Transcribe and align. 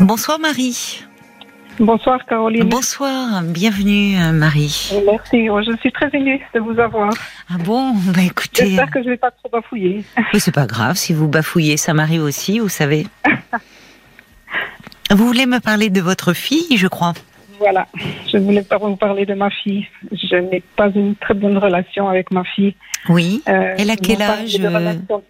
Bonsoir 0.00 0.38
Marie. 0.38 1.04
Bonsoir 1.78 2.24
Caroline. 2.26 2.64
Bonsoir, 2.68 3.42
bienvenue 3.42 4.16
euh, 4.18 4.32
Marie. 4.32 4.90
Merci, 5.06 5.46
je 5.46 5.76
suis 5.80 5.92
très 5.92 6.08
émue 6.14 6.40
de 6.54 6.60
vous 6.60 6.78
avoir. 6.78 7.10
Ah 7.50 7.56
bon? 7.58 7.92
Bah 8.14 8.22
écoutez. 8.24 8.66
J'espère 8.66 8.90
que 8.90 9.00
je 9.00 9.06
ne 9.06 9.10
vais 9.10 9.16
pas 9.16 9.30
trop 9.30 9.48
bafouiller. 9.50 10.04
Mais 10.32 10.38
c'est 10.40 10.52
pas 10.54 10.66
grave, 10.66 10.96
si 10.96 11.12
vous 11.14 11.28
bafouillez, 11.28 11.76
ça 11.76 11.94
m'arrive 11.94 12.22
aussi, 12.22 12.58
vous 12.58 12.68
savez. 12.68 13.06
vous 15.10 15.26
voulez 15.26 15.46
me 15.46 15.58
parler 15.60 15.90
de 15.90 16.00
votre 16.00 16.32
fille, 16.32 16.76
je 16.76 16.86
crois 16.86 17.12
Voilà, 17.58 17.86
je 18.30 18.38
voulais 18.38 18.62
pas 18.62 18.78
vous 18.78 18.96
parler 18.96 19.24
de 19.26 19.34
ma 19.34 19.50
fille. 19.50 19.86
Je 20.12 20.36
n'ai 20.36 20.62
pas 20.76 20.88
une 20.94 21.14
très 21.16 21.34
bonne 21.34 21.56
relation 21.58 22.08
avec 22.08 22.30
ma 22.30 22.44
fille. 22.44 22.74
Oui. 23.08 23.42
Euh, 23.48 23.74
Elle 23.78 23.90
a 23.90 23.96
quel 23.96 24.20
âge 24.22 24.54
de 24.54 24.66
relation- 24.66 25.22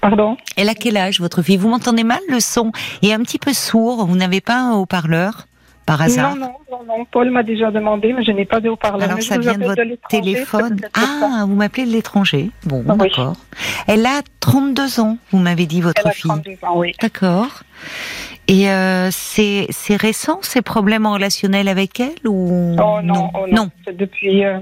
Pardon 0.00 0.36
Elle 0.56 0.68
a 0.68 0.74
quel 0.74 0.96
âge 0.96 1.20
votre 1.20 1.42
fille? 1.42 1.56
Vous 1.56 1.68
m'entendez 1.68 2.04
mal 2.04 2.20
Le 2.28 2.40
son 2.40 2.72
est 3.02 3.12
un 3.12 3.20
petit 3.20 3.38
peu 3.38 3.52
sourd. 3.52 4.06
Vous 4.06 4.16
n'avez 4.16 4.40
pas 4.40 4.56
un 4.58 4.72
haut-parleur 4.74 5.46
par 5.86 6.00
hasard? 6.02 6.34
Non, 6.36 6.46
non, 6.46 6.52
non, 6.70 6.98
non. 6.98 7.04
Paul 7.10 7.30
m'a 7.30 7.42
déjà 7.42 7.70
demandé, 7.70 8.12
mais 8.12 8.24
je 8.24 8.32
n'ai 8.32 8.44
pas 8.44 8.60
de 8.60 8.68
haut-parleur. 8.68 9.02
Alors 9.04 9.16
Mais 9.16 9.22
ça 9.22 9.38
vient 9.38 9.58
de 9.58 9.64
votre 9.64 9.82
téléphone. 10.08 10.76
Ah, 10.94 11.44
vous 11.46 11.54
m'appelez 11.54 11.86
de 11.86 11.90
l'étranger. 11.92 12.50
Bon, 12.64 12.84
Ah 12.88 12.92
oui. 12.98 13.08
d'accord. 13.08 13.36
Elle 13.86 14.04
a 14.06 14.20
32 14.40 15.00
ans, 15.00 15.18
vous 15.30 15.38
m'avez 15.38 15.66
dit 15.66 15.80
votre 15.80 16.00
Elle 16.04 16.10
a 16.10 16.14
fille. 16.14 16.30
32 16.30 16.52
ans, 16.62 16.78
oui. 16.78 16.92
D'accord. 17.00 17.62
Et 18.48 18.70
euh, 18.70 19.08
c'est 19.10 19.66
c'est 19.70 19.96
récent 19.96 20.38
ces 20.42 20.60
problèmes 20.60 21.06
relationnels 21.06 21.68
avec 21.68 21.98
elle 22.00 22.26
ou 22.28 22.76
Oh 22.78 23.00
non, 23.02 23.30
oh 23.34 23.46
non. 23.50 23.70
C'est 23.86 23.96
depuis, 23.96 24.44
euh, 24.44 24.58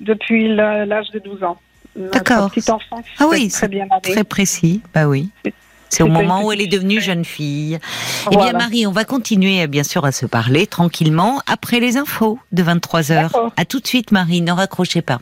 depuis 0.00 0.54
l'âge 0.54 1.10
de 1.12 1.18
12 1.18 1.42
ans. 1.44 1.58
D'accord. 2.12 2.50
Petite 2.50 2.70
enfance, 2.70 3.04
Ah 3.18 3.26
oui, 3.30 3.48
très 3.48 3.68
bien. 3.68 3.86
Très 4.02 4.24
précis, 4.24 4.82
bah 4.94 5.06
oui. 5.06 5.30
C'est- 5.88 6.02
au 6.02 6.08
moment 6.08 6.42
où 6.42 6.52
elle 6.52 6.60
est 6.60 6.66
devenue 6.66 7.00
jeune 7.00 7.24
fille. 7.24 7.78
Eh 8.30 8.36
bien. 8.36 8.52
Marie, 8.52 8.86
on 8.86 8.92
va 8.92 9.04
continuer, 9.04 9.62
euh, 9.62 9.66
bien 9.66 9.84
sûr, 9.84 10.04
à 10.04 10.12
se 10.12 10.26
parler 10.26 10.66
tranquillement 10.66 11.40
après 11.46 11.78
les 11.80 11.96
infos 11.96 12.38
de 12.52 12.62
23 12.62 13.12
heures. 13.12 13.30
D'accord. 13.30 13.52
À 13.56 13.64
tout 13.64 13.80
de 13.80 13.86
suite, 13.86 14.10
Marie, 14.12 14.40
ne 14.42 14.52
raccrochez 14.52 15.00
pas. 15.00 15.20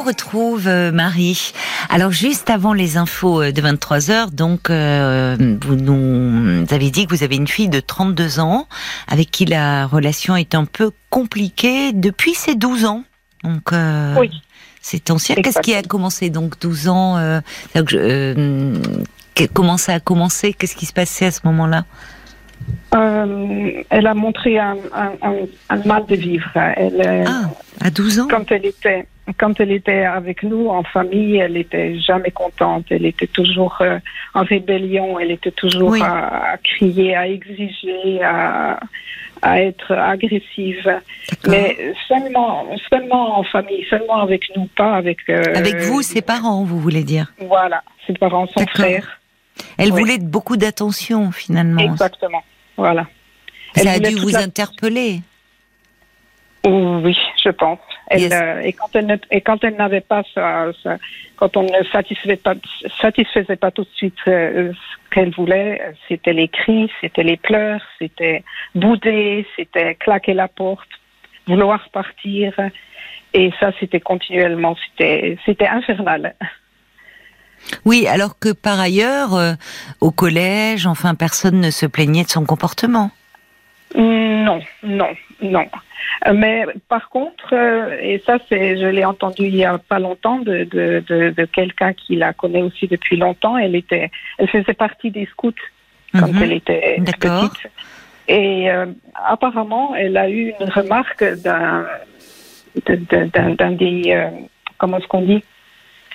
Vous 0.00 0.06
retrouve, 0.06 0.66
euh, 0.66 0.92
Marie. 0.92 1.52
Alors, 1.90 2.10
juste 2.10 2.48
avant 2.48 2.72
les 2.72 2.96
infos 2.96 3.42
euh, 3.42 3.52
de 3.52 3.60
23 3.60 4.10
heures, 4.10 4.30
donc, 4.30 4.70
euh, 4.70 5.36
vous 5.62 5.76
nous 5.76 6.64
avez 6.70 6.90
dit 6.90 7.06
que 7.06 7.14
vous 7.14 7.22
avez 7.22 7.36
une 7.36 7.46
fille 7.48 7.68
de 7.68 7.80
32 7.80 8.40
ans 8.40 8.66
avec 9.08 9.30
qui 9.30 9.44
la 9.44 9.86
relation 9.86 10.36
est 10.36 10.54
un 10.54 10.64
peu 10.64 10.90
compliquée 11.10 11.92
depuis 11.92 12.34
ses 12.34 12.54
12 12.54 12.84
ans. 12.86 13.04
Donc, 13.44 13.72
euh, 13.72 14.14
Oui. 14.18 14.30
c'est 14.80 15.10
ancien. 15.10 15.34
Qu'est-ce 15.36 15.60
qui 15.60 15.74
a 15.74 15.82
commencé 15.82 16.30
donc 16.30 16.58
12 16.60 16.88
ans 16.88 17.16
euh, 17.18 17.40
Comment 19.52 19.76
ça 19.76 19.94
a 19.94 20.00
commencé? 20.00 20.54
Qu'est-ce 20.54 20.76
qui 20.76 20.86
se 20.86 20.92
passait 20.94 21.26
à 21.26 21.30
ce 21.30 21.40
moment-là? 21.44 21.84
Euh, 22.94 23.82
elle 23.90 24.06
a 24.06 24.14
montré 24.14 24.58
un, 24.58 24.76
un, 24.94 25.12
un- 25.22 25.46
un 25.68 25.76
mal 25.84 26.06
de 26.06 26.16
vivre. 26.16 26.50
Elle, 26.56 27.00
euh, 27.06 27.24
Ah, 27.26 27.86
à 27.86 27.90
12 27.90 28.20
ans 28.20 28.26
quand 28.28 28.50
elle 28.50 28.66
était 28.66 29.06
quand 29.38 29.60
elle 29.60 29.70
était 29.70 30.02
avec 30.04 30.42
nous 30.42 30.66
en 30.68 30.82
famille, 30.82 31.36
elle 31.36 31.56
était 31.56 31.96
jamais 32.00 32.32
contente. 32.32 32.86
Elle 32.90 33.06
était 33.06 33.28
toujours 33.28 33.78
euh, 33.80 33.98
en 34.34 34.42
rébellion. 34.42 35.20
Elle 35.20 35.30
était 35.30 35.52
toujours 35.52 35.90
Oui. 35.90 36.00
à, 36.02 36.52
à 36.54 36.56
crier, 36.56 37.14
à 37.14 37.28
exiger, 37.28 38.20
à, 38.24 38.80
à 39.42 39.62
être 39.62 39.92
agressive. 39.92 40.90
Mais 41.46 41.94
seulement 42.08 42.66
seulement 42.90 43.38
en 43.38 43.44
famille, 43.44 43.86
seulement 43.88 44.20
avec 44.20 44.50
nous, 44.56 44.66
pas 44.76 44.94
avec 44.96 45.18
euh, 45.28 45.40
Avec 45.54 45.76
vous, 45.76 46.02
ses 46.02 46.22
parents, 46.22 46.64
vous 46.64 46.80
voulez 46.80 47.04
dire 47.04 47.32
Voilà, 47.40 47.84
ses 48.08 48.14
parents, 48.14 48.48
son 48.48 48.66
frère. 48.66 49.20
Elle 49.78 49.92
Oui. 49.92 50.00
voulait 50.00 50.18
beaucoup 50.18 50.56
d'attention, 50.56 51.30
finalement. 51.30 51.80
Exactement. 51.82 52.42
Voilà. 52.80 53.06
Ça 53.74 53.82
Elle 53.82 53.88
a 53.88 53.98
dû 53.98 54.14
vous 54.16 54.28
la- 54.30 54.40
interpeller. 54.40 55.20
Oui, 56.66 57.16
je 57.42 57.50
pense. 57.50 57.78
Elle, 58.08 58.20
Yes. 58.22 58.32
euh, 58.32 58.60
et 58.60 58.72
quand 58.72 58.88
elle 58.94 59.06
ne- 59.06 59.16
et 59.30 59.40
quand 59.40 59.62
elle 59.64 59.76
n'avait 59.76 60.00
pas 60.00 60.22
ça, 60.34 60.66
ça- 60.82 60.98
quand 61.36 61.56
on 61.56 61.62
ne 61.62 61.82
satisfaisait 61.92 62.36
pas, 62.36 62.54
satisfaisait 63.00 63.56
pas 63.56 63.70
tout 63.70 63.84
de 63.84 63.94
suite 63.94 64.16
euh, 64.28 64.72
ce 64.72 65.14
qu'elle 65.14 65.30
voulait, 65.30 65.80
c'était 66.08 66.32
les 66.32 66.48
cris, 66.48 66.90
c'était 67.00 67.22
les 67.22 67.36
pleurs, 67.36 67.82
c'était 67.98 68.44
bouder, 68.74 69.46
c'était 69.56 69.94
claquer 69.94 70.34
la 70.34 70.48
porte, 70.48 70.88
vouloir 71.46 71.88
partir. 71.90 72.52
Et 73.32 73.52
ça, 73.60 73.72
c'était 73.78 74.00
continuellement, 74.00 74.74
c'était, 74.84 75.38
c'était 75.46 75.68
infernal. 75.68 76.34
Oui, 77.84 78.06
alors 78.06 78.38
que 78.38 78.52
par 78.52 78.78
ailleurs, 78.80 79.34
euh, 79.34 79.52
au 80.00 80.10
collège, 80.10 80.86
enfin, 80.86 81.14
personne 81.14 81.60
ne 81.60 81.70
se 81.70 81.86
plaignait 81.86 82.24
de 82.24 82.28
son 82.30 82.44
comportement. 82.44 83.10
Non, 83.96 84.60
non, 84.82 85.08
non. 85.42 85.66
Euh, 86.26 86.32
Mais 86.32 86.64
par 86.88 87.08
contre, 87.10 87.52
euh, 87.54 87.96
et 88.00 88.22
ça, 88.26 88.38
c'est, 88.48 88.76
je 88.78 88.86
l'ai 88.86 89.04
entendu 89.04 89.42
il 89.46 89.56
y 89.56 89.64
a 89.64 89.78
pas 89.78 89.98
longtemps 89.98 90.38
de, 90.38 90.64
de, 90.64 91.02
de, 91.08 91.30
de 91.30 91.44
quelqu'un 91.44 91.92
qui 91.92 92.16
la 92.16 92.32
connaît 92.32 92.62
aussi 92.62 92.86
depuis 92.88 93.16
longtemps. 93.16 93.56
Elle 93.56 93.74
était, 93.74 94.10
elle 94.38 94.48
faisait 94.48 94.74
partie 94.74 95.10
des 95.10 95.26
scouts 95.26 95.52
quand 96.12 96.28
Mhm. 96.32 96.42
elle 96.42 96.52
était 96.52 96.96
D'accord. 97.00 97.50
petite. 97.50 97.70
Et 98.28 98.70
euh, 98.70 98.86
apparemment, 99.14 99.94
elle 99.96 100.16
a 100.16 100.28
eu 100.30 100.52
une 100.60 100.70
remarque 100.70 101.24
d'un, 101.42 101.84
d'un, 102.86 103.50
d'un 103.54 103.70
des, 103.72 104.02
euh, 104.08 104.28
comment 104.78 104.98
est-ce 104.98 105.06
qu'on 105.08 105.22
dit? 105.22 105.42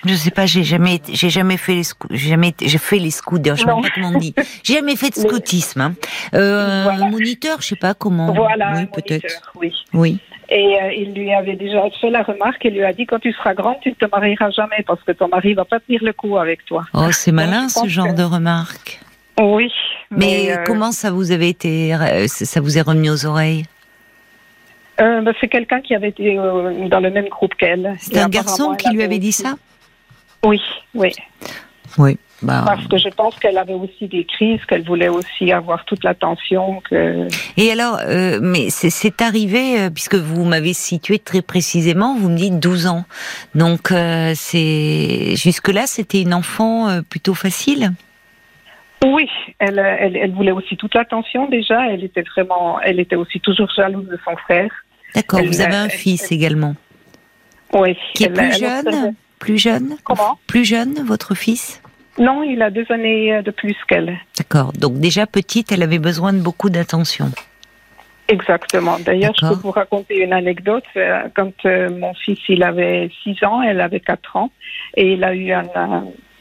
Je 0.06 0.14
sais 0.14 0.30
pas, 0.30 0.46
j'ai 0.46 0.62
jamais, 0.64 1.00
j'ai 1.12 1.30
jamais 1.30 1.56
fait 1.56 1.74
les 1.74 1.82
scouts, 1.84 2.08
j'ai 2.10 2.28
jamais, 2.30 2.54
j'ai 2.60 2.78
fait 2.78 2.98
les 2.98 3.10
scouts. 3.10 3.38
Je 3.44 3.54
sais 3.54 3.64
pas 3.64 3.74
comment 3.94 4.12
on 4.14 4.18
dit. 4.18 4.34
J'ai 4.62 4.74
jamais 4.74 4.96
fait 4.96 5.10
de 5.10 5.14
scoutisme. 5.28 5.80
Hein. 5.80 5.94
Euh, 6.34 6.82
Voilà. 6.84 7.06
moniteur, 7.08 7.60
je 7.60 7.66
sais 7.68 7.76
pas 7.76 7.94
comment. 7.94 8.32
Voilà, 8.32 8.72
oui, 8.76 8.86
peut-être. 8.86 9.52
oui. 9.60 9.72
Oui. 9.92 10.18
Et 10.48 10.78
euh, 10.80 10.92
il 10.92 11.12
lui 11.12 11.32
avait 11.34 11.56
déjà 11.56 11.82
fait 12.00 12.08
la 12.10 12.22
remarque. 12.22 12.64
Il 12.64 12.74
lui 12.74 12.84
a 12.84 12.92
dit 12.92 13.04
quand 13.04 13.18
tu 13.18 13.32
seras 13.32 13.52
grande, 13.54 13.76
tu 13.82 13.88
ne 13.88 13.94
te 13.94 14.06
marieras 14.08 14.50
jamais 14.50 14.84
parce 14.86 15.02
que 15.02 15.10
ton 15.12 15.26
mari 15.28 15.54
va 15.54 15.64
pas 15.64 15.80
tenir 15.80 16.00
le 16.04 16.12
coup 16.12 16.36
avec 16.38 16.64
toi. 16.66 16.84
Oh, 16.94 17.10
c'est 17.10 17.32
malin 17.32 17.68
ce 17.68 17.88
genre 17.88 18.08
que- 18.08 18.12
de 18.16 18.22
remarque. 18.22 19.00
Oui, 19.40 19.70
Mais, 20.10 20.52
euh, 20.52 20.62
comment 20.64 20.92
ça 20.92 21.10
vous 21.10 21.30
avait 21.32 21.50
été, 21.50 21.94
ça 22.28 22.60
vous 22.60 22.78
est 22.78 22.80
revenu 22.80 23.10
aux 23.10 23.26
oreilles? 23.26 23.64
Euh, 24.98 25.20
bah, 25.20 25.32
c'est 25.40 25.48
quelqu'un 25.48 25.80
qui 25.82 25.94
avait 25.94 26.08
été 26.08 26.38
euh, 26.38 26.88
dans 26.88 27.00
le 27.00 27.10
même 27.10 27.28
groupe 27.28 27.54
qu'elle. 27.56 27.96
C'est 27.98 28.16
un 28.18 28.28
garçon 28.30 28.74
qui 28.76 28.88
lui 28.94 29.02
avait 29.02 29.18
dit 29.18 29.32
ça? 29.32 29.56
Oui, 30.44 30.60
oui. 30.94 31.12
Oui. 31.98 32.18
Bah, 32.42 32.64
Parce 32.66 32.86
que 32.86 32.98
je 32.98 33.08
pense 33.08 33.38
qu'elle 33.38 33.56
avait 33.56 33.72
aussi 33.72 34.08
des 34.08 34.24
crises, 34.24 34.62
qu'elle 34.66 34.82
voulait 34.84 35.08
aussi 35.08 35.52
avoir 35.52 35.86
toute 35.86 36.04
l'attention. 36.04 36.82
Que... 36.90 37.26
Et 37.56 37.72
alors, 37.72 37.98
euh, 38.04 38.38
mais 38.42 38.68
c'est- 38.68 39.22
arrivé, 39.22 39.80
euh, 39.80 39.90
puisque 39.90 40.16
vous 40.16 40.44
m'avez 40.44 40.74
situé 40.74 41.18
très 41.18 41.40
précisément, 41.40 42.14
vous 42.18 42.28
me 42.28 42.36
dites 42.36 42.60
12 42.60 42.86
ans. 42.86 43.04
Donc, 43.54 43.90
euh, 43.90 44.32
c'est 44.34 45.34
jusque-là, 45.36 45.86
c'était 45.86 46.20
une 46.20 46.34
enfant 46.34 47.00
plutôt 47.08 47.34
facile? 47.34 47.92
Oui, 49.04 49.28
elle, 49.58 49.78
elle, 49.78 50.16
elle 50.16 50.32
voulait 50.32 50.52
aussi 50.52 50.76
toute 50.76 50.94
l'attention 50.94 51.48
déjà. 51.48 51.90
Elle 51.90 52.04
était 52.04 52.22
vraiment, 52.22 52.80
elle 52.80 53.00
était 53.00 53.16
aussi 53.16 53.40
toujours 53.40 53.70
jalouse 53.74 54.08
de 54.08 54.18
son 54.24 54.36
frère. 54.36 54.70
D'accord, 55.14 55.40
vous 55.42 55.60
avez 55.60 55.74
un 55.76 55.88
fils 55.88 56.30
également. 56.30 56.74
Oui. 57.72 57.96
Qui 58.14 58.24
est 58.24 58.30
plus 58.30 58.52
jeune? 58.58 59.14
Plus 59.38 59.58
jeune 59.58 59.96
Comment? 60.04 60.38
Plus 60.46 60.64
jeune, 60.64 60.94
votre 61.04 61.34
fils? 61.34 61.80
Non, 62.18 62.42
il 62.42 62.62
a 62.62 62.70
deux 62.70 62.86
années 62.90 63.34
euh, 63.34 63.42
de 63.42 63.50
plus 63.50 63.76
qu'elle. 63.86 64.18
D'accord, 64.38 64.72
donc 64.72 64.94
déjà 64.98 65.26
petite, 65.26 65.70
elle 65.72 65.82
avait 65.82 65.98
besoin 65.98 66.32
de 66.32 66.38
beaucoup 66.40 66.70
d'attention. 66.70 67.30
Exactement. 68.28 68.98
D'ailleurs, 68.98 69.34
je 69.40 69.46
peux 69.46 69.54
vous 69.54 69.70
raconter 69.70 70.22
une 70.22 70.32
anecdote. 70.32 70.84
Euh, 70.96 71.28
Quand 71.34 71.52
euh, 71.64 71.90
mon 71.90 72.12
fils 72.14 72.38
il 72.48 72.62
avait 72.62 73.10
6 73.22 73.44
ans, 73.44 73.62
elle 73.62 73.80
avait 73.80 74.00
4 74.00 74.36
ans, 74.36 74.50
et 74.96 75.12
il 75.12 75.22
a 75.22 75.34
eu 75.34 75.52
un, 75.52 75.64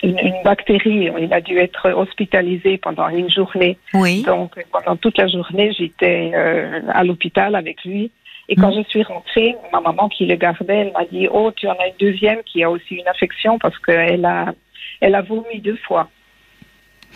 une, 0.01 0.17
une 0.17 0.43
bactérie. 0.43 1.11
Il 1.19 1.33
a 1.33 1.41
dû 1.41 1.57
être 1.57 1.91
hospitalisé 1.91 2.77
pendant 2.77 3.09
une 3.09 3.29
journée. 3.29 3.77
Oui. 3.93 4.23
Donc, 4.23 4.55
pendant 4.71 4.95
toute 4.95 5.17
la 5.17 5.27
journée, 5.27 5.73
j'étais 5.77 6.31
euh, 6.33 6.79
à 6.91 7.03
l'hôpital 7.03 7.55
avec 7.55 7.83
lui. 7.83 8.11
Et 8.49 8.55
quand 8.55 8.69
Mhm. 8.69 8.83
je 8.83 8.89
suis 8.89 9.03
rentrée, 9.03 9.55
ma 9.73 9.81
maman 9.81 10.07
qui 10.09 10.25
le 10.25 10.35
gardait, 10.35 10.77
elle 10.81 10.91
m'a 10.91 11.05
dit 11.05 11.27
Oh, 11.31 11.51
tu 11.55 11.67
en 11.67 11.71
as 11.73 11.87
une 11.87 11.97
deuxième 11.99 12.43
qui 12.43 12.63
a 12.63 12.69
aussi 12.69 12.95
une 12.95 13.07
infection 13.07 13.57
parce 13.57 13.77
qu'elle 13.79 14.23
a, 14.25 14.53
elle 15.01 15.15
a 15.15 15.21
vomi 15.21 15.59
deux 15.59 15.77
fois. 15.77 16.09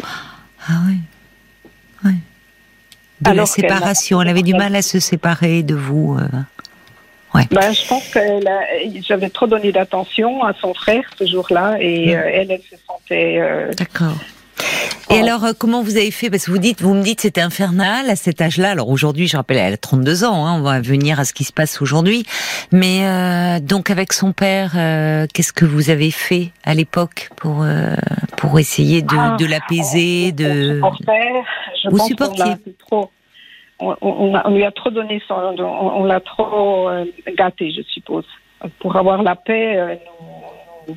Ah 0.03 0.81
oui. 0.87 0.97
Oui. 2.05 2.13
De 3.21 3.25
la 3.27 3.31
Alors 3.31 3.47
séparation, 3.47 4.21
elle 4.21 4.29
avait 4.29 4.41
du 4.43 4.53
mal 4.53 4.75
à 4.75 4.81
se 4.81 4.99
séparer 4.99 5.61
de 5.63 5.75
vous. 5.75 6.17
euh. 6.19 6.27
Ben, 7.51 7.71
je 7.71 7.87
pense 7.87 8.07
que 8.09 8.19
j'avais 9.07 9.29
trop 9.29 9.45
donné 9.45 9.71
d'attention 9.71 10.43
à 10.43 10.53
son 10.59 10.73
frère 10.73 11.03
ce 11.17 11.25
jour-là 11.27 11.77
et 11.79 12.07
Mhm. 12.07 12.13
euh, 12.19 12.29
elle, 12.33 12.51
elle 12.51 12.61
se 12.63 12.75
sentait. 12.87 13.39
euh, 13.39 13.71
D'accord. 13.73 14.17
Et 15.11 15.19
alors, 15.19 15.43
euh, 15.43 15.53
comment 15.57 15.81
vous 15.81 15.97
avez 15.97 16.11
fait? 16.11 16.29
Parce 16.29 16.45
que 16.45 16.51
vous 16.51 16.59
dites, 16.59 16.81
vous 16.81 16.93
me 16.93 17.01
dites, 17.01 17.21
c'était 17.21 17.41
infernal 17.41 18.09
à 18.09 18.15
cet 18.15 18.41
âge-là. 18.41 18.71
Alors 18.71 18.89
aujourd'hui, 18.89 19.27
je 19.27 19.35
rappelle, 19.37 19.57
elle 19.57 19.73
a 19.73 19.77
32 19.77 20.23
ans. 20.23 20.45
Hein, 20.45 20.55
on 20.59 20.61
va 20.61 20.79
venir 20.81 21.19
à 21.19 21.25
ce 21.25 21.33
qui 21.33 21.43
se 21.43 21.51
passe 21.53 21.81
aujourd'hui. 21.81 22.25
Mais 22.71 23.05
euh, 23.07 23.59
donc, 23.59 23.89
avec 23.89 24.13
son 24.13 24.33
père, 24.33 24.73
euh, 24.75 25.25
qu'est-ce 25.33 25.53
que 25.53 25.65
vous 25.65 25.89
avez 25.89 26.11
fait 26.11 26.51
à 26.63 26.73
l'époque 26.75 27.29
pour 27.37 27.65
pour 28.37 28.59
essayer 28.59 29.01
de, 29.01 29.15
Ah, 29.17 29.35
l'apaiser, 29.49 30.31
de 30.31 30.79
Vous 31.89 31.99
supportiez? 31.99 32.53
trop. 32.87 33.09
On, 33.79 33.95
on 34.01 34.35
a- 34.35 34.45
on 34.47 34.53
lui 34.55 34.63
a 34.65 34.71
trop 34.71 34.89
donné 34.91 35.21
son. 35.27 35.33
On, 35.33 36.01
on 36.01 36.03
l'a 36.03 36.19
trop 36.19 36.89
gâté, 37.35 37.71
je 37.71 37.81
suppose. 37.91 38.25
Pour 38.79 38.95
avoir 38.97 39.23
la 39.23 39.35
paix, 39.35 39.99
nous- 40.87 40.95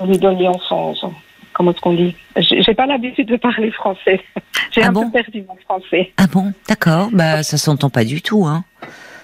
nous 0.00 0.06
lui 0.06 0.18
donnions 0.18 0.58
son. 0.68 0.94
son- 0.94 1.12
comment 1.56 1.72
est-ce 1.72 1.80
qu'on 1.80 1.94
dit 1.94 2.14
J'ai 2.36 2.74
pas 2.74 2.86
l'habitude 2.86 3.26
de 3.28 3.36
parler 3.36 3.70
français. 3.72 4.20
J'ai 4.72 4.82
Ah 4.82 4.88
un 4.88 4.92
bon 4.92 5.06
peu 5.10 5.22
perdu 5.22 5.42
mon 5.48 5.56
français. 5.56 6.12
Ah 6.18 6.26
bon, 6.26 6.52
d'accord. 6.68 7.08
Bah, 7.12 7.42
ça 7.42 7.56
s'entend 7.56 7.88
pas 7.90 8.04
du 8.04 8.20
tout. 8.22 8.44
Hein. 8.46 8.64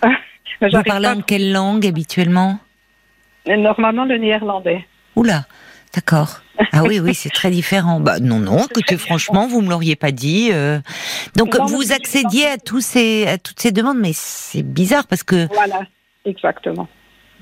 Vous 0.62 0.82
parlez 0.84 1.08
en 1.08 1.20
quelle 1.20 1.52
langue 1.52 1.86
habituellement 1.86 2.58
à- 3.48 3.56
Normalement, 3.56 4.04
le 4.04 4.16
néerlandais. 4.16 4.86
Oula, 5.16 5.44
d'accord. 5.94 6.40
Ah 6.72 6.84
oui, 6.84 7.00
oui, 7.00 7.14
c'est 7.14 7.28
très 7.30 7.50
différent. 7.50 7.98
Bah 8.00 8.18
non, 8.20 8.38
non. 8.38 8.64
Écoutez, 8.70 8.96
franchement, 8.96 9.46
vous 9.48 9.60
me 9.60 9.68
l'auriez 9.68 9.96
pas 9.96 10.12
dit. 10.12 10.50
euh. 10.52 10.78
Donc, 11.36 11.58
Non, 11.58 11.66
vous 11.66 11.92
accédiez 11.92 12.46
à 12.46 12.56
tous 12.58 12.80
ces, 12.80 13.26
à 13.26 13.36
toutes 13.38 13.60
ces 13.60 13.72
demandes, 13.72 13.98
mais 13.98 14.12
c'est 14.14 14.62
bizarre 14.62 15.06
parce 15.06 15.22
que 15.24 15.48
Voilà, 15.52 15.80
exactement. 16.24 16.88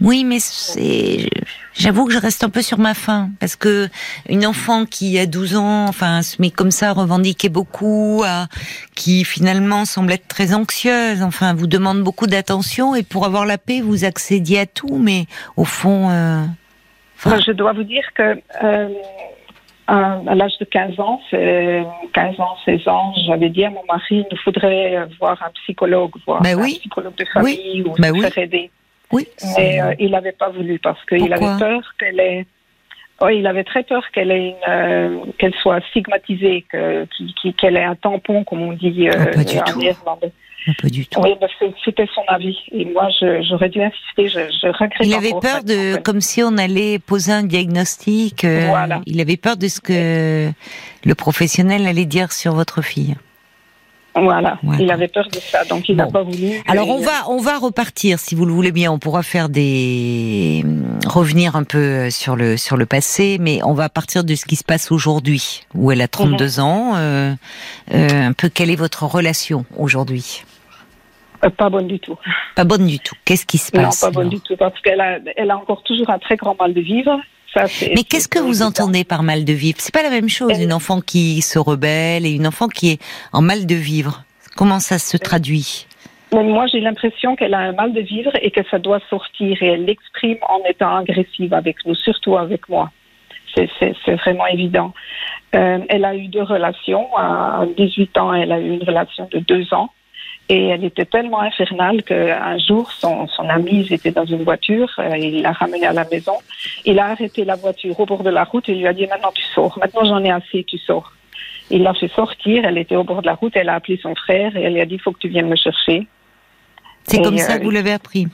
Oui, 0.01 0.25
mais 0.25 0.39
c'est, 0.39 1.29
j'avoue 1.75 2.07
que 2.07 2.13
je 2.13 2.19
reste 2.19 2.43
un 2.43 2.49
peu 2.49 2.63
sur 2.63 2.79
ma 2.79 2.95
faim 2.95 3.31
parce 3.39 3.55
que 3.55 3.89
une 4.29 4.47
enfant 4.47 4.87
qui 4.87 5.19
a 5.19 5.27
12 5.27 5.57
ans, 5.57 5.87
enfin, 5.89 6.23
se 6.23 6.41
met 6.41 6.51
comme 6.51 6.71
ça, 6.71 6.91
à 6.91 6.93
revendiquer 6.93 7.51
beaucoup, 7.51 8.23
à, 8.25 8.47
qui 8.95 9.25
finalement 9.25 9.85
semble 9.85 10.13
être 10.13 10.27
très 10.27 10.55
anxieuse, 10.55 11.23
enfin, 11.23 11.55
vous 11.55 11.67
demande 11.67 12.03
beaucoup 12.03 12.27
d'attention 12.27 12.95
et 12.95 13.03
pour 13.03 13.27
avoir 13.27 13.45
la 13.45 13.59
paix, 13.59 13.83
vous 13.83 14.05
accédiez 14.05 14.61
à 14.61 14.67
tout, 14.67 14.99
mais 14.99 15.27
au 15.57 15.65
fond, 15.65 16.09
euh, 16.11 16.45
enfin, 17.17 17.31
Moi, 17.31 17.41
je 17.47 17.53
dois 17.53 17.73
vous 17.75 17.85
dire 17.85 18.05
que 18.15 18.41
euh, 18.65 18.89
à, 19.87 20.21
à 20.27 20.35
l'âge 20.35 20.57
de 20.61 20.65
15 20.65 20.99
ans, 20.99 21.21
c'est 21.31 21.85
15 22.15 22.41
ans, 22.41 22.57
16 22.65 22.89
ans, 22.89 23.13
j'avais 23.27 23.51
dit 23.51 23.65
à 23.65 23.71
mon 23.71 23.85
mari, 23.87 24.03
il 24.11 24.27
nous 24.31 24.39
faudrait 24.45 25.07
voir 25.19 25.43
un 25.43 25.51
psychologue, 25.63 26.13
voir 26.27 26.41
Ben 26.41 26.59
un 26.59 26.63
oui. 26.63 26.79
psychologue 26.81 27.17
de 27.17 27.25
famille 27.27 27.83
ou 27.83 27.95
Ben 27.99 28.09
se 28.09 28.13
oui. 28.13 28.21
faire 28.23 28.39
aider. 28.39 28.71
Oui. 29.13 29.27
Mais 29.57 29.81
euh, 29.81 29.95
il 29.99 30.11
n'avait 30.13 30.33
pas 30.33 30.51
voulu 30.51 30.79
parce 30.79 31.05
qu'il 31.07 31.33
avait 31.33 31.59
peur 31.59 31.83
qu'elle 31.99 32.21
ait. 32.21 32.47
Oui, 33.23 33.39
il 33.39 33.47
avait 33.47 33.65
très 33.65 33.83
peur 33.83 34.03
qu'elle 34.13 34.31
ait 34.31 34.49
une, 34.49 34.55
euh, 34.73 35.19
qu'elle 35.39 35.53
soit 35.63 35.81
stigmatisée, 35.91 36.65
qu'elle 36.71 37.77
ait 37.77 37.85
un 37.85 37.95
tampon, 37.97 38.45
comme 38.45 38.63
on 38.63 38.73
dit 38.73 39.09
euh, 39.09 39.13
Oh, 39.15 39.35
pas 39.35 39.45
du 39.45 39.59
en 39.59 39.63
tout. 39.65 39.81
pas 40.81 40.89
du 40.89 41.07
tout. 41.07 41.21
Oui, 41.23 41.31
c'était 41.85 42.09
son 42.15 42.23
avis. 42.29 42.57
Et 42.73 42.87
moi, 42.87 43.09
je- 43.21 43.43
j'aurais 43.43 43.69
dû 43.69 43.83
insister. 43.83 44.29
Je, 44.29 44.51
je 44.63 44.69
regrette. 44.69 44.93
Il 45.03 45.13
avait 45.15 45.35
peur 45.39 45.63
de, 45.65 45.97
comme 45.99 46.23
si 46.23 46.43
on 46.43 46.57
allait 46.57 46.99
poser 46.99 47.33
un 47.33 47.43
diagnostic. 47.43 48.45
euh, 48.45 48.67
Voilà. 48.69 49.03
Il 49.05 49.21
avait 49.21 49.37
peur 49.37 49.59
de 49.59 49.69
ce 49.69 49.81
que 49.83 50.51
le 51.05 51.15
professionnel 51.15 51.87
allait 51.87 52.07
dire 52.07 52.33
sur 52.33 52.55
votre 52.55 52.81
fille. 52.83 53.17
Voilà. 54.15 54.59
Voilà. 54.63 54.83
Il 54.83 54.91
avait 54.91 55.07
peur 55.09 55.29
de 55.29 55.39
ça, 55.39 55.65
donc 55.65 55.89
il 55.89 55.95
n'a 55.97 56.07
Bon. 56.07 56.11
pas 56.11 56.23
voulu. 56.23 56.51
Alors 56.67 56.89
on 56.89 56.99
va 57.01 57.29
on 57.29 57.39
va 57.41 57.59
repartir 57.59 58.19
si 58.19 58.35
vous 58.35 58.45
le 58.45 58.53
voulez 58.53 58.73
bien. 58.73 58.91
On 58.91 58.99
pourra 58.99 59.23
faire 59.23 59.49
des 59.49 60.65
revenir 61.07 61.55
un 61.55 61.63
peu 61.65 62.11
sur 62.11 62.35
le 62.35 62.57
sur 62.57 62.77
le 62.77 62.87
passé, 62.87 63.39
mais 63.41 63.61
on 63.65 63.73
va 63.73 63.89
partir 63.89 64.25
de 64.25 64.35
ce 64.35 64.45
qui 64.47 64.57
se 64.57 64.65
passe 64.65 64.91
aujourd'hui 64.91 65.63
où 65.75 65.93
elle 65.93 66.01
a 66.01 66.09
32 66.09 66.59
Mhm. 66.59 66.65
ans. 66.65 66.93
euh, 66.97 67.33
euh, 67.95 68.09
un 68.29 68.33
peu 68.33 68.49
quelle 68.49 68.71
est 68.71 68.77
votre 68.77 69.05
relation 69.05 69.65
aujourd'hui? 69.77 70.43
Euh, 71.45 71.49
pas 71.51 71.71
bonne 71.71 71.87
du 71.87 71.99
tout. 72.01 72.17
Pas 72.57 72.65
bonne 72.65 72.87
du 72.87 72.99
tout. 72.99 73.15
Qu'est-ce 73.25 73.47
qui 73.47 73.59
se 73.59 73.75
Non, 73.77 73.85
passe 73.85 74.01
pas 74.01 74.11
bonne 74.11 74.29
du 74.29 74.41
tout, 74.41 74.57
parce 74.59 74.79
qu'elle 74.83 75.01
a, 75.01 75.19
elle 75.37 75.51
a 75.51 75.57
encore 75.57 75.83
toujours 75.85 76.11
un 76.11 76.19
très 76.19 76.37
grand 76.37 76.55
mal 76.59 76.75
de 76.75 76.81
vivre. 76.81 77.19
Ça. 77.53 77.65
Mais 77.97 78.05
qu'est-ce 78.05 78.29
que 78.29 78.39
vous 78.39 78.63
entendez 78.63 79.03
par 79.05 79.23
mal 79.25 79.45
de 79.45 79.53
vivre? 79.53 79.79
C'est 79.81 79.93
pas 79.93 80.03
la 80.05 80.11
même 80.11 80.29
chose, 80.29 80.53
Elle- 80.55 80.63
une 80.63 80.73
enfant 80.73 81.01
qui 81.01 81.43
se 81.43 81.59
rebelle 81.59 82.25
et 82.25 82.31
une 82.31 82.47
enfant 82.47 82.69
qui 82.69 82.91
est 82.93 83.03
en 83.33 83.43
mal 83.43 83.67
de 83.67 83.75
vivre. 83.75 84.23
Comment 84.57 84.79
ça 84.79 84.99
se 84.99 85.17
traduit? 85.17 85.87
Moi, 86.33 86.67
j'ai 86.69 86.79
l'impression 86.81 87.35
qu'elle 87.35 87.55
a 87.55 87.59
un 87.59 87.73
mal 87.73 87.93
de 87.93 88.01
vivre 88.01 88.31
et 88.41 88.53
que 88.53 88.61
ça 88.71 88.79
doit 88.79 89.01
sortir. 89.11 89.61
Et 89.63 89.67
elle 89.67 89.85
l'exprime 89.85 90.39
en 90.49 90.61
étant 90.69 90.95
agressive 90.97 91.53
avec 91.55 91.85
nous, 91.85 91.97
surtout 91.97 92.37
avec 92.37 92.69
moi. 92.69 92.91
C'est 93.57 94.15
vraiment 94.15 94.47
évident. 94.47 94.95
Euh, 95.57 95.79
elle 95.89 96.05
a 96.05 96.15
eu 96.15 96.29
deux 96.29 96.45
relations. 96.45 97.09
À 97.17 97.65
18 97.77 98.17
ans, 98.19 98.33
elle 98.33 98.53
a 98.53 98.61
eu 98.61 98.75
une 98.75 98.85
relation 98.85 99.29
de 99.33 99.41
deux 99.41 99.75
ans. 99.75 99.91
Et 100.51 100.67
elle 100.67 100.85
était 100.85 101.05
tellement 101.05 101.43
infernale 101.43 102.03
qu'un 102.03 102.59
jour, 102.59 102.91
son, 102.91 103.29
son 103.29 103.49
ami, 103.49 103.87
ils 103.87 103.93
étaient 103.93 104.11
dans 104.11 104.25
une 104.25 104.43
voiture, 104.43 104.91
euh, 104.99 105.17
il 105.17 105.43
l'a 105.43 105.53
ramenée 105.53 105.87
à 105.87 105.93
la 105.93 106.05
maison. 106.05 106.33
Il 106.85 106.99
a 106.99 107.07
arrêté 107.07 107.45
la 107.45 107.55
voiture 107.55 108.01
au 108.01 108.05
bord 108.05 108.25
de 108.25 108.31
la 108.31 108.43
route 108.43 108.69
et 108.69 108.75
lui 108.75 108.89
a 108.89 108.93
dit 108.93 109.07
Maintenant, 109.07 109.31
tu 109.33 109.45
sors. 109.55 109.79
Maintenant, 109.79 110.05
j'en 110.05 110.25
ai 110.25 110.33
assez, 110.33 110.65
tu 110.65 110.77
sors. 110.79 111.13
Il 111.71 111.85
l'a 111.85 111.95
fait 111.95 112.09
sortir. 112.09 112.65
Elle 112.65 112.79
était 112.79 112.97
au 112.97 113.05
bord 113.05 113.23
de 113.23 113.29
la 113.29 113.35
route. 113.35 113.53
Elle 113.55 113.69
a 113.69 113.75
appelé 113.75 113.97
son 114.03 114.17
frère 114.17 114.57
et 114.57 114.63
elle 114.63 114.73
lui 114.73 114.81
a 114.81 114.87
dit 114.87 114.95
Il 114.95 115.01
faut 115.01 115.13
que 115.13 115.21
tu 115.21 115.29
viennes 115.29 115.49
me 115.49 115.55
chercher. 115.55 116.09
C'est 117.05 117.23
comme 117.23 117.35
euh, 117.35 117.39
ça 117.39 117.61
que 117.61 117.63
vous 117.63 117.71
l'avez 117.71 117.93
appris 117.93 118.27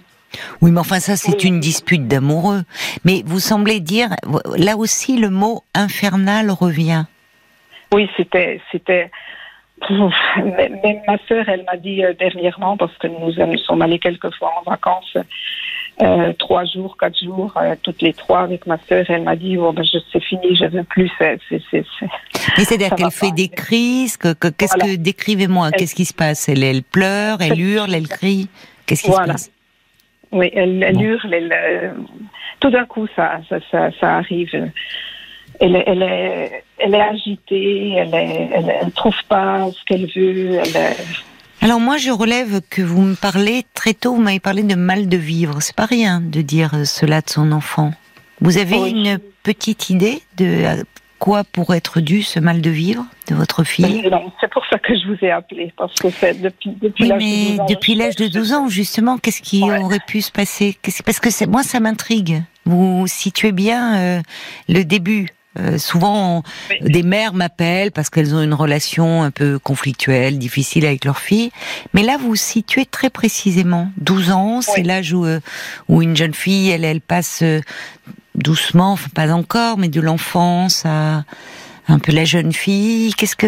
Oui, 0.63 0.71
mais 0.71 0.81
enfin 0.81 1.01
ça 1.01 1.17
c'est 1.17 1.37
Oui. 1.43 1.49
une 1.49 1.61
dispute 1.61 2.09
d'amoureux. 2.09 2.63
Mais 3.05 3.25
vous 3.27 3.41
semblez 3.41 3.81
dire, 3.81 4.09
là 4.57 4.79
aussi 4.79 5.19
le 5.19 5.29
mot 5.29 5.65
infernal 5.75 6.51
revient. 6.51 7.05
Oui, 7.93 8.09
c'était, 8.17 8.61
c'était. 8.73 9.11
Même 9.91 11.01
ma 11.07 11.19
sœur, 11.29 11.49
elle 11.49 11.65
m'a 11.65 11.77
dit 11.77 12.03
euh, 12.05 12.15
dernièrement, 12.19 12.77
parce 12.77 12.97
que 12.99 13.07
nous, 13.09 13.33
nous 13.33 13.59
sommes 13.59 13.83
allés 13.83 13.99
quelques 13.99 14.35
fois 14.35 14.53
en 14.59 14.69
vacances, 14.71 15.17
euh, 16.03 16.33
trois 16.39 16.65
jours, 16.65 16.97
quatre 16.99 17.19
jours, 17.23 17.53
euh, 17.57 17.75
toutes 17.83 18.01
les 18.03 18.13
trois 18.15 18.41
avec 18.41 18.67
ma 18.67 18.79
sœur, 18.89 19.05
elle 19.09 19.23
m'a 19.23 19.37
dit, 19.37 19.57
oh, 19.59 19.73
ben, 19.73 19.85
c'est 20.13 20.23
fini, 20.23 20.57
je 20.57 20.65
veux 20.67 20.83
plus. 20.85 21.11
C'est, 21.19 21.39
Mais 21.53 22.65
c'est-à-dire 22.65 22.95
qu'elle 22.95 23.11
fait 23.11 23.33
des 23.33 23.49
crises, 23.49 24.17
que, 24.17 24.33
que- 24.33 24.49
qu'est-ce 24.49 24.77
Voilà. 24.77 24.95
que 24.95 24.99
décrivez-moi, 24.99 25.71
qu'est-ce 25.73 25.95
qui 25.95 26.05
se 26.07 26.15
passe? 26.15 26.49
Elle, 26.49 26.65
elle 26.65 26.83
pleure, 26.83 27.39
elle 27.43 27.61
hurle, 27.61 27.95
elle 27.95 28.09
crie, 28.09 28.49
qu'est-ce 28.87 29.03
qui 29.05 29.11
Voilà. 29.11 29.37
se 29.37 29.47
passe? 29.49 29.53
Oui, 30.33 30.51
elle, 30.55 30.83
elle 30.83 30.95
Bon. 30.97 31.01
hurle, 31.03 31.35
elle, 31.35 31.53
euh, 31.53 31.91
tout 32.61 32.71
d'un 32.71 32.85
coup, 32.87 33.07
ça, 33.15 33.41
ça, 33.49 33.59
ça, 33.71 33.91
ça 34.01 34.17
arrive. 34.17 34.71
Elle, 35.61 35.77
est- 35.77 35.85
elle, 35.87 36.03
est, 36.03 36.65
elle 36.79 36.95
est 36.95 37.01
agitée, 37.01 37.93
elle, 37.97 38.15
elle 38.15 38.93
trouve 38.93 39.17
pas 39.29 39.69
ce 39.71 39.85
qu'elle 39.87 40.07
veut. 40.15 40.55
Elle, 40.65 40.77
est- 40.77 40.97
Alors 41.63 41.81
moi 41.81 41.97
je 41.97 42.11
relève 42.11 42.61
que 42.69 42.83
vous 42.83 43.01
me 43.03 43.15
parlez 43.15 43.65
très 43.75 43.95
tôt, 43.95 44.15
vous 44.15 44.21
m'avez 44.23 44.41
parlé 44.41 44.63
de 44.63 44.75
mal 44.75 45.09
de 45.09 45.17
vivre. 45.17 45.61
C'est 45.61 45.75
pas 45.77 45.87
rien 45.87 46.21
de 46.21 46.43
dire 46.43 46.73
euh, 46.75 46.85
cela 46.85 47.21
de 47.23 47.31
son 47.31 47.53
enfant. 47.53 47.93
Vous 48.41 48.59
avez 48.59 48.77
Oui. 48.77 48.91
une 48.91 49.19
petite 49.43 49.89
idée 49.89 50.21
de 50.37 50.85
quoi 51.19 51.45
pourrait 51.45 51.79
être 51.79 52.01
dû 52.01 52.23
ce 52.23 52.39
mal 52.39 52.61
de 52.61 52.69
vivre 52.69 53.07
de 53.31 53.35
votre 53.35 53.65
fille? 53.65 54.07
Non, 54.11 54.31
c'est 54.39 54.51
pour 54.53 54.63
ça 54.71 54.79
que 54.79 54.95
je 54.95 55.07
vous 55.07 55.17
ai 55.25 55.31
appelé, 55.31 55.73
parce 55.79 55.95
que 55.95 56.11
c'est 56.11 56.39
depuis, 56.43 56.77
depuis 56.83 57.05
Oui, 57.05 57.09
l'âge 57.09 57.23
de 57.23 57.25
mais 57.25 57.47
12 57.53 57.61
ans. 57.61 57.67
depuis 57.71 57.95
l'âge 57.95 58.17
de 58.17 58.27
12 58.29 58.53
ans, 58.53 58.69
justement, 58.69 59.17
qu'est-ce 59.17 59.41
qui 59.41 59.63
Ouais. 59.63 59.79
aurait 59.83 60.01
pu 60.07 60.21
se 60.21 60.31
passer? 60.31 60.77
Parce 61.07 61.19
que 61.21 61.31
c'est 61.31 61.47
moi, 61.47 61.63
ça 61.63 61.81
m'intrigue. 61.81 62.43
Vous 62.67 63.07
situez 63.07 63.53
bien 63.53 63.97
euh, 63.97 64.21
le 64.69 64.85
début. 64.85 65.29
Euh, 65.59 65.79
souvent, 65.79 66.43
Oui. 66.71 66.91
des 66.91 67.03
mères 67.03 67.33
m'appellent 67.35 67.93
parce 67.93 68.11
qu'elles 68.11 68.35
ont 68.35 68.43
une 68.43 68.55
relation 68.55 69.23
un 69.23 69.31
peu 69.31 69.59
conflictuelle, 69.59 70.39
difficile 70.39 70.85
avec 70.87 71.05
leur 71.05 71.19
fille. 71.19 71.51
Mais 71.95 72.03
là, 72.03 72.17
vous 72.19 72.37
situez 72.37 72.85
très 72.87 73.11
précisément. 73.11 73.91
12 73.99 74.31
ans, 74.31 74.61
c'est 74.61 74.81
Oui. 74.81 74.83
l'âge 74.87 75.13
où, 75.13 75.25
euh, 75.25 75.41
où 75.89 76.03
une 76.03 76.17
jeune 76.17 76.35
fille, 76.35 76.69
elle, 76.71 76.85
elle 76.85 77.01
passe 77.01 77.41
euh, 77.43 77.61
doucement, 78.35 78.93
enfin 78.93 79.09
pas 79.15 79.33
encore, 79.33 79.79
mais 79.79 79.89
de 79.89 80.01
l'enfance 80.01 80.83
à 80.85 81.25
un 81.89 81.99
peu 81.99 82.13
la 82.13 82.25
jeune 82.25 82.53
fille. 82.53 83.15
Qu'est-ce 83.15 83.37
que, 83.37 83.47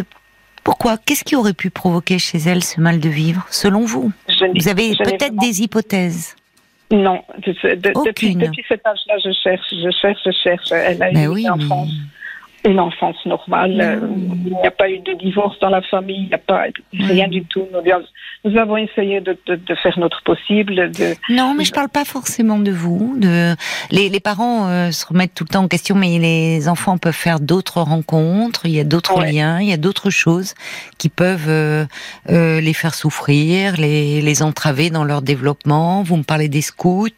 pourquoi 0.64 0.96
Qu'est-ce 0.96 1.24
qui 1.24 1.36
aurait 1.36 1.52
pu 1.54 1.70
provoquer 1.70 2.18
chez 2.18 2.38
elle 2.38 2.64
ce 2.64 2.80
mal 2.80 3.00
de 3.00 3.08
vivre, 3.08 3.46
selon 3.50 3.84
vous? 3.84 4.12
Vous 4.54 4.68
avez 4.68 4.96
peut-être 4.96 5.36
des 5.36 5.62
hypothèses. 5.62 6.36
Non, 6.90 7.22
de- 7.46 7.52
de- 7.52 7.74
de- 7.74 8.04
depuis, 8.06 8.34
depuis 8.34 8.64
cet 8.66 8.86
âge-là, 8.86 9.16
je 9.22 9.30
cherche, 9.42 9.66
je 9.70 9.90
cherche, 9.90 10.20
je 10.24 10.30
cherche. 10.30 10.72
Elle 10.72 11.02
a 11.02 11.10
eu 11.10 11.12
Ben 11.14 11.24
une 11.24 11.28
oui, 11.28 11.48
enfance, 11.50 11.90
une 12.64 12.80
enfance 12.80 13.16
normale. 13.26 14.00
Mm. 14.02 14.46
Il 14.46 14.52
n'y 14.60 14.66
a 14.66 14.70
pas 14.70 14.90
eu 14.90 14.98
de 15.00 15.12
divorce 15.14 15.58
dans 15.60 15.68
la 15.70 15.82
famille, 15.82 16.22
il 16.22 16.28
n'y 16.28 16.34
a 16.34 16.38
pas 16.38 16.64
rien 16.92 17.26
Mm. 17.26 17.30
du 17.30 17.44
tout. 17.44 17.64
Nous, 18.44 18.56
avons 18.56 18.76
essayé 18.76 19.20
de, 19.20 19.36
de, 19.46 19.56
de 19.56 19.74
faire 19.76 19.98
notre 19.98 20.22
possible. 20.22 20.90
De... 20.92 21.14
Non, 21.28 21.54
mais 21.56 21.64
je 21.64 21.72
parle 21.72 21.88
pas 21.88 22.04
forcément 22.04 22.58
de 22.58 22.70
vous. 22.70 23.16
De 23.18 23.54
les, 23.90 24.08
les 24.08 24.20
parents 24.20 24.68
euh, 24.68 24.90
se 24.90 25.06
remettent 25.06 25.34
tout 25.34 25.44
le 25.44 25.52
temps 25.52 25.62
en 25.64 25.68
question, 25.68 25.94
mais 25.94 26.18
les 26.18 26.68
enfants 26.68 26.98
peuvent 26.98 27.12
faire 27.14 27.40
d'autres 27.40 27.80
rencontres. 27.80 28.62
Il 28.66 28.72
y 28.72 28.80
a 28.80 28.84
d'autres 28.84 29.18
Ouais. 29.18 29.32
liens, 29.32 29.60
il 29.60 29.68
y 29.68 29.72
a 29.72 29.76
d'autres 29.76 30.10
choses 30.10 30.54
qui 30.98 31.08
peuvent 31.08 31.48
euh, 31.48 31.84
euh, 32.30 32.60
les 32.60 32.72
faire 32.74 32.94
souffrir, 32.94 33.76
les, 33.76 34.20
les 34.20 34.42
entraver 34.42 34.90
dans 34.90 35.04
leur 35.04 35.22
développement. 35.22 36.02
Vous 36.02 36.16
me 36.16 36.22
parlez 36.22 36.48
des 36.48 36.62
scouts, 36.62 37.08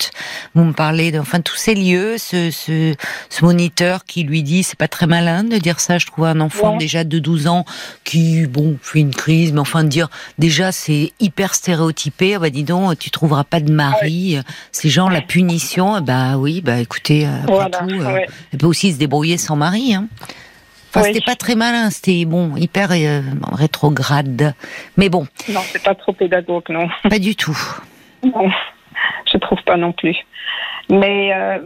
vous 0.54 0.64
me 0.64 0.72
parlez 0.72 1.10
de, 1.12 1.18
enfin 1.18 1.40
tous 1.40 1.56
ces 1.56 1.74
lieux, 1.74 2.16
ce, 2.18 2.50
ce, 2.50 2.94
ce 3.28 3.44
moniteur 3.44 4.04
qui 4.04 4.22
lui 4.22 4.42
dit 4.42 4.62
c'est 4.62 4.78
pas 4.78 4.88
très 4.88 5.06
mal 5.06 5.28
malin 5.32 5.44
de 5.48 5.58
dire 5.58 5.80
ça, 5.80 5.98
je 5.98 6.06
trouve, 6.06 6.24
un 6.24 6.40
enfant 6.40 6.76
déjà 6.76 7.04
de 7.04 7.18
12 7.18 7.46
ans 7.46 7.64
qui, 8.04 8.46
bon, 8.46 8.78
fait 8.82 9.00
une 9.00 9.14
crise, 9.14 9.52
mais 9.52 9.60
enfin 9.60 9.84
de 9.84 9.88
dire, 9.88 10.08
déjà, 10.38 10.72
c'est 10.72 11.12
hyper 11.20 11.54
stéréotypé, 11.54 12.34
ah 12.34 12.38
bah 12.38 12.50
dis 12.50 12.64
donc, 12.64 12.98
tu 12.98 13.10
trouveras 13.10 13.44
pas 13.44 13.60
de 13.60 13.72
mari, 13.72 14.38
ces 14.72 14.88
gens, 14.88 15.08
la 15.08 15.20
punition, 15.20 16.00
bah 16.00 16.36
oui, 16.36 16.60
bah 16.60 16.78
écoutez, 16.78 17.26
après 17.26 17.70
tout, 17.70 18.04
elle 18.52 18.58
peut 18.58 18.66
aussi 18.66 18.92
se 18.92 18.98
débrouiller 18.98 19.38
sans 19.38 19.56
mari, 19.56 19.94
hein. 19.94 20.08
Enfin, 20.92 21.04
c'était 21.04 21.20
pas 21.20 21.36
très 21.36 21.54
malin, 21.54 21.88
c'était 21.90 22.24
bon, 22.24 22.56
hyper 22.56 22.90
rétrograde. 23.52 24.54
Mais 24.96 25.08
bon. 25.08 25.24
Non, 25.48 25.60
c'est 25.70 25.82
pas 25.84 25.94
trop 25.94 26.12
pédagogue, 26.12 26.68
non. 26.68 26.88
Pas 27.08 27.20
du 27.20 27.36
tout. 27.36 27.56
Non, 28.24 28.50
je 29.32 29.38
trouve 29.38 29.62
pas 29.64 29.76
non 29.76 29.92
plus. 29.92 30.16
Mais, 30.90 31.32
euh, 31.32 31.58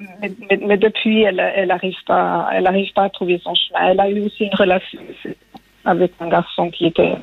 mais, 0.61 0.76
depuis, 0.76 1.23
elle, 1.23 1.40
elle 1.40 1.71
arrive 1.71 1.97
pas, 2.07 2.49
elle 2.52 2.66
arrive 2.66 2.93
pas 2.93 3.04
à 3.04 3.09
trouver 3.09 3.40
son 3.43 3.54
chemin. 3.54 3.90
Elle 3.90 4.00
a 4.00 4.11
eu 4.11 4.21
aussi 4.21 4.45
une 4.45 4.54
relation 4.54 5.00
avec 5.87 6.12
un 6.21 6.28
garçon 6.28 6.71
qui 6.71 6.87
était, 6.87 7.14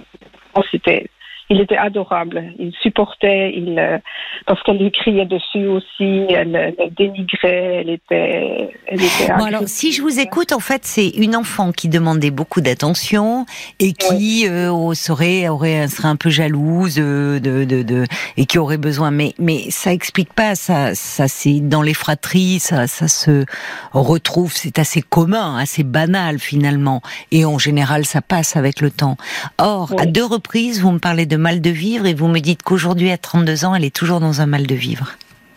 c'était 0.72 1.08
il 1.52 1.60
était 1.60 1.78
adorable. 1.78 2.54
Il 2.60 2.72
supportait, 2.82 3.54
il, 3.54 3.78
euh, 3.78 3.98
parce 4.46 4.64
qu'elle 4.64 4.78
lui 4.78 4.92
criait 4.92 5.26
dessus 5.26 5.68
aussi, 5.68 6.26
elle, 6.30 6.74
elle 6.78 6.94
dénigrait, 6.94 7.82
elle 7.82 7.90
était, 7.90 8.70
elle 8.88 9.04
était 9.04 9.34
bon, 9.38 9.44
alors, 9.44 9.64
si 9.66 9.92
je 9.92 10.02
vous 10.02 10.20
écoute, 10.20 10.54
en 10.54 10.62
fait, 10.62 10.86
c'est 10.86 11.10
une 11.10 11.36
enfant 11.36 11.74
qui 11.74 11.90
demandait 11.90 12.32
beaucoup 12.32 12.62
d'attention 12.62 13.46
et 13.80 13.92
qui 13.92 14.48
euh, 14.48 14.94
serait, 14.94 15.50
aurait, 15.50 15.90
serait 15.90 16.08
un 16.08 16.16
peu 16.16 16.30
jalouse 16.30 16.96
euh, 16.98 17.40
de, 17.40 17.66
de, 17.66 17.84
de, 17.84 18.06
et 18.38 18.46
qui 18.46 18.58
aurait 18.58 18.78
besoin. 18.78 19.12
Mais, 19.12 19.34
mais 19.38 19.70
ça 19.72 19.92
explique 19.92 20.34
pas. 20.34 20.56
Ça, 20.56 20.96
ça 20.96 21.28
c'est 21.28 21.60
dans 21.60 21.82
les 21.82 21.94
fratries, 21.94 22.60
ça, 22.60 22.88
ça 22.88 23.10
se 23.10 23.44
retrouve. 23.92 24.54
C'est 24.56 24.80
assez 24.80 25.02
commun, 25.02 25.58
assez 25.58 25.84
banal 25.84 26.40
finalement. 26.40 27.02
Et 27.32 27.44
en 27.44 27.58
général, 27.58 28.06
ça 28.06 28.22
passe 28.22 28.56
avec 28.56 28.80
le 28.80 28.90
temps. 28.90 29.18
Or, 29.58 29.94
à 29.98 30.06
deux 30.06 30.26
reprises, 30.26 30.82
vous 30.82 30.92
me 30.92 31.00
parlez 31.00 31.26
de 31.26 31.41
mal 31.42 31.60
de 31.60 31.70
vivre 31.70 32.06
et 32.06 32.14
vous 32.14 32.28
me 32.28 32.40
dites 32.40 32.64
qu'aujourd'hui, 32.64 33.12
à 33.12 33.18
32 33.18 33.66
ans, 33.66 33.76
elle 33.76 33.84
est 33.84 33.96
toujours 33.96 34.20
dans 34.20 34.42
un 34.42 34.46
mal 34.46 34.66
de 34.68 34.76
vivre. 34.76 35.12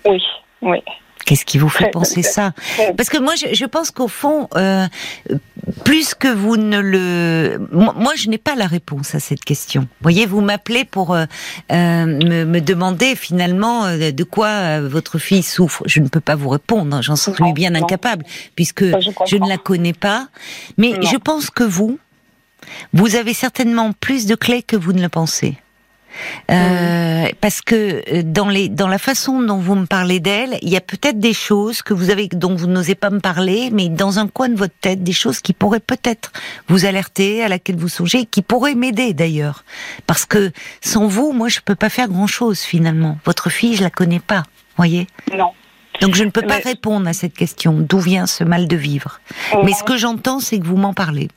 Oui, 0.05 0.23
oui. 0.63 0.83
Qu'est-ce 1.25 1.47
qui 1.47 1.57
vous 1.57 1.71
fait 1.71 1.91
penser 1.91 2.23
ça 2.23 2.53
Parce 2.97 3.09
que 3.09 3.17
moi, 3.19 3.35
je, 3.35 3.65
pense 3.65 3.91
qu'au 3.91 4.09
fond, 4.09 4.49
euh, 4.57 4.87
plus 5.83 6.15
que 6.15 6.29
vous 6.29 6.59
ne 6.59 6.79
le, 6.79 7.59
moi, 7.73 8.13
je 8.15 8.29
n'ai 8.29 8.37
pas 8.37 8.55
la 8.55 8.67
réponse 8.67 9.15
à 9.15 9.21
cette 9.21 9.43
question. 9.43 9.83
Vous 9.83 10.03
voyez, 10.03 10.27
vous 10.27 10.43
m'appelez 10.43 10.85
pour 10.85 11.15
euh, 11.15 11.25
euh, 11.73 12.05
me, 12.05 12.61
demander 12.61 13.17
finalement 13.17 13.97
de 13.97 14.25
quoi 14.25 14.81
votre 14.81 15.19
fille 15.19 15.43
souffre. 15.43 15.83
Je 15.87 16.01
ne 16.01 16.09
peux 16.09 16.21
pas 16.21 16.35
vous 16.35 16.51
répondre. 16.51 17.01
J'en 17.01 17.17
suis 17.17 17.53
bien 17.55 17.75
incapable 17.75 18.25
puisque 18.55 18.85
je, 18.85 19.37
ne 19.37 19.49
la 19.49 19.57
connais 19.57 19.95
pas. 19.95 20.29
Mais 20.77 20.93
je 21.01 21.17
pense 21.17 21.49
que 21.49 21.65
vous, 21.65 21.99
vous 22.93 23.17
avez 23.17 23.33
certainement 23.33 23.93
plus 23.93 24.27
de 24.27 24.35
clés 24.35 24.63
que 24.63 24.77
vous 24.77 24.93
ne 24.93 25.01
le 25.01 25.09
pensez. 25.09 25.57
Euh, 26.51 27.27
parce 27.41 27.61
que 27.61 28.03
euh, 28.13 28.23
dans 28.25 28.49
les 28.49 28.69
dans 28.69 28.89
la 28.89 28.99
façon 28.99 29.43
dont 29.43 29.59
vous 29.59 29.75
me 29.75 29.87
parlez 29.87 30.21
d'elle, 30.21 30.59
il 30.63 30.69
y 30.69 30.77
a 30.77 30.81
peut-être 30.81 31.19
des 31.19 31.33
choses 31.33 31.83
que 31.83 31.95
vous 31.95 32.11
avez 32.11 32.29
dont 32.29 32.55
vous 32.55 32.67
n'osez 32.67 32.95
pas 32.95 33.11
me 33.11 33.21
parler, 33.21 33.71
mais 33.73 33.89
dans 33.89 34.19
un 34.19 34.29
coin 34.29 34.49
de 34.49 34.57
votre 34.57 34.75
tête, 34.81 35.03
des 35.03 35.13
choses 35.13 35.41
qui 35.41 35.53
pourraient 35.53 35.81
peut-être 35.81 36.33
vous 36.69 36.85
alerter, 36.85 37.43
à 37.43 37.49
laquelle 37.49 37.77
vous 37.77 37.89
songez, 37.89 38.27
qui 38.27 38.43
pourraient 38.43 38.75
m'aider 38.75 39.15
d'ailleurs, 39.15 39.65
parce 40.07 40.27
que 40.27 40.53
sans 40.81 41.07
vous, 41.07 41.33
moi, 41.33 41.49
je 41.49 41.61
peux 41.65 41.75
pas 41.75 41.89
faire 41.89 42.09
grand 42.09 42.27
chose 42.27 42.61
finalement. 42.61 43.19
Votre 43.25 43.51
fille, 43.51 43.75
je 43.75 43.83
la 43.83 43.91
connais 43.91 44.21
pas, 44.21 44.45
voyez? 44.77 45.07
Non. 45.37 45.53
Donc 46.01 46.15
je 46.17 46.25
ne 46.25 46.31
peux 46.31 46.43
pas 46.43 46.59
répondre 46.59 47.09
à 47.09 47.13
cette 47.13 47.35
question. 47.35 47.75
D'où 47.79 47.99
vient 47.99 48.27
ce 48.27 48.43
mal 48.45 48.67
de 48.67 48.77
vivre? 48.77 49.21
Mais 49.63 49.73
ce 49.73 49.85
que 49.85 49.97
j'entends, 49.97 50.41
c'est 50.41 50.59
que 50.59 50.65
vous 50.67 50.77
m'en 50.77 50.93
parlez. 50.93 51.29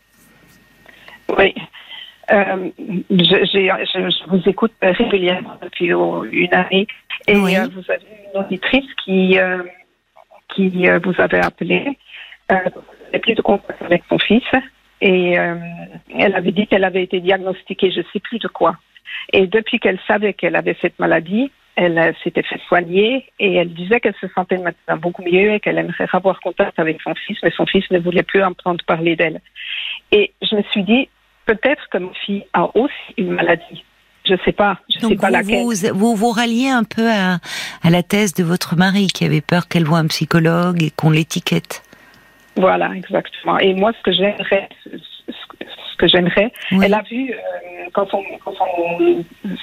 Oui. 1.37 1.53
Euh, 2.29 2.69
je, 3.09 4.29
vous 4.29 4.49
écoute 4.49 4.73
régulièrement 4.81 5.57
depuis 5.61 5.87
une 5.87 6.53
année 6.53 6.87
et 7.27 7.35
euh, 7.35 7.67
vous 7.73 7.89
avez 7.89 8.05
une 8.33 8.41
auditrice 8.41 8.85
qui, 9.05 9.39
euh, 9.39 9.63
qui 10.53 10.69
vous 10.69 11.13
avait 11.19 11.39
appelé, 11.39 11.97
euh, 12.51 13.19
plus 13.21 13.33
de 13.33 13.41
contact 13.41 13.81
avec 13.81 14.03
son 14.09 14.19
fils 14.19 14.43
et 14.99 15.33
elle 15.33 16.35
avait 16.35 16.51
dit 16.51 16.67
qu'elle 16.67 16.83
avait 16.83 17.03
été 17.03 17.19
diagnostiquée, 17.19 17.91
je 17.91 17.99
ne 17.99 18.05
sais 18.11 18.19
plus 18.19 18.39
de 18.39 18.47
quoi. 18.47 18.75
Et 19.31 19.47
depuis 19.47 19.79
qu'elle 19.79 19.99
savait 20.07 20.33
qu'elle 20.33 20.55
avait 20.55 20.75
cette 20.81 20.97
maladie, 20.99 21.51
elle 21.75 22.15
s'était 22.23 22.41
fait 22.41 22.59
soigner 22.67 23.25
et 23.39 23.53
elle 23.53 23.71
disait 23.73 23.99
qu'elle 23.99 24.15
se 24.19 24.27
sentait 24.29 24.57
maintenant 24.57 24.97
beaucoup 24.97 25.21
mieux 25.21 25.53
et 25.53 25.59
qu'elle 25.59 25.77
aimerait 25.77 26.07
avoir 26.11 26.39
contact 26.39 26.79
avec 26.79 26.99
son 27.01 27.13
fils, 27.13 27.37
mais 27.43 27.51
son 27.51 27.67
fils 27.67 27.89
ne 27.91 27.99
voulait 27.99 28.23
plus 28.23 28.43
entendre 28.43 28.83
parler 28.85 29.15
d'elle. 29.15 29.39
Et 30.11 30.33
je 30.41 30.55
me 30.55 30.63
suis 30.63 30.83
dit, 30.83 31.07
peut-être 31.47 31.81
que 31.89 31.97
ma 31.97 32.13
fille 32.25 32.45
a 32.53 32.65
aussi 32.77 33.13
une 33.17 33.31
maladie. 33.31 33.83
Je 34.25 34.33
ne 34.33 34.37
sais 34.39 34.51
pas. 34.51 34.77
Je 34.93 34.99
sais 34.99 35.15
pas 35.15 35.29
laquelle. 35.29 35.65
Vous, 35.93 36.15
vous, 36.15 36.31
ralliez 36.31 36.69
un 36.69 36.83
peu 36.83 37.09
à, 37.09 37.39
la 37.89 38.03
thèse 38.03 38.33
de 38.33 38.43
votre 38.43 38.75
mari 38.75 39.07
qui 39.07 39.23
avait 39.23 39.41
peur 39.41 39.67
qu'elle 39.69 39.85
voie 39.85 39.99
un 39.99 40.07
psychologue 40.07 40.83
et 40.83 40.91
qu'on 40.91 41.09
l'étiquette. 41.09 41.81
Voilà, 42.57 42.91
exactement. 42.93 43.57
Et 43.59 43.73
moi, 43.73 43.93
ce 43.97 44.03
que 44.03 44.11
j'aimerais, 44.11 44.67
ce 44.85 45.95
que 45.97 46.07
j'aimerais, 46.07 46.51
elle 46.71 46.93
a 46.93 47.03
vu 47.03 47.31
euh, 47.31 47.89
quand, 47.93 48.07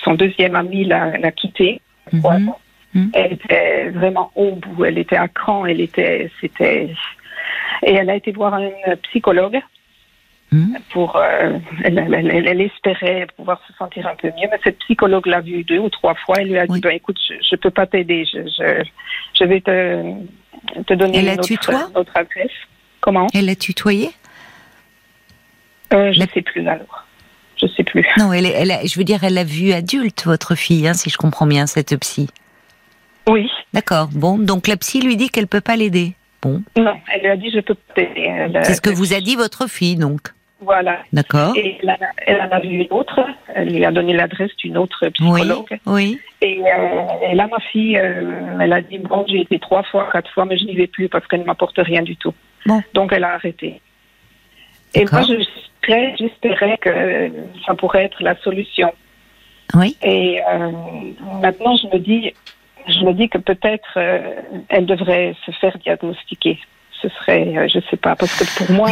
son, 0.02 0.14
deuxième 0.14 0.56
ami 0.56 0.84
l'a 0.84 1.32
quitté. 1.32 1.80
Mhm. 2.12 2.52
Mhm. 2.94 3.10
Elle 3.12 3.32
était 3.32 3.90
vraiment 3.90 4.30
au 4.34 4.52
bout. 4.52 4.84
Elle 4.84 4.98
était 4.98 5.16
à 5.16 5.28
cran. 5.28 5.66
Elle 5.66 5.80
était, 5.80 6.30
c'était, 6.40 6.94
et 7.82 7.92
elle 7.92 8.08
a 8.08 8.14
été 8.14 8.32
voir 8.32 8.54
un 8.54 8.70
psychologue 9.02 9.60
Hmm. 10.54 10.76
Pour, 10.90 11.16
euh, 11.16 11.58
elle, 11.82 12.60
espérait 12.60 13.26
pouvoir 13.36 13.60
se 13.66 13.72
sentir 13.72 14.06
un 14.06 14.14
peu 14.14 14.28
mieux, 14.28 14.46
mais 14.48 14.60
cette 14.62 14.78
psychologue 14.78 15.26
l'a 15.26 15.40
vue 15.40 15.64
deux 15.64 15.80
ou 15.80 15.88
trois 15.88 16.14
fois. 16.14 16.36
Elle 16.38 16.50
lui 16.50 16.58
a 16.58 16.68
dit 16.68 16.78
ben, 16.78 16.90
écoute, 16.90 17.18
je 17.28 17.34
ne 17.34 17.56
peux 17.56 17.72
pas 17.72 17.88
t'aider, 17.88 18.24
je, 18.24 18.38
je, 19.36 19.44
vais 19.44 19.60
te, 19.60 20.14
te 20.86 20.94
donner 20.94 21.18
elle 21.18 21.36
notre, 21.36 21.92
notre, 21.92 22.16
adresse. 22.16 22.52
Comment? 23.00 23.26
Elle 23.34 23.46
l'a 23.46 23.56
tutoyé? 23.56 24.10
Euh, 25.92 26.12
Je 26.12 26.20
ne 26.20 26.26
sais 26.28 26.42
plus 26.42 26.68
alors. 26.68 27.04
Je 27.60 27.66
sais 27.66 27.82
plus. 27.82 28.06
Non, 28.16 28.32
elle, 28.32 28.46
elle 28.46 28.78
je 28.86 28.96
veux 28.96 29.04
dire, 29.04 29.24
elle 29.24 29.38
a 29.38 29.44
vu 29.44 29.72
adulte, 29.72 30.22
votre 30.24 30.54
fille, 30.54 30.86
hein, 30.86 30.94
si 30.94 31.10
je 31.10 31.16
comprends 31.16 31.46
bien, 31.46 31.66
cette 31.66 31.98
psy. 31.98 32.30
Oui. 33.28 33.50
D'accord. 33.72 34.08
Bon, 34.12 34.38
donc 34.38 34.68
la 34.68 34.76
psy 34.76 35.00
lui 35.00 35.16
dit 35.16 35.30
qu'elle 35.30 35.48
peut 35.48 35.60
pas 35.60 35.74
l'aider. 35.74 36.12
Bon. 36.42 36.62
Non, 36.76 36.94
elle 37.12 37.22
lui 37.22 37.28
a 37.28 37.36
dit 37.36 37.50
je 37.50 37.58
peux 37.58 37.74
t'aider. 37.96 38.30
C'est 38.62 38.74
ce 38.74 38.80
que 38.80 38.90
vous 38.90 39.14
a 39.14 39.20
dit 39.20 39.34
votre 39.34 39.68
fille, 39.68 39.96
donc. 39.96 40.28
Voilà. 40.64 41.00
D'accord. 41.12 41.54
Et 41.56 41.78
elle, 42.26 42.40
en 42.40 42.50
a 42.50 42.60
vu 42.60 42.68
une 42.68 42.86
autre. 42.90 43.20
Elle 43.54 43.68
lui 43.68 43.84
a 43.84 43.92
donné 43.92 44.12
l'adresse 44.14 44.54
d'une 44.56 44.76
autre 44.78 45.08
psychologue. 45.08 45.78
Oui. 45.86 46.18
Et, 46.40 46.60
euh, 46.60 47.34
là, 47.34 47.46
ma 47.46 47.60
fille, 47.60 47.96
euh, 47.98 48.58
elle 48.60 48.72
a 48.72 48.80
dit 48.80 48.98
bon, 48.98 49.24
j'ai 49.28 49.40
été 49.40 49.58
trois 49.58 49.82
fois, 49.82 50.08
quatre 50.12 50.30
fois, 50.32 50.44
mais 50.44 50.56
je 50.58 50.64
n'y 50.64 50.74
vais 50.74 50.86
plus 50.86 51.08
parce 51.08 51.26
qu'elle 51.26 51.40
ne 51.40 51.44
m'apporte 51.44 51.78
rien 51.78 52.02
du 52.02 52.16
tout. 52.16 52.34
Bon. 52.66 52.82
Donc, 52.94 53.12
elle 53.12 53.24
a 53.24 53.34
arrêté. 53.34 53.80
Et 54.94 55.04
moi, 55.10 55.22
j'espérais 55.22 56.78
que 56.78 57.30
ça 57.66 57.74
pourrait 57.74 58.04
être 58.04 58.22
la 58.22 58.36
solution. 58.36 58.92
Oui. 59.74 59.96
Et 60.02 60.40
euh, 60.40 60.70
maintenant, 61.42 61.76
je 61.76 61.88
me 61.88 61.98
dis, 61.98 62.32
je 62.86 63.04
me 63.04 63.12
dis 63.12 63.28
que 63.28 63.38
peut-être 63.38 63.98
elle 64.68 64.86
devrait 64.86 65.34
se 65.44 65.50
faire 65.52 65.76
diagnostiquer 65.78 66.58
ce 67.04 67.14
serait, 67.16 67.56
euh, 67.56 67.68
je 67.68 67.80
sais 67.90 67.96
pas, 67.96 68.16
parce 68.16 68.34
que 68.34 68.44
pour 68.56 68.74
moi, 68.74 68.90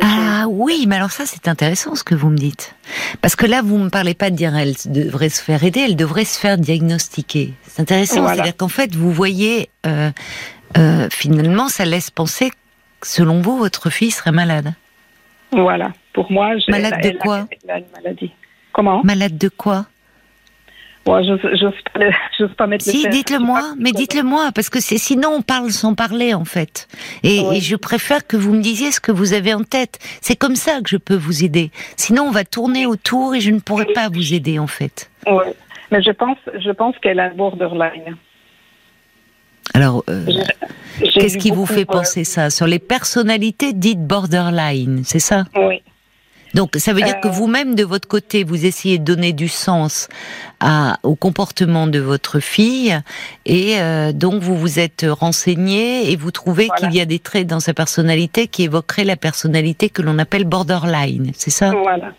ah 0.00 0.44
oui, 0.48 0.86
mais 0.88 0.96
alors 0.96 1.10
ça 1.10 1.24
c'est 1.26 1.48
intéressant 1.48 1.94
ce 1.94 2.02
que 2.02 2.14
vous 2.14 2.30
me 2.30 2.36
dites, 2.36 2.74
parce 3.20 3.36
que 3.36 3.46
là 3.46 3.62
vous 3.62 3.78
me 3.78 3.90
parlez 3.90 4.14
pas 4.14 4.30
de 4.30 4.36
dire 4.36 4.56
elle 4.56 4.74
devrait 4.86 5.28
se 5.28 5.42
faire 5.42 5.62
aider, 5.64 5.80
elle 5.80 5.96
devrait 5.96 6.24
se 6.24 6.38
faire 6.38 6.58
diagnostiquer. 6.58 7.52
C'est 7.62 7.82
intéressant, 7.82 8.26
c'est-à-dire 8.26 8.56
qu'en 8.56 8.68
fait 8.68 8.94
vous 8.94 9.12
voyez, 9.12 9.68
euh, 9.86 10.10
euh, 10.78 11.08
finalement 11.10 11.68
ça 11.68 11.84
laisse 11.84 12.10
penser 12.10 12.50
que 13.00 13.06
selon 13.06 13.40
vous 13.40 13.56
votre 13.56 13.90
fille 13.90 14.10
serait 14.10 14.32
malade. 14.32 14.72
Voilà, 15.52 15.92
pour 16.12 16.32
moi, 16.32 16.54
malade 16.68 17.02
de 17.02 17.18
quoi 17.18 17.46
maladie. 17.94 18.32
Comment? 18.72 19.02
Malade 19.04 19.36
de 19.36 19.48
quoi? 19.48 19.86
Bon, 21.04 21.20
j'ose 21.24 21.40
pas, 21.92 22.54
pas, 22.56 22.66
mettre 22.66 22.84
si, 22.84 23.08
dites-le 23.08 23.40
moi, 23.40 23.74
mais 23.76 23.90
dites-le 23.90 24.22
moi, 24.22 24.50
parce 24.54 24.70
que 24.70 24.80
c'est 24.80 24.98
sinon 24.98 25.30
on 25.38 25.42
parle 25.42 25.70
sans 25.70 25.94
parler 25.94 26.32
en 26.32 26.44
fait. 26.44 26.86
Et, 27.24 27.60
je 27.60 27.76
préfère 27.76 28.26
que 28.26 28.36
vous 28.36 28.54
me 28.54 28.62
disiez 28.62 28.92
ce 28.92 29.00
que 29.00 29.10
vous 29.10 29.32
avez 29.32 29.52
en 29.52 29.64
tête. 29.64 29.98
C'est 30.20 30.36
comme 30.36 30.54
ça 30.54 30.80
que 30.80 30.88
je 30.88 30.96
peux 30.96 31.16
vous 31.16 31.44
aider. 31.44 31.70
Sinon 31.96 32.24
on 32.24 32.30
va 32.30 32.44
tourner 32.44 32.86
autour 32.86 33.34
et 33.34 33.40
je 33.40 33.50
ne 33.50 33.58
pourrai 33.58 33.86
pas 33.86 34.08
vous 34.08 34.32
aider 34.32 34.58
en 34.58 34.68
fait. 34.68 35.10
Oui, 35.26 35.44
mais 35.90 36.02
je 36.02 36.12
pense, 36.12 36.38
je 36.54 36.70
pense 36.70 36.96
qu'elle 36.98 37.18
a 37.18 37.30
borderline. 37.30 38.16
Alors, 39.74 40.04
euh, 40.08 40.26
qu'est-ce 41.00 41.38
qui 41.38 41.50
vous 41.50 41.66
fait 41.66 41.84
penser 41.84 42.24
ça? 42.24 42.50
Sur 42.50 42.66
les 42.66 42.78
personnalités 42.78 43.72
dites 43.72 44.04
borderline, 44.06 45.02
c'est 45.04 45.18
ça? 45.18 45.44
Oui. 45.56 45.82
Donc 46.54 46.76
ça 46.76 46.92
veut 46.92 47.02
dire 47.02 47.20
que 47.20 47.28
vous-même 47.28 47.74
de 47.74 47.84
votre 47.84 48.06
côté, 48.06 48.44
vous 48.44 48.66
essayez 48.66 48.98
de 48.98 49.04
donner 49.04 49.32
du 49.32 49.48
sens 49.48 50.08
à, 50.60 50.98
au 51.02 51.14
comportement 51.14 51.86
de 51.86 51.98
votre 51.98 52.40
fille 52.40 52.98
et 53.46 53.76
donc 54.12 54.42
vous 54.42 54.56
vous 54.56 54.78
êtes 54.78 55.06
renseigné 55.08 56.10
et 56.10 56.16
vous 56.16 56.30
trouvez 56.30 56.68
qu'il 56.78 56.92
y 56.92 57.00
a 57.00 57.06
des 57.06 57.18
traits 57.18 57.46
dans 57.46 57.60
sa 57.60 57.74
personnalité 57.74 58.48
qui 58.48 58.64
évoqueraient 58.64 59.04
la 59.04 59.16
personnalité 59.16 59.88
que 59.88 60.02
l'on 60.02 60.18
appelle 60.18 60.44
borderline, 60.44 61.32
c'est 61.34 61.50
ça? 61.50 61.70
Voilà. 61.70 62.12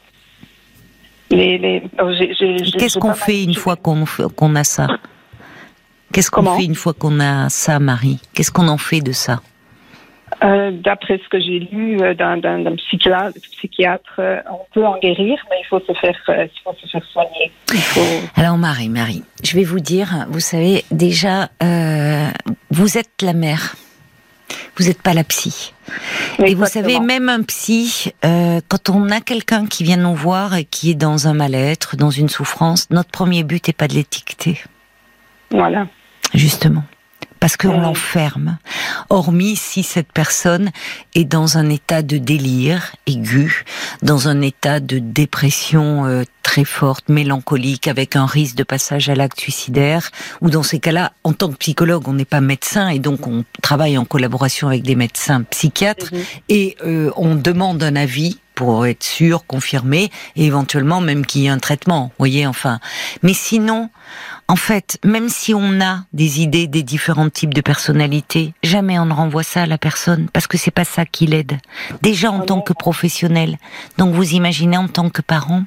Oh, 1.31 2.11
Qu'est-ce 2.77 2.99
qu'on 2.99 3.13
fait 3.13 3.43
une 3.43 3.55
fois 3.55 3.75
qu'on 3.75 4.55
a 4.55 4.63
ça? 4.63 4.87
Qu'est-ce 6.11 6.29
qu'on 6.29 6.55
fait 6.55 6.65
une 6.65 6.75
fois 6.75 6.93
qu'on 6.93 7.19
a 7.19 7.49
ça, 7.49 7.79
Marie? 7.79 8.19
Qu'est-ce 8.33 8.51
qu'on 8.51 8.67
en 8.67 8.77
fait 8.77 9.01
de 9.01 9.11
ça? 9.11 9.41
Euh, 10.43 10.71
D'après 10.71 11.19
ce 11.23 11.29
que 11.29 11.39
j'ai 11.39 11.59
lu 11.59 12.01
euh, 12.01 12.13
d'un 12.13 12.75
psychiatre, 12.77 13.37
psychiatre 13.57 14.15
euh, 14.19 14.39
on 14.49 14.65
peut 14.73 14.85
en 14.85 14.97
guérir, 14.99 15.37
mais 15.49 15.57
il 15.61 15.65
faut 15.69 15.79
se 15.79 15.93
faire, 15.93 16.17
faut 16.63 16.75
se 16.81 16.87
faire 16.87 17.03
soigner. 17.05 17.51
Alors 18.35 18.57
Marie, 18.57 18.89
Marie, 18.89 19.23
je 19.43 19.55
vais 19.55 19.63
vous 19.63 19.79
dire, 19.79 20.25
vous 20.29 20.39
savez 20.39 20.83
déjà, 20.91 21.49
vous 22.69 22.97
êtes 22.97 23.21
la 23.21 23.33
mère. 23.33 23.75
Vous 24.75 24.85
n'êtes 24.85 25.01
pas 25.01 25.13
la 25.13 25.23
psy. 25.23 25.73
et 26.43 26.53
vous 26.55 26.65
savez, 26.65 26.99
même 26.99 27.29
un 27.29 27.43
psy, 27.43 28.11
quand 28.21 28.89
on 28.89 29.09
a 29.09 29.21
quelqu'un 29.21 29.65
qui 29.67 29.83
vient 29.83 29.97
nous 29.97 30.15
voir 30.15 30.55
et 30.55 30.65
qui 30.65 30.91
est 30.91 30.95
dans 30.95 31.27
un 31.27 31.33
mal-être, 31.33 31.95
dans 31.95 32.09
une 32.09 32.29
souffrance, 32.29 32.89
notre 32.89 33.09
premier 33.09 33.43
but 33.43 33.67
n'est 33.67 33.73
pas 33.73 33.87
de 33.87 33.93
l'étiqueter. 33.93 34.59
Voilà 35.51 35.87
justement 36.33 36.83
parce 37.43 37.57
qu'on 37.57 37.81
l'enferme, 37.81 38.57
hormis 39.09 39.57
si 39.57 39.83
cette 39.83 40.13
personne 40.13 40.71
est 41.13 41.25
dans 41.25 41.57
un 41.57 41.69
état 41.69 42.01
de 42.01 42.17
délire 42.17 42.95
aigu, 43.05 43.65
dans 44.01 44.29
un 44.29 44.39
état 44.39 44.79
de 44.79 44.97
dépression 44.97 46.05
euh, 46.05 46.23
très 46.41 46.63
forte, 46.63 47.09
mélancolique, 47.09 47.89
avec 47.89 48.15
un 48.15 48.25
risque 48.25 48.55
de 48.55 48.63
passage 48.63 49.09
à 49.09 49.15
l'acte 49.15 49.41
suicidaire, 49.41 50.09
ou 50.39 50.49
dans 50.49 50.63
ces 50.63 50.79
cas-là, 50.79 51.11
en 51.25 51.33
tant 51.33 51.49
que 51.49 51.57
psychologue, 51.57 52.07
on 52.07 52.13
n'est 52.13 52.23
pas 52.23 52.39
médecin 52.39 52.87
et 52.87 52.99
donc 52.99 53.27
on 53.27 53.43
travaille 53.61 53.97
en 53.97 54.05
collaboration 54.05 54.69
avec 54.69 54.83
des 54.83 54.95
médecins 54.95 55.43
psychiatres 55.43 56.13
mhm. 56.13 56.21
et 56.47 56.77
euh, 56.85 57.11
on 57.17 57.35
demande 57.35 57.83
un 57.83 57.97
avis 57.97 58.39
pour 58.55 58.85
être 58.85 59.03
sûr, 59.03 59.45
confirmé, 59.45 60.11
et 60.35 60.45
éventuellement 60.45 61.01
même 61.01 61.25
qu'il 61.25 61.41
y 61.41 61.45
ait 61.47 61.49
un 61.49 61.59
traitement, 61.59 62.11
voyez, 62.17 62.47
enfin. 62.47 62.79
Mais 63.21 63.33
sinon, 63.33 63.89
en 64.47 64.55
fait, 64.55 64.99
même 65.03 65.29
si 65.29 65.53
on 65.53 65.81
a 65.81 66.03
des 66.13 66.41
idées 66.41 66.67
des 66.67 66.83
différents 66.83 67.29
types 67.29 67.53
de 67.53 67.61
personnalités, 67.61 68.53
jamais 68.63 68.99
on 68.99 69.05
ne 69.05 69.13
renvoie 69.13 69.43
ça 69.43 69.63
à 69.63 69.65
la 69.65 69.77
personne 69.77 70.27
parce 70.31 70.47
que 70.47 70.57
c'est 70.57 70.71
pas 70.71 70.85
ça 70.85 71.05
qui 71.05 71.25
l'aide. 71.25 71.57
Déjà 72.01 72.31
en 72.31 72.41
tant 72.41 72.61
que 72.61 72.73
professionnel. 72.73 73.57
Donc 73.97 74.13
vous 74.13 74.33
imaginez 74.33 74.77
en 74.77 74.87
tant 74.87 75.09
que 75.09 75.21
parent. 75.21 75.63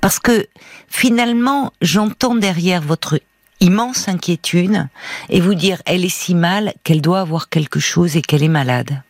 Parce 0.00 0.18
que 0.18 0.46
finalement, 0.88 1.72
j'entends 1.82 2.34
derrière 2.34 2.80
votre 2.80 3.20
immense 3.60 4.08
inquiétude 4.08 4.88
et 5.28 5.40
vous 5.40 5.54
dire 5.54 5.80
elle 5.86 6.04
est 6.04 6.08
si 6.08 6.34
mal 6.34 6.72
qu'elle 6.82 7.00
doit 7.02 7.20
avoir 7.20 7.48
quelque 7.48 7.78
chose 7.78 8.16
et 8.16 8.22
qu'elle 8.22 8.42
est 8.42 8.48
malade. 8.48 9.02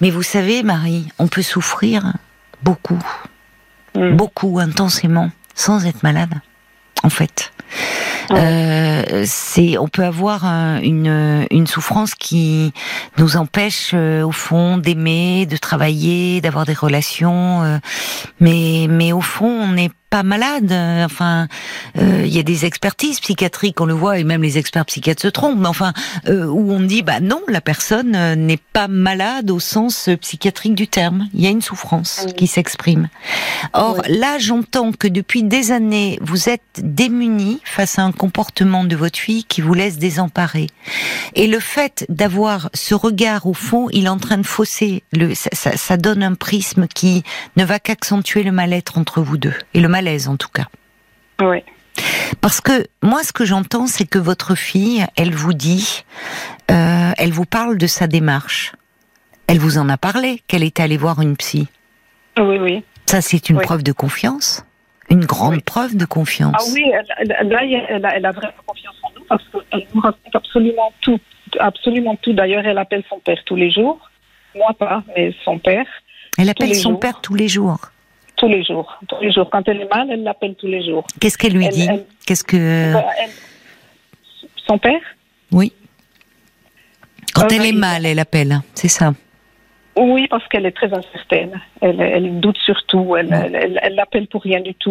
Mais 0.00 0.10
vous 0.10 0.22
savez, 0.22 0.62
Marie, 0.62 1.06
on 1.18 1.28
peut 1.28 1.42
souffrir 1.42 2.14
beaucoup, 2.62 2.98
mm. 3.94 4.16
beaucoup 4.16 4.58
intensément, 4.58 5.30
sans 5.54 5.86
être 5.86 6.02
malade, 6.02 6.34
en 7.02 7.10
fait. 7.10 7.52
Euh, 8.30 9.24
c'est, 9.26 9.78
on 9.78 9.88
peut 9.88 10.04
avoir 10.04 10.44
une, 10.82 11.46
une 11.50 11.66
souffrance 11.66 12.14
qui 12.14 12.72
nous 13.18 13.36
empêche 13.36 13.92
euh, 13.94 14.22
au 14.22 14.32
fond 14.32 14.78
d'aimer, 14.78 15.46
de 15.46 15.56
travailler, 15.56 16.40
d'avoir 16.40 16.64
des 16.64 16.74
relations, 16.74 17.62
euh, 17.62 17.78
mais 18.40 18.86
mais 18.88 19.12
au 19.12 19.20
fond 19.20 19.48
on 19.48 19.72
n'est 19.72 19.90
pas 20.12 20.22
malade. 20.22 20.70
Enfin, 21.06 21.48
euh, 21.96 22.24
il 22.26 22.36
y 22.36 22.38
a 22.38 22.42
des 22.42 22.66
expertises 22.66 23.18
psychiatriques, 23.18 23.80
on 23.80 23.86
le 23.86 23.94
voit, 23.94 24.18
et 24.18 24.24
même 24.24 24.42
les 24.42 24.58
experts 24.58 24.84
psychiatres 24.84 25.22
se 25.22 25.28
trompent. 25.28 25.58
Mais 25.58 25.68
enfin, 25.68 25.94
euh, 26.28 26.44
où 26.44 26.70
on 26.70 26.80
dit, 26.80 27.00
bah 27.00 27.20
non, 27.20 27.40
la 27.48 27.62
personne 27.62 28.14
euh, 28.14 28.34
n'est 28.34 28.60
pas 28.74 28.88
malade 28.88 29.50
au 29.50 29.58
sens 29.58 30.10
psychiatrique 30.20 30.74
du 30.74 30.86
terme. 30.86 31.28
Il 31.32 31.40
y 31.40 31.46
a 31.46 31.50
une 31.50 31.62
souffrance 31.62 32.26
qui 32.36 32.46
s'exprime. 32.46 33.08
Or, 33.72 34.02
là, 34.06 34.36
j'entends 34.38 34.92
que 34.92 35.08
depuis 35.08 35.44
des 35.44 35.72
années, 35.72 36.18
vous 36.20 36.50
êtes 36.50 36.60
démunis 36.82 37.60
face 37.64 37.98
à 37.98 38.02
un 38.02 38.12
comportement 38.12 38.84
de 38.84 38.96
votre 38.96 39.18
fille 39.18 39.44
qui 39.44 39.62
vous 39.62 39.72
laisse 39.72 39.96
désemparé. 39.96 40.66
Et 41.34 41.46
le 41.46 41.58
fait 41.58 42.04
d'avoir 42.10 42.68
ce 42.74 42.94
regard 42.94 43.46
au 43.46 43.54
fond, 43.54 43.88
il 43.92 44.04
est 44.04 44.10
en 44.10 44.18
train 44.18 44.36
de 44.36 44.46
fausser. 44.46 45.04
Le, 45.12 45.34
ça, 45.34 45.48
ça, 45.54 45.78
ça 45.78 45.96
donne 45.96 46.22
un 46.22 46.34
prisme 46.34 46.86
qui 46.86 47.22
ne 47.56 47.64
va 47.64 47.78
qu'accentuer 47.78 48.42
le 48.42 48.52
mal-être 48.52 48.98
entre 48.98 49.22
vous 49.22 49.38
deux. 49.38 49.54
Et 49.72 49.80
le 49.80 49.88
mal 49.88 50.01
l'aise 50.02 50.28
en 50.28 50.36
tout 50.36 50.48
cas. 50.48 50.66
Oui. 51.40 51.62
Parce 52.40 52.60
que 52.60 52.86
moi, 53.02 53.22
ce 53.22 53.32
que 53.32 53.44
j'entends, 53.44 53.86
c'est 53.86 54.06
que 54.06 54.18
votre 54.18 54.54
fille, 54.54 55.06
elle 55.16 55.34
vous 55.34 55.52
dit, 55.52 56.04
euh, 56.70 57.12
elle 57.16 57.32
vous 57.32 57.44
parle 57.44 57.78
de 57.78 57.86
sa 57.86 58.06
démarche. 58.06 58.72
Elle 59.46 59.58
vous 59.58 59.78
en 59.78 59.88
a 59.88 59.96
parlé, 59.96 60.42
qu'elle 60.46 60.62
est 60.62 60.80
allée 60.80 60.96
voir 60.96 61.20
une 61.20 61.36
psy. 61.36 61.68
Oui, 62.38 62.58
oui. 62.58 62.84
Ça, 63.06 63.20
c'est 63.20 63.50
une 63.50 63.60
preuve 63.60 63.82
de 63.82 63.92
confiance. 63.92 64.64
Une 65.10 65.24
grande 65.26 65.62
preuve 65.62 65.96
de 65.96 66.06
confiance. 66.06 66.54
Ah 66.58 66.72
oui, 66.72 66.90
là, 66.90 67.62
elle, 67.64 68.06
a, 68.06 68.16
elle 68.16 68.24
a 68.24 68.30
vraiment 68.30 68.52
confiance 68.64 68.96
en 69.02 69.10
nous 69.14 69.24
parce 69.28 69.42
qu'elle 69.70 69.86
nous 69.94 70.00
raconte 70.00 70.34
absolument 70.34 70.92
tout. 71.02 71.20
Absolument 71.60 72.16
tout. 72.16 72.32
D'ailleurs, 72.32 72.64
elle 72.64 72.78
appelle 72.78 73.04
son 73.10 73.18
père 73.18 73.42
tous 73.44 73.56
les 73.56 73.70
jours. 73.70 74.10
Moi, 74.54 74.72
pas, 74.78 75.02
mais 75.14 75.34
son 75.44 75.58
père. 75.58 75.86
Elle 76.38 76.48
appelle 76.48 76.74
son 76.74 76.96
père 76.96 77.20
tous 77.20 77.34
les 77.34 77.48
jours 77.48 77.91
tous 78.42 78.48
les 78.48 78.64
jours. 78.64 78.98
Tous 79.06 79.20
les 79.20 79.30
jours. 79.30 79.48
Quand 79.50 79.68
elle 79.68 79.82
est 79.82 79.94
mal, 79.94 80.08
elle 80.10 80.24
l'appelle 80.24 80.56
tous 80.56 80.66
les 80.66 80.84
jours. 80.84 81.06
Qu'est-ce 81.20 81.38
qu'elle 81.38 81.52
lui 81.52 81.68
dit 81.68 81.88
Qu'est-ce 82.26 82.42
que 82.42 82.92
son 84.66 84.78
père? 84.78 85.00
Oui. 85.52 85.72
Quand 87.34 87.44
euh, 87.44 87.54
elle 87.54 87.66
est 87.66 87.72
mal, 87.72 88.04
elle 88.04 88.18
appelle. 88.18 88.58
C'est 88.74 88.88
ça. 88.88 89.12
Oui, 89.96 90.26
parce 90.26 90.46
qu'elle 90.48 90.66
est 90.66 90.72
très 90.72 90.92
incertaine. 90.92 91.60
Elle, 91.80 92.40
doute 92.40 92.58
sur 92.58 92.84
tout. 92.86 93.14
Elle, 93.16 93.78
elle, 93.80 93.94
l'appelle 93.94 94.26
pour 94.26 94.42
rien 94.42 94.60
du 94.60 94.74
tout. 94.74 94.90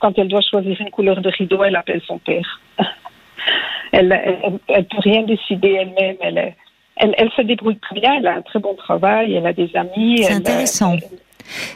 quand 0.00 0.18
elle 0.18 0.28
doit 0.28 0.42
choisir 0.42 0.78
une 0.78 0.90
couleur 0.90 1.22
de 1.22 1.30
rideau, 1.30 1.64
elle 1.64 1.76
appelle 1.76 2.02
son 2.06 2.18
père. 2.18 2.60
elle, 3.92 4.08
ne 4.08 4.82
peut 4.82 4.98
rien 4.98 5.22
décider 5.22 5.78
elle-même. 5.80 6.16
Elle, 6.20 7.14
elle, 7.16 7.30
se 7.30 7.40
débrouille 7.40 7.78
très 7.78 7.98
bien. 7.98 8.16
Elle 8.18 8.26
a 8.26 8.34
un 8.34 8.42
très 8.42 8.58
bon 8.58 8.74
travail. 8.74 9.34
Elle 9.34 9.46
a 9.46 9.54
des 9.54 9.70
amis. 9.74 10.24
C'est 10.24 10.34
intéressant. 10.34 10.98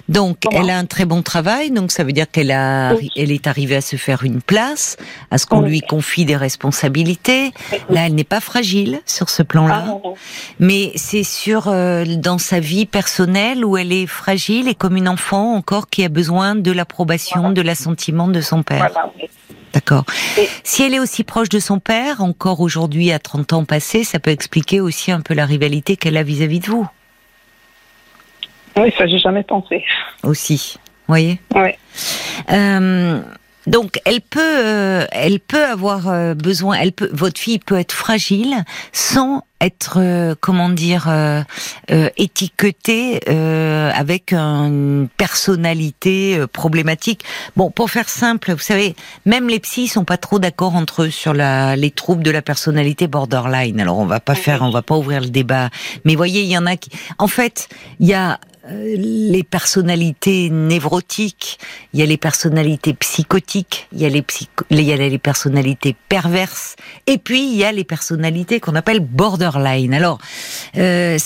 Donc, 0.08 0.38
elle 0.52 0.70
a 0.70 0.78
un 0.78 0.86
très 0.86 1.04
bon 1.04 1.22
travail, 1.22 1.70
donc 1.70 1.90
ça 1.90 2.04
veut 2.04 2.12
dire 2.12 2.30
qu'elle 2.30 2.50
a, 2.50 2.94
elle 3.16 3.30
est 3.30 3.46
arrivée 3.46 3.76
à 3.76 3.80
se 3.80 3.96
faire 3.96 4.24
une 4.24 4.40
place, 4.40 4.96
à 5.30 5.38
ce 5.38 5.46
qu'on 5.46 5.60
lui 5.60 5.80
confie 5.80 6.24
des 6.24 6.36
responsabilités. 6.36 7.52
Là, 7.90 8.06
elle 8.06 8.14
n'est 8.14 8.24
pas 8.24 8.40
fragile 8.40 9.00
sur 9.06 9.30
ce 9.30 9.42
plan-là, 9.42 9.84
ah, 9.88 10.08
mais 10.58 10.92
c'est 10.94 11.24
sur 11.24 11.68
euh, 11.68 12.04
dans 12.04 12.38
sa 12.38 12.60
vie 12.60 12.86
personnelle 12.86 13.64
où 13.64 13.76
elle 13.76 13.92
est 13.92 14.06
fragile 14.06 14.68
et 14.68 14.74
comme 14.74 14.96
une 14.96 15.08
enfant 15.08 15.54
encore 15.54 15.88
qui 15.88 16.04
a 16.04 16.08
besoin 16.08 16.54
de 16.54 16.72
l'approbation, 16.72 17.50
de 17.50 17.62
l'assentiment 17.62 18.28
de 18.28 18.40
son 18.40 18.62
père. 18.62 18.90
D'accord. 19.72 20.04
Si 20.64 20.82
elle 20.82 20.94
est 20.94 20.98
aussi 20.98 21.24
proche 21.24 21.50
de 21.50 21.58
son 21.58 21.78
père, 21.78 22.22
encore 22.22 22.60
aujourd'hui 22.60 23.12
à 23.12 23.18
30 23.18 23.52
ans 23.52 23.64
passés, 23.64 24.02
ça 24.02 24.18
peut 24.18 24.30
expliquer 24.30 24.80
aussi 24.80 25.12
un 25.12 25.20
peu 25.20 25.34
la 25.34 25.44
rivalité 25.44 25.96
qu'elle 25.96 26.16
a 26.16 26.22
vis 26.22 26.42
à 26.42 26.46
-vis 26.46 26.60
de 26.64 26.70
vous. 26.70 26.86
Oui, 28.78 28.92
ça, 28.96 29.06
j'ai 29.06 29.18
jamais 29.18 29.42
pensé. 29.42 29.84
Aussi, 30.22 30.78
voyez 31.08 31.40
Oui. 31.54 31.70
Euh, 32.50 33.20
donc, 33.66 34.00
elle 34.04 34.20
peut, 34.20 34.40
euh, 34.40 35.04
elle 35.10 35.40
peut 35.40 35.64
avoir 35.64 36.08
euh, 36.08 36.34
besoin. 36.34 36.76
Elle 36.80 36.92
peut, 36.92 37.10
votre 37.12 37.40
fille 37.40 37.58
peut 37.58 37.78
être 37.78 37.92
fragile 37.92 38.64
sans 38.92 39.42
être, 39.60 40.36
comment 40.40 40.68
dire, 40.68 41.12
étiquetée 42.16 43.18
avec 43.26 44.32
une 44.32 45.08
personnalité 45.16 46.44
problématique. 46.52 47.24
Bon, 47.56 47.72
pour 47.72 47.90
faire 47.90 48.08
simple, 48.08 48.52
vous 48.52 48.60
savez, 48.60 48.94
même 49.26 49.48
les 49.48 49.58
psys 49.58 49.88
sont 49.88 50.04
pas 50.04 50.16
trop 50.16 50.38
d'accord 50.38 50.76
entre 50.76 51.02
eux 51.02 51.10
sur 51.10 51.34
la, 51.34 51.74
les 51.74 51.90
troubles 51.90 52.22
de 52.22 52.30
la 52.30 52.40
personnalité 52.40 53.08
borderline. 53.08 53.80
Alors, 53.80 53.98
on 53.98 54.06
va 54.06 54.20
pas 54.20 54.36
faire, 54.36 54.62
on 54.62 54.70
va 54.70 54.82
pas 54.82 54.96
ouvrir 54.96 55.22
le 55.22 55.30
débat. 55.30 55.70
Mais 56.04 56.14
voyez, 56.14 56.42
il 56.42 56.48
y 56.48 56.56
en 56.56 56.66
a 56.66 56.76
qui, 56.76 56.90
en 57.18 57.26
fait, 57.26 57.68
il 57.98 58.06
y 58.06 58.14
a 58.14 58.34
euh, 58.34 58.38
les 58.70 59.42
personnalités 59.42 60.50
névrotiques, 60.50 61.58
il 61.92 62.00
y 62.00 62.02
a 62.02 62.06
les 62.06 62.16
personnalités 62.16 62.94
psychotiques, 62.94 63.88
il 63.92 64.00
y 64.00 64.06
a 64.06 64.08
les, 64.08 64.24
il 64.70 64.80
y 64.80 64.92
a 64.92 64.96
les 64.96 65.18
personnalités 65.18 65.96
perverses, 66.08 66.76
et 67.06 67.18
puis 67.18 67.50
il 67.50 67.56
y 67.56 67.64
a 67.64 67.72
les 67.72 67.84
personnalités 67.84 68.60
qu'on 68.60 68.74
appelle 68.74 69.00
borderline. 69.00 69.94
Alors, 69.94 70.18
euh, 70.76 71.18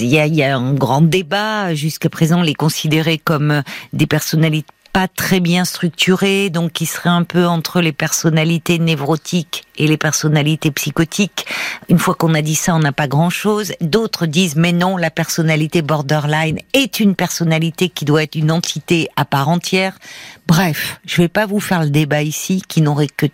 il, 0.00 0.06
y 0.06 0.18
a, 0.18 0.26
il 0.26 0.34
y 0.34 0.42
a 0.42 0.56
un 0.56 0.74
grand 0.74 1.02
débat 1.02 1.74
jusqu'à 1.74 2.08
présent, 2.08 2.42
les 2.42 2.54
considérer 2.54 3.18
comme 3.18 3.62
des 3.92 4.06
personnalités 4.06 4.66
pas 4.92 5.08
très 5.08 5.40
bien 5.40 5.64
structuré, 5.64 6.50
donc 6.50 6.72
qui 6.72 6.86
serait 6.86 7.10
un 7.10 7.24
peu 7.24 7.46
entre 7.46 7.80
les 7.80 7.92
personnalités 7.92 8.78
névrotiques 8.78 9.64
et 9.76 9.86
les 9.86 9.96
personnalités 9.96 10.70
psychotiques. 10.70 11.46
Une 11.88 11.98
fois 11.98 12.14
qu'on 12.14 12.34
a 12.34 12.42
dit 12.42 12.54
ça, 12.54 12.74
on 12.74 12.80
n'a 12.80 12.92
pas 12.92 13.08
grand-chose. 13.08 13.72
D'autres 13.80 14.26
disent 14.26 14.56
mais 14.56 14.72
non, 14.72 14.96
la 14.96 15.10
personnalité 15.10 15.82
borderline 15.82 16.58
est 16.72 17.00
une 17.00 17.14
personnalité 17.14 17.88
qui 17.88 18.04
doit 18.04 18.22
être 18.22 18.34
une 18.34 18.50
entité 18.50 19.08
à 19.16 19.24
part 19.24 19.48
entière. 19.48 19.98
Bref, 20.46 21.00
je 21.06 21.22
vais 21.22 21.28
pas 21.28 21.46
vous 21.46 21.60
faire 21.60 21.82
le 21.82 21.90
débat 21.90 22.22
ici 22.22 22.62
qui 22.66 22.82
n'aurait 22.82 23.08
que 23.08 23.26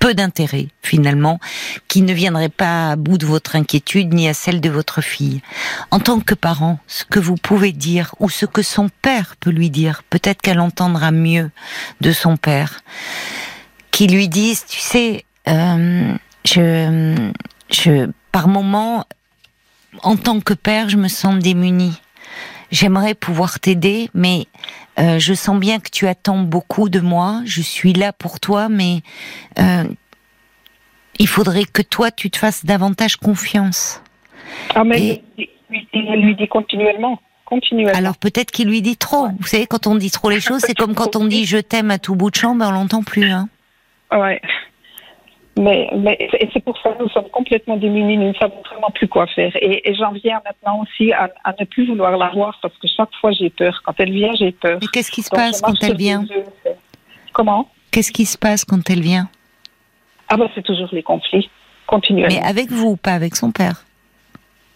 peu 0.00 0.14
d'intérêt 0.14 0.66
finalement, 0.82 1.38
qui 1.86 2.02
ne 2.02 2.12
viendrait 2.12 2.48
pas 2.48 2.90
à 2.90 2.96
bout 2.96 3.18
de 3.18 3.26
votre 3.26 3.54
inquiétude 3.54 4.12
ni 4.12 4.26
à 4.28 4.34
celle 4.34 4.60
de 4.60 4.70
votre 4.70 5.02
fille. 5.02 5.42
En 5.92 6.00
tant 6.00 6.18
que 6.18 6.34
parent, 6.34 6.80
ce 6.88 7.04
que 7.04 7.20
vous 7.20 7.36
pouvez 7.36 7.70
dire 7.70 8.16
ou 8.18 8.28
ce 8.28 8.46
que 8.46 8.62
son 8.62 8.88
père 9.02 9.36
peut 9.38 9.50
lui 9.50 9.70
dire, 9.70 10.02
peut-être 10.10 10.42
qu'elle 10.42 10.58
entendra 10.58 11.12
mieux 11.12 11.50
de 12.00 12.10
son 12.10 12.36
père, 12.36 12.80
qui 13.92 14.08
lui 14.08 14.28
dise, 14.28 14.64
tu 14.66 14.80
sais, 14.80 15.24
euh, 15.48 16.14
je, 16.44 17.30
je, 17.70 18.10
par 18.32 18.48
moment, 18.48 19.04
en 20.02 20.16
tant 20.16 20.40
que 20.40 20.54
père, 20.54 20.88
je 20.88 20.96
me 20.96 21.08
sens 21.08 21.38
démunie. 21.38 22.00
J'aimerais 22.70 23.14
pouvoir 23.14 23.58
t'aider, 23.58 24.08
mais 24.14 24.46
euh, 24.98 25.18
je 25.18 25.34
sens 25.34 25.58
bien 25.58 25.80
que 25.80 25.90
tu 25.90 26.06
attends 26.06 26.38
beaucoup 26.38 26.88
de 26.88 27.00
moi. 27.00 27.42
Je 27.44 27.62
suis 27.62 27.92
là 27.92 28.12
pour 28.12 28.38
toi, 28.38 28.68
mais 28.68 29.00
euh, 29.58 29.84
il 31.18 31.26
faudrait 31.26 31.64
que 31.64 31.82
toi, 31.82 32.10
tu 32.10 32.30
te 32.30 32.38
fasses 32.38 32.64
davantage 32.64 33.16
confiance. 33.16 34.02
Ah, 34.74 34.84
mais 34.84 35.22
il 35.36 36.22
lui 36.22 36.36
dit 36.36 36.48
continuellement. 36.48 37.20
Continuellement. 37.44 37.98
Alors 37.98 38.16
peut-être 38.16 38.52
qu'il 38.52 38.68
lui 38.68 38.80
dit 38.80 38.96
trop. 38.96 39.28
Vous 39.40 39.46
savez, 39.46 39.66
quand 39.66 39.88
on 39.88 39.96
dit 39.96 40.10
trop 40.10 40.30
les 40.30 40.40
choses, 40.40 40.60
c'est 40.60 40.74
comme 40.74 40.94
quand 40.94 41.16
on 41.16 41.24
dit 41.24 41.46
je 41.46 41.58
t'aime 41.58 41.90
à 41.90 41.98
tout 41.98 42.14
bout 42.14 42.30
de 42.30 42.36
champ, 42.36 42.54
ben 42.54 42.68
on 42.68 42.72
l'entend 42.72 43.02
plus. 43.02 43.30
Hein. 43.30 43.48
Ouais. 44.12 44.40
Mais, 45.58 45.90
mais 45.96 46.16
c'est 46.52 46.64
pour 46.64 46.78
ça 46.80 46.92
que 46.92 47.02
nous 47.02 47.08
sommes 47.08 47.28
complètement 47.30 47.76
démunis, 47.76 48.16
nous 48.16 48.28
ne 48.28 48.34
savons 48.34 48.62
vraiment 48.64 48.90
plus 48.94 49.08
quoi 49.08 49.26
faire. 49.26 49.52
Et, 49.60 49.94
j'en 49.94 50.12
viens 50.12 50.40
maintenant 50.44 50.82
aussi 50.82 51.12
à, 51.12 51.28
ne 51.58 51.64
plus 51.64 51.86
vouloir 51.86 52.16
la 52.16 52.28
voir 52.30 52.58
parce 52.62 52.76
que 52.78 52.86
chaque 52.86 53.12
fois 53.20 53.32
j'ai 53.32 53.50
peur. 53.50 53.82
Quand 53.84 53.94
elle 53.98 54.12
vient, 54.12 54.32
j'ai 54.38 54.52
peur. 54.52 54.78
Mais 54.80 54.86
qu'est-ce 54.92 55.10
qui 55.10 55.22
se 55.22 55.30
passe 55.30 55.60
quand 55.60 55.74
elle 55.82 55.96
vient 55.96 56.24
Comment? 57.32 57.68
Qu'est-ce 57.90 58.12
qui 58.12 58.24
se 58.24 58.38
passe 58.38 58.64
quand 58.64 58.88
elle 58.88 59.02
vient? 59.02 59.28
Ah 60.28 60.36
ben 60.36 60.48
c'est 60.54 60.62
toujours 60.62 60.88
les 60.92 61.02
conflits, 61.02 61.50
continuellement. 61.86 62.34
Mais 62.40 62.48
avec 62.48 62.70
vous, 62.70 62.96
pas 62.96 63.12
avec 63.12 63.34
son 63.34 63.50
père? 63.50 63.84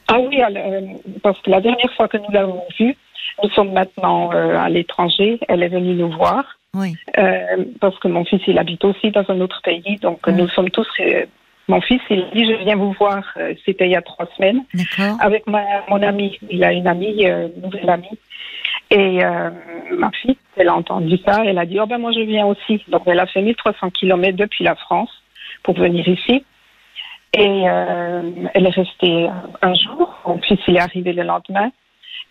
Ah 0.09 0.19
oui, 0.19 0.43
euh, 0.43 0.81
parce 1.23 1.41
que 1.41 1.51
la 1.51 1.61
dernière 1.61 1.93
fois 1.97 2.09
que 2.09 2.19
nous 2.19 2.31
l'avons 2.31 2.65
vue, 2.79 2.97
nous 3.43 3.49
sommes 3.51 3.73
maintenant 3.73 4.33
euh, 4.33 4.57
à 4.57 4.69
l'étranger, 4.69 5.39
elle 5.49 5.63
est 5.63 5.69
venue 5.69 5.95
nous 5.95 6.11
voir. 6.11 6.45
Oui. 6.75 6.97
Euh, 7.19 7.65
parce 7.81 7.99
que 7.99 8.09
mon 8.09 8.25
fils, 8.25 8.43
il 8.47 8.59
habite 8.59 8.85
aussi 8.85 9.11
dans 9.11 9.25
un 9.29 9.41
autre 9.41 9.61
pays. 9.63 9.97
Donc, 10.03 10.27
nous 10.27 10.49
sommes 10.49 10.71
tous. 10.71 10.89
Euh, 11.01 11.25
mon 11.69 11.81
fils, 11.81 12.01
il 12.11 12.27
dit 12.35 12.45
Je 12.45 12.65
viens 12.65 12.77
vous 12.77 12.93
voir. 12.93 13.25
Euh, 13.37 13.55
c'était 13.65 13.87
il 13.87 13.93
y 13.93 13.97
a 13.97 14.03
trois 14.03 14.27
semaines. 14.37 14.65
Avec 15.21 15.47
ma, 15.47 15.63
mon 15.89 16.03
ami. 16.03 16.39
Il 16.51 16.65
a 16.65 16.73
une 16.73 16.87
amie, 16.87 17.23
une 17.23 17.63
nouvelle 17.63 17.89
amie. 17.89 18.19
Et 18.91 19.21
ma 19.97 20.11
fille, 20.11 20.37
elle 20.57 20.69
a 20.69 20.75
entendu 20.75 21.17
ça. 21.25 21.43
Elle 21.45 21.59
a 21.59 21.67
dit 21.67 21.79
Oh 21.81 21.87
ben, 21.87 21.99
moi, 21.99 22.13
je 22.13 22.21
viens 22.21 22.47
aussi. 22.47 22.83
Donc, 22.89 23.03
elle 23.07 23.21
a 23.21 23.27
fait 23.27 23.43
1300 23.43 23.91
kilomètres 23.91 24.37
depuis 24.37 24.65
la 24.65 24.75
France 24.75 25.11
pour 25.63 25.75
venir 25.75 26.07
ici. 26.07 26.45
Et 27.37 27.63
elle 27.63 28.67
est 28.67 28.75
restée 28.75 29.29
un 29.63 29.75
jour. 29.75 30.15
Mon 30.27 30.39
fils, 30.41 30.61
il 30.69 30.77
est 30.77 30.81
arrivé 30.81 31.13
le 31.13 31.23
lendemain. 31.23 31.71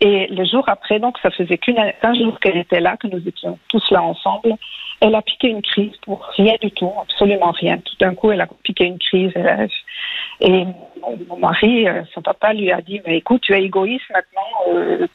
Et 0.02 0.28
le 0.28 0.44
jour 0.46 0.64
après, 0.68 1.00
donc 1.00 1.18
ça 1.20 1.32
faisait 1.32 1.58
qu'un 1.58 2.14
jour 2.14 2.40
qu'elle 2.40 2.58
était 2.58 2.82
là, 2.82 2.98
que 2.98 3.08
nous 3.08 3.26
étions 3.28 3.58
tous 3.70 3.90
là 3.92 4.02
ensemble, 4.02 4.56
elle 5.00 5.16
a 5.16 5.22
piqué 5.22 5.50
une 5.50 5.62
crise 5.62 5.96
pour 6.02 6.26
rien 6.38 6.56
du 6.62 6.72
tout, 6.72 6.92
absolument 7.02 7.52
rien. 7.52 7.78
Tout 7.78 7.96
d'un 8.00 8.16
coup, 8.16 8.32
elle 8.32 8.42
a 8.42 8.48
piqué 8.64 8.86
une 8.86 9.00
crise. 9.00 9.34
Et 10.42 10.66
mon, 11.30 11.38
mari, 11.38 11.88
euh, 11.88 12.04
son 12.14 12.22
papa, 12.22 12.54
lui 12.54 12.72
a 12.72 12.82
dit 12.82 13.02
"Mais 13.06 13.18
écoute, 13.18 13.42
tu 13.42 13.54
es 13.54 13.64
égoïste 13.64 14.10
maintenant." 14.14 14.76
Euh, 14.76 15.08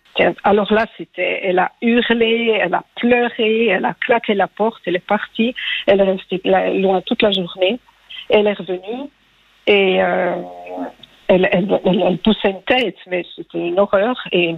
alors 0.45 0.73
là, 0.73 0.87
c'était, 0.97 1.41
elle 1.45 1.59
a 1.59 1.73
hurlé, 1.83 2.59
elle 2.61 2.75
a 2.75 2.85
pleuré, 2.97 3.67
elle 3.67 3.85
a 3.85 3.95
claqué 3.95 4.35
la 4.35 4.47
porte, 4.49 4.83
elle 4.87 4.97
est 4.97 5.07
partie, 5.07 5.55
elle 5.87 6.01
est 6.01 6.05
restée 6.05 6.41
loin 6.45 7.01
toute 7.03 7.23
la 7.23 7.33
journée. 7.33 7.79
Elle 8.31 8.47
est 8.47 8.53
revenue 8.53 9.09
et 9.67 10.03
euh, 10.03 10.35
elle, 11.29 11.49
elle, 11.53 11.81
elle, 11.85 12.19
poussait 12.19 12.51
une 12.51 12.63
tête, 12.63 12.97
mais 13.07 13.25
c'était 13.37 13.69
une 13.69 13.79
horreur. 13.79 14.17
Et 14.33 14.57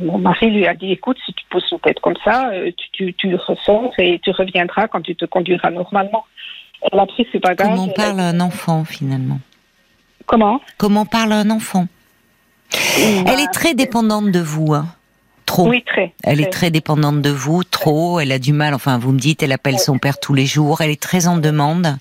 mon 0.00 0.18
mari 0.18 0.50
lui 0.50 0.66
a 0.66 0.74
dit, 0.74 0.92
écoute, 0.92 1.16
si 1.24 1.32
tu 1.32 1.44
pousses 1.48 1.70
une 1.70 1.78
tête 1.78 2.00
comme 2.00 2.16
ça, 2.24 2.50
euh, 2.50 2.70
tu, 2.76 2.90
tu, 2.92 3.14
tu 3.14 3.34
ressors 3.36 3.92
et 3.98 4.18
tu 4.18 4.30
reviendras 4.32 4.88
quand 4.88 5.00
tu 5.00 5.14
te 5.14 5.24
conduiras 5.24 5.70
normalement. 5.70 6.24
Elle 6.90 6.98
a 6.98 7.06
pris 7.06 7.26
ses 7.30 7.38
bagages. 7.38 7.68
Comment 7.68 7.88
parle 7.88 8.20
un 8.20 8.40
enfant 8.40 8.84
finalement? 8.84 9.38
Comment? 10.26 10.60
Comment 10.76 11.06
parle 11.06 11.32
un 11.32 11.50
enfant? 11.50 11.86
Elle 12.72 13.40
est 13.40 13.52
très 13.52 13.74
dépendante 13.74 14.30
de 14.32 14.40
vous. 14.40 14.74
Hein 14.74 14.86
trop. 15.52 15.68
Oui, 15.68 15.84
très. 15.86 16.12
Elle 16.24 16.40
est 16.40 16.52
très 16.52 16.70
dépendante 16.70 17.20
de 17.20 17.30
vous, 17.30 17.64
trop. 17.64 18.20
Elle 18.20 18.32
a 18.32 18.38
du 18.38 18.52
mal. 18.52 18.74
Enfin, 18.74 18.98
vous 18.98 19.12
me 19.12 19.18
dites, 19.18 19.42
elle 19.42 19.52
appelle 19.52 19.78
son 19.78 19.98
père 19.98 20.18
tous 20.18 20.34
les 20.34 20.46
jours. 20.46 20.80
Elle 20.80 20.90
est 20.90 21.00
très 21.00 21.26
en 21.26 21.36
demande. 21.36 21.96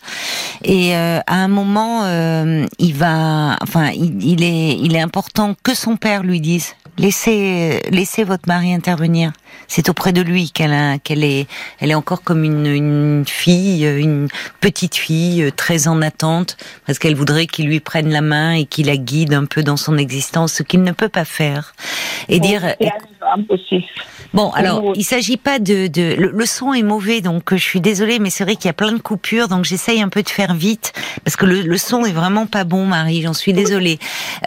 Et 0.64 0.96
euh, 0.96 1.20
à 1.28 1.36
un 1.36 1.48
moment, 1.48 2.04
euh, 2.06 2.66
il 2.80 2.94
va, 2.94 3.58
enfin, 3.62 3.92
il, 3.94 4.44
est, 4.44 4.78
il 4.78 4.96
est 4.96 5.02
important 5.02 5.56
que 5.64 5.74
son 5.74 5.98
père 5.98 6.24
lui 6.24 6.40
dise 6.40 6.76
laissez, 6.98 7.82
laissez 7.90 8.24
votre 8.24 8.48
mari 8.48 8.74
intervenir. 8.74 9.32
C'est 9.68 9.90
auprès 9.90 10.14
de 10.14 10.22
lui 10.22 10.52
qu'elle 10.52 10.74
est, 10.74 11.48
elle 11.80 11.92
est 11.92 11.96
encore 11.96 12.24
comme 12.24 12.44
une, 12.44 12.66
une 12.66 13.24
fille, 13.26 13.86
une 13.86 14.28
petite 14.60 14.96
fille 14.96 15.44
euh, 15.44 15.52
très 15.52 15.88
en 15.88 16.02
attente, 16.02 16.58
parce 16.86 17.00
qu'elle 17.00 17.16
voudrait 17.16 17.48
qu'il 17.48 17.68
lui 17.68 17.80
prenne 17.80 18.10
la 18.10 18.22
main 18.22 18.54
et 18.54 18.66
qu'il 18.66 18.88
la 18.88 18.98
guide 18.98 19.34
un 19.34 19.46
peu 19.46 19.64
dans 19.64 19.78
son 19.78 19.98
existence, 19.98 20.54
ce 20.54 20.64
qu'il 20.64 20.84
ne 20.84 20.92
peut 20.92 21.10
pas 21.10 21.26
faire. 21.26 21.74
Et 22.30 22.40
dire. 22.40 22.76
ambos 23.32 23.62
Bon, 24.34 24.50
alors, 24.52 24.94
il 24.96 25.04
s'agit 25.04 25.38
pas 25.38 25.60
de, 25.60 25.88
de 25.88 26.16
le, 26.18 26.46
son 26.46 26.74
est 26.74 26.84
mauvais, 26.84 27.20
donc 27.22 27.52
euh, 27.52 27.58
je 27.58 27.64
suis 27.64 27.82
désolée, 27.82 28.20
mais 28.20 28.30
c'est 28.30 28.44
vrai 28.46 28.56
qu'il 28.56 28.68
y 28.68 28.70
a 28.70 28.74
plein 28.74 28.94
de 28.94 29.02
coupures, 29.02 29.50
donc 29.50 29.66
j'essaye 29.66 30.02
un 30.02 30.08
peu 30.08 30.24
de 30.24 30.30
faire 30.30 30.54
vite 30.54 30.94
parce 31.26 31.36
que 31.36 31.46
le, 31.46 31.62
le 31.62 31.78
son 31.78 32.06
est 32.06 32.14
vraiment 32.14 32.46
pas 32.46 32.64
bon, 32.64 32.86
Marie. 32.86 33.22
J'en 33.22 33.34
suis 33.34 33.54
désolée. 33.54 34.00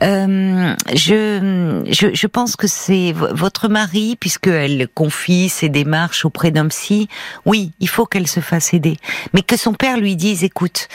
Euh, 0.03 0.75
je, 0.95 1.83
je, 1.91 2.15
je 2.15 2.27
pense 2.27 2.57
que 2.57 2.67
c'est 2.67 3.13
votre 3.13 3.69
mari, 3.69 4.17
puisque 4.19 4.47
elle 4.47 4.89
confie 4.95 5.49
ses 5.49 5.69
démarches 5.69 6.25
auprès 6.25 6.51
d'un 6.51 6.69
psy. 6.69 7.09
Oui, 7.45 7.73
il 7.81 7.89
faut 7.89 8.07
qu'elle 8.07 8.27
se 8.27 8.41
fasse 8.41 8.73
aider, 8.73 8.97
mais 9.33 9.43
que 9.43 9.57
son 9.57 9.75
père 9.75 9.99
lui 9.99 10.17
dise, 10.17 10.45
écoute, 10.45 10.89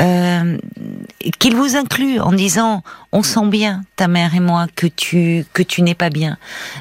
euh, 0.00 0.56
qu'il 1.38 1.56
vous 1.56 1.76
inclut 1.76 2.20
en 2.20 2.32
disant, 2.32 2.82
on 3.12 3.22
sent 3.22 3.46
bien 3.46 3.82
ta 3.96 4.08
mère 4.08 4.34
et 4.34 4.40
moi 4.40 4.66
que 4.76 4.86
tu 4.86 5.44
que 5.52 5.62
tu 5.62 5.82
n'es 5.82 5.94
pas 5.94 6.10
bien, 6.10 6.36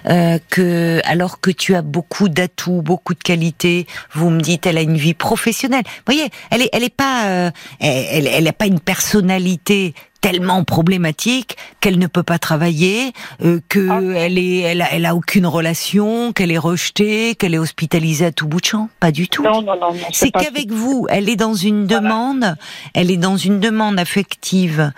euh, 0.09 0.37
que 0.49 1.01
alors 1.05 1.39
que 1.39 1.54
tu 1.55 1.75
as 1.75 1.81
beaucoup 1.81 2.29
d'atouts, 2.29 2.81
beaucoup 2.81 3.13
de 3.13 3.23
qualités. 3.23 3.87
Vous 4.13 4.29
me 4.29 4.41
dites, 4.41 4.65
elle 4.65 4.77
a 4.77 4.81
une 4.81 4.97
vie 4.97 5.13
professionnelle. 5.13 5.83
Vous 5.85 6.13
voyez, 6.13 6.29
elle 6.51 6.61
est, 6.61 6.69
elle 6.73 6.83
est 6.83 6.95
pas, 6.95 7.25
euh, 7.25 7.51
elle, 7.79 8.27
elle, 8.27 8.47
a 8.47 8.53
pas 8.53 8.67
une 8.67 8.79
personnalité 8.79 9.93
tellement 10.25 10.63
problématique 10.63 11.55
qu'elle 11.81 11.99
ne 11.99 12.07
peut 12.07 12.23
pas 12.23 12.39
travailler, 12.39 13.13
euh, 13.43 13.59
que 13.69 13.89
ah. 13.91 14.17
elle 14.17 14.39
est, 14.39 14.61
elle 14.61 14.81
a, 14.81 14.91
elle 14.91 15.05
a 15.05 15.15
aucune 15.15 15.45
relation, 15.45 16.33
qu'elle 16.33 16.51
est 16.51 16.57
rejetée, 16.57 17.35
qu'elle 17.35 17.53
est 17.53 17.59
hospitalisée 17.59 18.25
à 18.25 18.31
tout 18.31 18.47
bout 18.47 18.59
de 18.59 18.65
champ. 18.65 18.89
Pas 18.99 19.11
du 19.11 19.27
tout. 19.27 19.43
Non, 19.43 19.61
non, 19.61 19.75
non. 19.79 19.93
c'est 20.11 20.31
qu'avec 20.31 20.71
vous, 20.71 21.05
elle 21.11 21.29
est 21.29 21.35
dans 21.35 21.53
une 21.53 21.85
demande, 21.85 22.55
elle 22.95 23.11
est 23.11 23.17
dans 23.17 23.37
une 23.37 23.59
demande 23.59 23.99
affective 23.99 24.91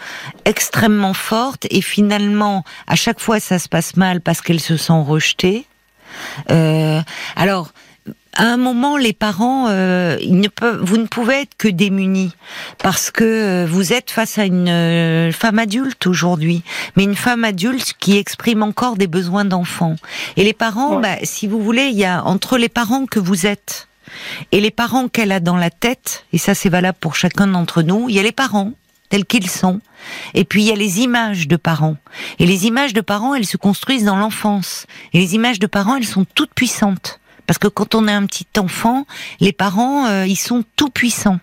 extrêmement 0.45 1.13
forte 1.13 1.67
et 1.71 1.81
finalement, 1.81 2.63
à 2.87 2.95
chaque 2.95 3.19
fois, 3.19 3.41
ça 3.41 3.59
se 3.59 3.67
passe 3.67 3.97
mal 3.97 4.21
parce 4.21 4.39
qu'elle 4.39 4.61
se 4.61 4.77
sent 4.77 5.03
rejetée. 5.05 5.65
Euh, 6.51 7.01
alors, 7.35 7.71
à 8.37 8.43
un 8.43 8.57
moment, 8.57 8.97
les 8.97 9.13
parents, 9.13 9.65
euh, 9.67 10.17
ils 10.21 10.39
ne 10.39 10.47
peuvent, 10.47 10.79
vous 10.81 10.97
ne 10.97 11.07
pouvez 11.07 11.41
être 11.41 11.57
que 11.57 11.67
démunis 11.67 12.33
parce 12.77 13.09
que 13.09 13.23
euh, 13.23 13.65
vous 13.67 13.93
êtes 13.93 14.11
face 14.11 14.37
à 14.37 14.45
une 14.45 14.69
euh, 14.69 15.31
femme 15.31 15.57
adulte 15.57 16.05
aujourd'hui, 16.05 16.63
mais 16.95 17.03
une 17.03 17.15
femme 17.15 17.43
adulte 17.43 17.95
qui 17.99 18.17
exprime 18.17 18.61
encore 18.61 18.95
des 18.95 19.07
besoins 19.07 19.43
d'enfant. 19.43 19.95
Et 20.37 20.43
les 20.43 20.53
parents, 20.53 20.99
bah, 20.99 21.15
si 21.23 21.47
vous 21.47 21.61
voulez, 21.61 21.87
il 21.87 21.97
y 21.97 22.05
a 22.05 22.23
entre 22.25 22.59
les 22.59 22.69
parents 22.69 23.07
que 23.07 23.19
vous 23.19 23.47
êtes 23.47 23.87
et 24.51 24.61
les 24.61 24.71
parents 24.71 25.07
qu'elle 25.09 25.31
a 25.31 25.39
dans 25.39 25.57
la 25.57 25.69
tête, 25.69 26.25
et 26.31 26.37
ça 26.37 26.53
c'est 26.53 26.69
valable 26.69 26.97
pour 27.01 27.15
chacun 27.15 27.47
d'entre 27.47 27.81
nous, 27.81 28.07
il 28.07 28.15
y 28.15 28.19
a 28.19 28.23
les 28.23 28.31
parents 28.31 28.71
tels 29.09 29.25
qu'ils 29.25 29.49
sont. 29.49 29.79
Et 30.33 30.43
puis 30.43 30.63
il 30.63 30.67
y 30.67 30.71
a 30.71 30.75
les 30.75 31.01
images 31.01 31.47
de 31.47 31.55
parents. 31.55 31.97
Et 32.39 32.45
les 32.45 32.65
images 32.65 32.93
de 32.93 33.01
parents, 33.01 33.35
elles 33.35 33.45
se 33.45 33.57
construisent 33.57 34.05
dans 34.05 34.15
l'enfance. 34.15 34.85
Et 35.13 35.19
les 35.19 35.35
images 35.35 35.59
de 35.59 35.67
parents, 35.67 35.95
elles 35.95 36.05
sont 36.05 36.25
toutes 36.35 36.53
puissantes. 36.53 37.19
Parce 37.47 37.57
que 37.57 37.69
quand 37.69 37.95
on 37.95 38.07
a 38.07 38.13
un 38.13 38.25
petit 38.25 38.45
enfant, 38.59 39.07
les 39.39 39.53
parents, 39.53 40.05
euh, 40.05 40.27
ils 40.27 40.35
sont 40.35 40.65
tout 40.75 40.89
puissants. 40.89 41.39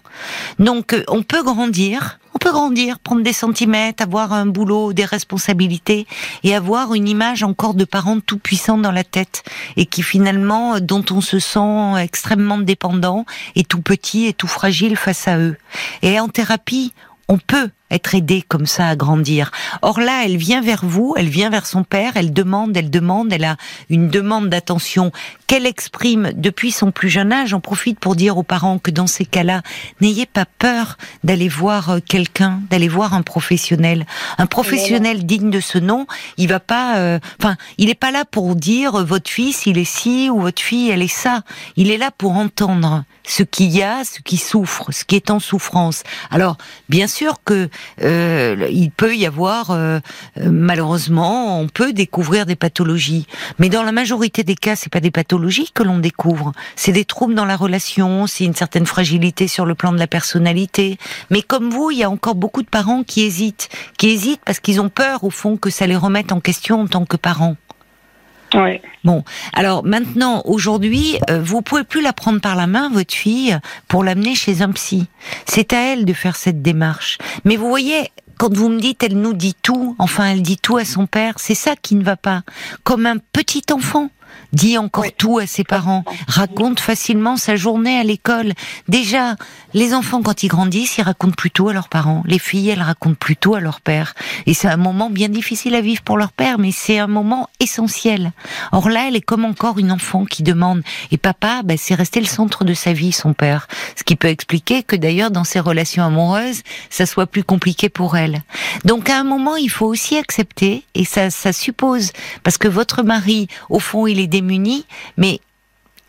Donc, 0.59 0.93
euh, 0.93 1.03
on 1.09 1.23
peut 1.23 1.43
grandir 1.43 2.21
On 2.35 2.39
peut 2.39 2.53
grandir, 2.53 2.99
prendre 2.99 3.23
des 3.23 3.33
centimètres, 3.33 4.03
avoir 4.03 4.35
un 4.35 4.45
boulot, 4.45 4.93
des 4.93 5.07
responsabilités 5.07 6.07
et 6.43 6.55
avoir 6.55 6.93
une 6.93 7.09
image 7.09 7.43
encore 7.43 7.73
de 7.73 7.85
parents 7.85 8.21
tout 8.21 8.39
puissants 8.39 8.77
dans 8.77 8.91
la 8.91 9.05
tête 9.05 9.45
et 9.77 9.87
qui 9.87 10.03
finalement, 10.03 10.79
dont 10.81 11.05
on 11.11 11.23
se 11.23 11.39
sent 11.39 12.03
extrêmement 12.03 12.59
dépendant 12.59 13.25
et 13.55 13.65
tout 13.65 13.81
petit 13.81 14.27
et 14.27 14.35
tout 14.35 14.49
fragile 14.49 14.97
face 14.97 15.27
à 15.27 15.39
eux. 15.39 15.57
Et 16.03 16.21
en 16.21 16.29
thérapie, 16.29 16.93
on 17.29 17.39
peut 17.39 17.71
être 17.91 18.15
aidé 18.15 18.43
comme 18.47 18.67
ça 18.67 18.89
à 18.89 18.97
grandir. 18.97 19.51
Or 19.83 20.01
là, 20.01 20.23
elle 20.25 20.37
vient 20.37 20.63
vers 20.63 20.85
vous, 20.85 21.15
elle 21.17 21.29
vient 21.29 21.51
vers 21.51 21.67
son 21.67 21.85
père, 21.85 22.13
elle 22.17 22.33
demande, 22.33 22.77
elle 22.77 22.91
demande, 22.91 23.33
elle 23.33 23.45
a 23.45 23.57
une 23.91 24.09
demande 24.09 24.49
d'attention 24.49 25.13
qu'elle 25.47 25.67
exprime 25.67 26.33
depuis 26.35 26.73
son 26.73 26.91
plus 26.91 27.09
jeune 27.09 27.33
âge. 27.33 27.51
J'en 27.51 27.61
profite 27.61 28.01
pour 28.01 28.17
dire 28.17 28.39
aux 28.39 28.43
parents 28.43 28.79
que 28.79 28.91
dans 28.91 29.07
ces 29.07 29.27
cas-là, 29.27 29.63
n'ayez 30.01 30.27
pas 30.27 30.47
peur 30.59 30.97
d'aller 31.23 31.49
voir 31.49 31.91
euh, 31.91 31.99
quelqu'un, 32.01 32.61
d'aller 32.71 32.89
voir 32.89 33.15
un 33.15 33.23
professionnel. 33.23 34.07
Un 34.39 34.47
professionnel 34.47 35.27
digne 35.27 35.51
de 35.51 35.61
ce 35.61 35.79
nom, 35.79 36.07
il 36.39 36.49
va 36.49 36.61
pas, 36.61 36.97
euh, 36.97 37.19
enfin, 37.41 37.57
il 37.79 37.91
est 37.91 37.95
pas 37.95 38.11
là 38.11 38.25
pour 38.25 38.57
dire 38.57 39.01
euh, 39.01 39.05
votre 39.05 39.31
fils 39.31 39.67
il 39.67 39.79
est 39.79 39.85
ci 39.85 40.31
ou 40.31 40.41
votre 40.41 40.63
fille 40.63 40.91
elle 40.91 41.03
est 41.03 41.09
ça. 41.09 41.43
Il 41.77 41.91
est 41.91 41.99
là 41.99 42.11
pour 42.11 42.33
entendre 42.33 43.05
ce 43.27 43.43
qu'il 43.43 43.71
y 43.71 43.83
a, 43.83 44.05
ce 44.05 44.21
qui 44.21 44.37
souffre, 44.37 44.91
ce 44.91 45.05
qui 45.05 45.17
est 45.17 45.31
en 45.31 45.41
souffrance. 45.41 46.03
Alors, 46.31 46.57
bien 46.89 47.07
sûr 47.07 47.37
que 47.45 47.69
euh, 48.03 48.67
il 48.71 48.91
peut 48.91 49.17
y 49.17 49.27
avoir, 49.27 49.71
euh, 49.71 49.99
euh, 50.39 50.51
malheureusement, 50.51 51.61
on 51.61 51.69
peut 51.69 51.93
découvrir 51.93 52.47
des 52.47 52.57
pathologies. 52.57 53.27
Mais 53.59 53.69
dans 53.69 53.83
la 53.83 53.93
majorité 53.93 54.43
des 54.45 54.55
cas, 54.55 54.77
c'est 54.77 54.93
pas 54.93 55.01
des 55.01 55.11
pathologies 55.11 55.71
que 55.73 55.83
l'on 55.83 55.99
découvre. 55.99 56.53
C'est 56.77 56.93
des 56.93 57.05
troubles 57.05 57.35
dans 57.35 57.45
la 57.45 57.57
relation, 57.57 58.27
c'est 58.27 58.45
une 58.45 58.55
certaine 58.55 58.87
fragilité 58.87 59.49
sur 59.49 59.67
le 59.67 59.75
plan 59.75 59.93
de 59.93 59.99
la 59.99 60.07
personnalité. 60.07 60.99
Mais 61.31 61.43
comme 61.43 61.71
vous, 61.71 61.91
il 61.91 61.99
y 61.99 62.05
a 62.05 62.11
encore 62.11 62.35
beaucoup 62.35 62.63
de 62.63 62.69
parents 62.69 63.03
qui 63.03 63.23
hésitent, 63.23 63.69
qui 63.99 64.11
hésitent 64.11 64.43
parce 64.45 64.61
qu'ils 64.61 64.81
ont 64.81 64.89
peur, 64.89 65.25
au 65.25 65.31
fond, 65.31 65.57
que 65.57 65.71
ça 65.71 65.87
les 65.87 65.97
remette 65.97 66.33
en 66.33 66.41
question 66.41 66.81
en 66.81 66.87
tant 66.87 67.05
que 67.05 67.17
parents. 67.17 67.57
Bon, 69.05 69.25
alors 69.53 69.85
maintenant, 69.85 70.43
aujourd'hui, 70.45 71.19
euh, 71.31 71.43
vous 71.43 71.63
pouvez 71.63 71.85
plus 71.85 72.03
la 72.03 72.13
prendre 72.13 72.41
par 72.41 72.57
la 72.57 72.67
main, 72.67 72.91
votre 72.91 73.15
fille, 73.15 73.59
pour 73.89 74.05
l'amener 74.05 74.35
chez 74.35 74.63
un 74.63 74.71
psy. 74.73 75.07
C'est 75.47 75.73
à 75.73 75.93
elle 75.93 76.05
de 76.05 76.13
faire 76.13 76.37
cette 76.37 76.63
démarche. 76.63 77.19
Mais 77.45 77.57
vous 77.57 77.69
voyez, 77.69 78.11
quand 78.39 78.53
vous 78.53 78.69
me 78.69 78.81
dites, 78.81 79.03
elle 79.03 79.19
nous 79.19 79.35
dit 79.35 79.55
tout, 79.63 79.95
enfin, 79.99 80.27
elle 80.27 80.43
dit 80.43 80.59
tout 80.59 80.77
à 80.77 80.85
son 80.85 81.07
père, 81.07 81.35
c'est 81.37 81.55
ça 81.55 81.75
qui 81.81 81.95
ne 81.95 82.05
va 82.05 82.17
pas. 82.17 82.43
Comme 82.83 83.07
un 83.07 83.19
petit 83.19 83.65
enfant 83.73 84.11
dit 84.53 84.79
encore 84.79 85.13
tout 85.17 85.39
à 85.39 85.47
ses 85.47 85.65
parents, 85.65 86.05
raconte 86.27 86.81
facilement 86.81 87.37
sa 87.37 87.57
journée 87.57 87.99
à 87.99 88.05
l'école. 88.05 88.53
Déjà, 88.89 89.37
les 89.75 89.93
enfants, 89.93 90.23
quand 90.23 90.45
ils 90.45 90.49
grandissent, 90.49 90.99
ils 90.99 91.03
racontent 91.03 91.35
plutôt 91.35 91.69
à 91.69 91.73
leurs 91.73 91.89
parents. 91.89 92.23
Les 92.27 92.39
filles, 92.39 92.71
elles 92.71 92.83
racontent 92.83 93.17
plutôt 93.19 93.57
à 93.57 93.61
leur 93.61 93.81
père. 93.81 94.15
Et 94.47 94.55
c'est 94.55 94.69
un 94.69 94.77
moment 94.77 95.11
bien 95.11 95.29
difficile 95.29 95.75
à 95.75 95.81
vivre 95.81 96.03
pour 96.03 96.17
leur 96.17 96.31
père, 96.31 96.59
mais 96.59 96.71
c'est 96.71 96.99
un 96.99 97.09
moment 97.09 97.49
essentiel. 97.59 98.33
Or 98.71 98.89
là, 98.89 99.09
elle 99.09 99.17
est 99.17 99.21
comme 99.21 99.45
encore 99.45 99.81
une 99.81 99.91
enfant 99.91 100.25
qui 100.25 100.45
demande. 100.45 100.83
Et 101.11 101.19
papa, 101.19 101.63
ben, 101.65 101.77
c'est 101.77 101.97
resté 101.97 102.21
le 102.21 102.27
centre 102.27 102.65
de 102.65 102.73
sa 102.73 102.93
vie, 102.93 103.11
son 103.11 103.35
père. 103.35 103.67
Ce 103.97 104.05
qui 104.05 104.15
peut 104.15 104.29
expliquer 104.29 104.85
que 104.85 104.95
d'ailleurs, 104.95 105.33
dans 105.33 105.45
ses 105.45 105.61
relations 105.61 106.05
amoureuses, 106.05 106.63
ça 106.89 107.05
soit 107.05 107.27
plus 107.27 107.43
compliqué 107.43 107.89
pour 107.89 108.17
elle. 108.17 108.43
Donc 108.85 109.11
à 109.11 109.19
un 109.19 109.25
moment, 109.25 109.57
il 109.57 109.71
faut 109.71 109.87
aussi 109.87 110.17
accepter, 110.17 110.85
et 110.95 111.05
ça, 111.05 111.31
ça 111.31 111.53
suppose, 111.53 112.13
parce 112.45 112.59
que 112.59 112.69
votre 112.69 113.03
mari, 113.03 113.49
au 113.71 113.81
fond, 113.81 114.07
il 114.07 114.21
est 114.21 114.29
démuni, 114.29 114.87
mais 115.17 115.41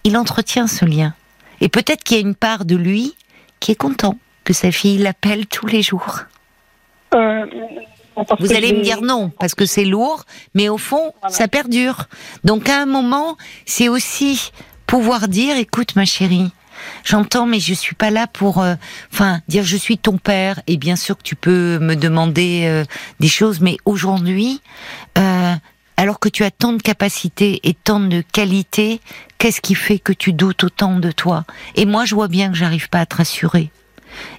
il 0.03 0.17
entretient 0.17 0.67
ce 0.67 0.85
lien. 0.85 1.15
Et 1.61 1.69
peut-être 1.69 2.03
qu'il 2.03 2.17
y 2.17 2.19
a 2.19 2.23
une 2.23 2.35
part 2.35 2.65
de 2.65 2.75
lui 2.75 3.15
qui 3.59 3.71
est 3.71 3.75
content 3.75 4.17
que 4.43 4.53
sa 4.53 4.71
fille 4.71 4.97
l'appelle 4.97 5.47
tous 5.47 5.67
les 5.67 5.81
jours. 5.81 6.19
Euh, 7.13 7.45
Vous 8.39 8.53
allez 8.53 8.73
me 8.73 8.81
dire 8.81 9.01
non, 9.01 9.29
parce 9.39 9.55
que 9.55 9.65
c'est 9.65 9.85
lourd, 9.85 10.23
mais 10.53 10.69
au 10.69 10.77
fond, 10.77 11.13
ça 11.29 11.47
perdure. 11.47 12.07
Donc 12.43 12.69
à 12.69 12.81
un 12.81 12.85
moment, 12.85 13.37
c'est 13.65 13.89
aussi 13.89 14.51
pouvoir 14.85 15.27
dire, 15.27 15.57
écoute 15.57 15.95
ma 15.95 16.05
chérie, 16.05 16.51
j'entends, 17.03 17.45
mais 17.45 17.59
je 17.59 17.73
suis 17.73 17.95
pas 17.95 18.11
là 18.11 18.27
pour, 18.27 18.61
euh, 18.61 18.75
enfin, 19.11 19.41
dire 19.47 19.63
je 19.63 19.77
suis 19.77 19.97
ton 19.97 20.17
père. 20.17 20.61
Et 20.67 20.77
bien 20.77 20.95
sûr 20.95 21.17
que 21.17 21.23
tu 21.23 21.35
peux 21.35 21.79
me 21.79 21.95
demander 21.95 22.65
euh, 22.65 22.83
des 23.19 23.27
choses, 23.27 23.59
mais 23.61 23.77
aujourd'hui, 23.85 24.61
euh, 25.17 25.53
alors 25.97 26.19
que 26.19 26.29
tu 26.29 26.43
as 26.43 26.51
tant 26.51 26.73
de 26.73 26.81
capacités 26.81 27.59
et 27.63 27.73
tant 27.73 27.99
de 27.99 28.21
qualités, 28.21 28.99
qu'est-ce 29.37 29.61
qui 29.61 29.75
fait 29.75 29.99
que 29.99 30.13
tu 30.13 30.33
doutes 30.33 30.63
autant 30.65 30.99
de 30.99 31.11
toi? 31.11 31.45
Et 31.75 31.85
moi, 31.85 32.05
je 32.05 32.15
vois 32.15 32.27
bien 32.27 32.49
que 32.49 32.55
j'arrive 32.57 32.89
pas 32.89 32.99
à 32.99 33.05
te 33.05 33.15
rassurer. 33.15 33.69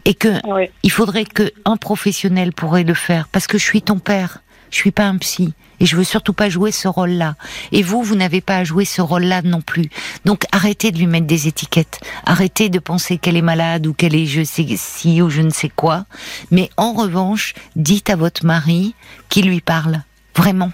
Et 0.04 0.14
que 0.14 0.40
Oui. 0.46 0.70
il 0.82 0.90
faudrait 0.90 1.24
que 1.24 1.52
un 1.64 1.76
professionnel 1.76 2.52
pourrait 2.52 2.84
le 2.84 2.94
faire 2.94 3.28
parce 3.28 3.46
que 3.46 3.58
je 3.58 3.64
suis 3.64 3.82
ton 3.82 3.98
père, 3.98 4.38
je 4.70 4.76
suis 4.76 4.90
pas 4.90 5.04
un 5.06 5.18
psy 5.18 5.52
et 5.80 5.86
je 5.86 5.96
veux 5.96 6.04
surtout 6.04 6.32
pas 6.32 6.48
jouer 6.48 6.72
ce 6.72 6.88
rôle-là. 6.88 7.34
Et 7.72 7.82
vous, 7.82 8.02
vous 8.02 8.14
n'avez 8.14 8.40
pas 8.40 8.56
à 8.56 8.64
jouer 8.64 8.86
ce 8.86 9.02
rôle-là 9.02 9.42
non 9.42 9.60
plus. 9.60 9.90
Donc 10.24 10.44
arrêtez 10.50 10.92
de 10.92 10.98
lui 10.98 11.06
mettre 11.06 11.26
des 11.26 11.46
étiquettes. 11.48 12.00
Arrêtez 12.24 12.70
de 12.70 12.78
penser 12.78 13.18
qu'elle 13.18 13.36
est 13.36 13.42
malade 13.42 13.86
ou 13.86 13.92
qu'elle 13.92 14.14
est 14.14 14.24
je 14.24 14.42
sais 14.44 14.66
si 14.76 15.20
ou 15.20 15.28
je 15.28 15.42
ne 15.42 15.50
sais 15.50 15.68
quoi. 15.68 16.06
Mais 16.50 16.70
en 16.78 16.94
revanche, 16.94 17.52
dites 17.74 18.08
à 18.08 18.16
votre 18.16 18.46
mari 18.46 18.94
qu'il 19.28 19.46
lui 19.46 19.60
parle 19.60 20.02
vraiment 20.34 20.72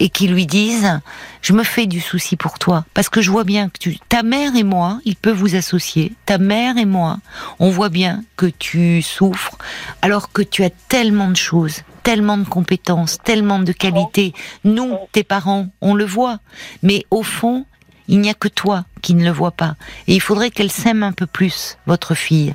et 0.00 0.08
qui 0.08 0.28
lui 0.28 0.46
dise 0.46 1.00
je 1.40 1.52
me 1.52 1.64
fais 1.64 1.86
du 1.86 2.00
souci 2.00 2.36
pour 2.36 2.58
toi 2.58 2.84
parce 2.94 3.08
que 3.08 3.20
je 3.20 3.30
vois 3.30 3.44
bien 3.44 3.68
que 3.68 3.78
tu 3.78 3.98
ta 4.08 4.22
mère 4.22 4.56
et 4.56 4.62
moi 4.62 5.00
il 5.04 5.16
peut 5.16 5.32
vous 5.32 5.54
associer 5.56 6.12
ta 6.26 6.38
mère 6.38 6.76
et 6.78 6.84
moi 6.84 7.18
on 7.58 7.70
voit 7.70 7.88
bien 7.88 8.24
que 8.36 8.46
tu 8.46 9.02
souffres 9.02 9.56
alors 10.02 10.32
que 10.32 10.42
tu 10.42 10.64
as 10.64 10.70
tellement 10.70 11.28
de 11.28 11.36
choses 11.36 11.82
tellement 12.02 12.36
de 12.36 12.44
compétences 12.44 13.18
tellement 13.22 13.60
de 13.60 13.72
qualités. 13.72 14.32
Nous 14.64 14.96
tes 15.12 15.24
parents 15.24 15.68
on 15.80 15.94
le 15.94 16.04
voit 16.04 16.38
mais 16.82 17.04
au 17.10 17.22
fond 17.22 17.66
il 18.08 18.20
n'y 18.20 18.30
a 18.30 18.34
que 18.34 18.48
toi 18.48 18.84
qui 19.00 19.14
ne 19.14 19.24
le 19.24 19.30
vois 19.30 19.52
pas. 19.52 19.76
Et 20.06 20.14
il 20.14 20.20
faudrait 20.20 20.50
qu'elle 20.50 20.70
s'aime 20.70 21.02
un 21.02 21.12
peu 21.12 21.26
plus 21.26 21.78
votre 21.86 22.14
fille. 22.14 22.54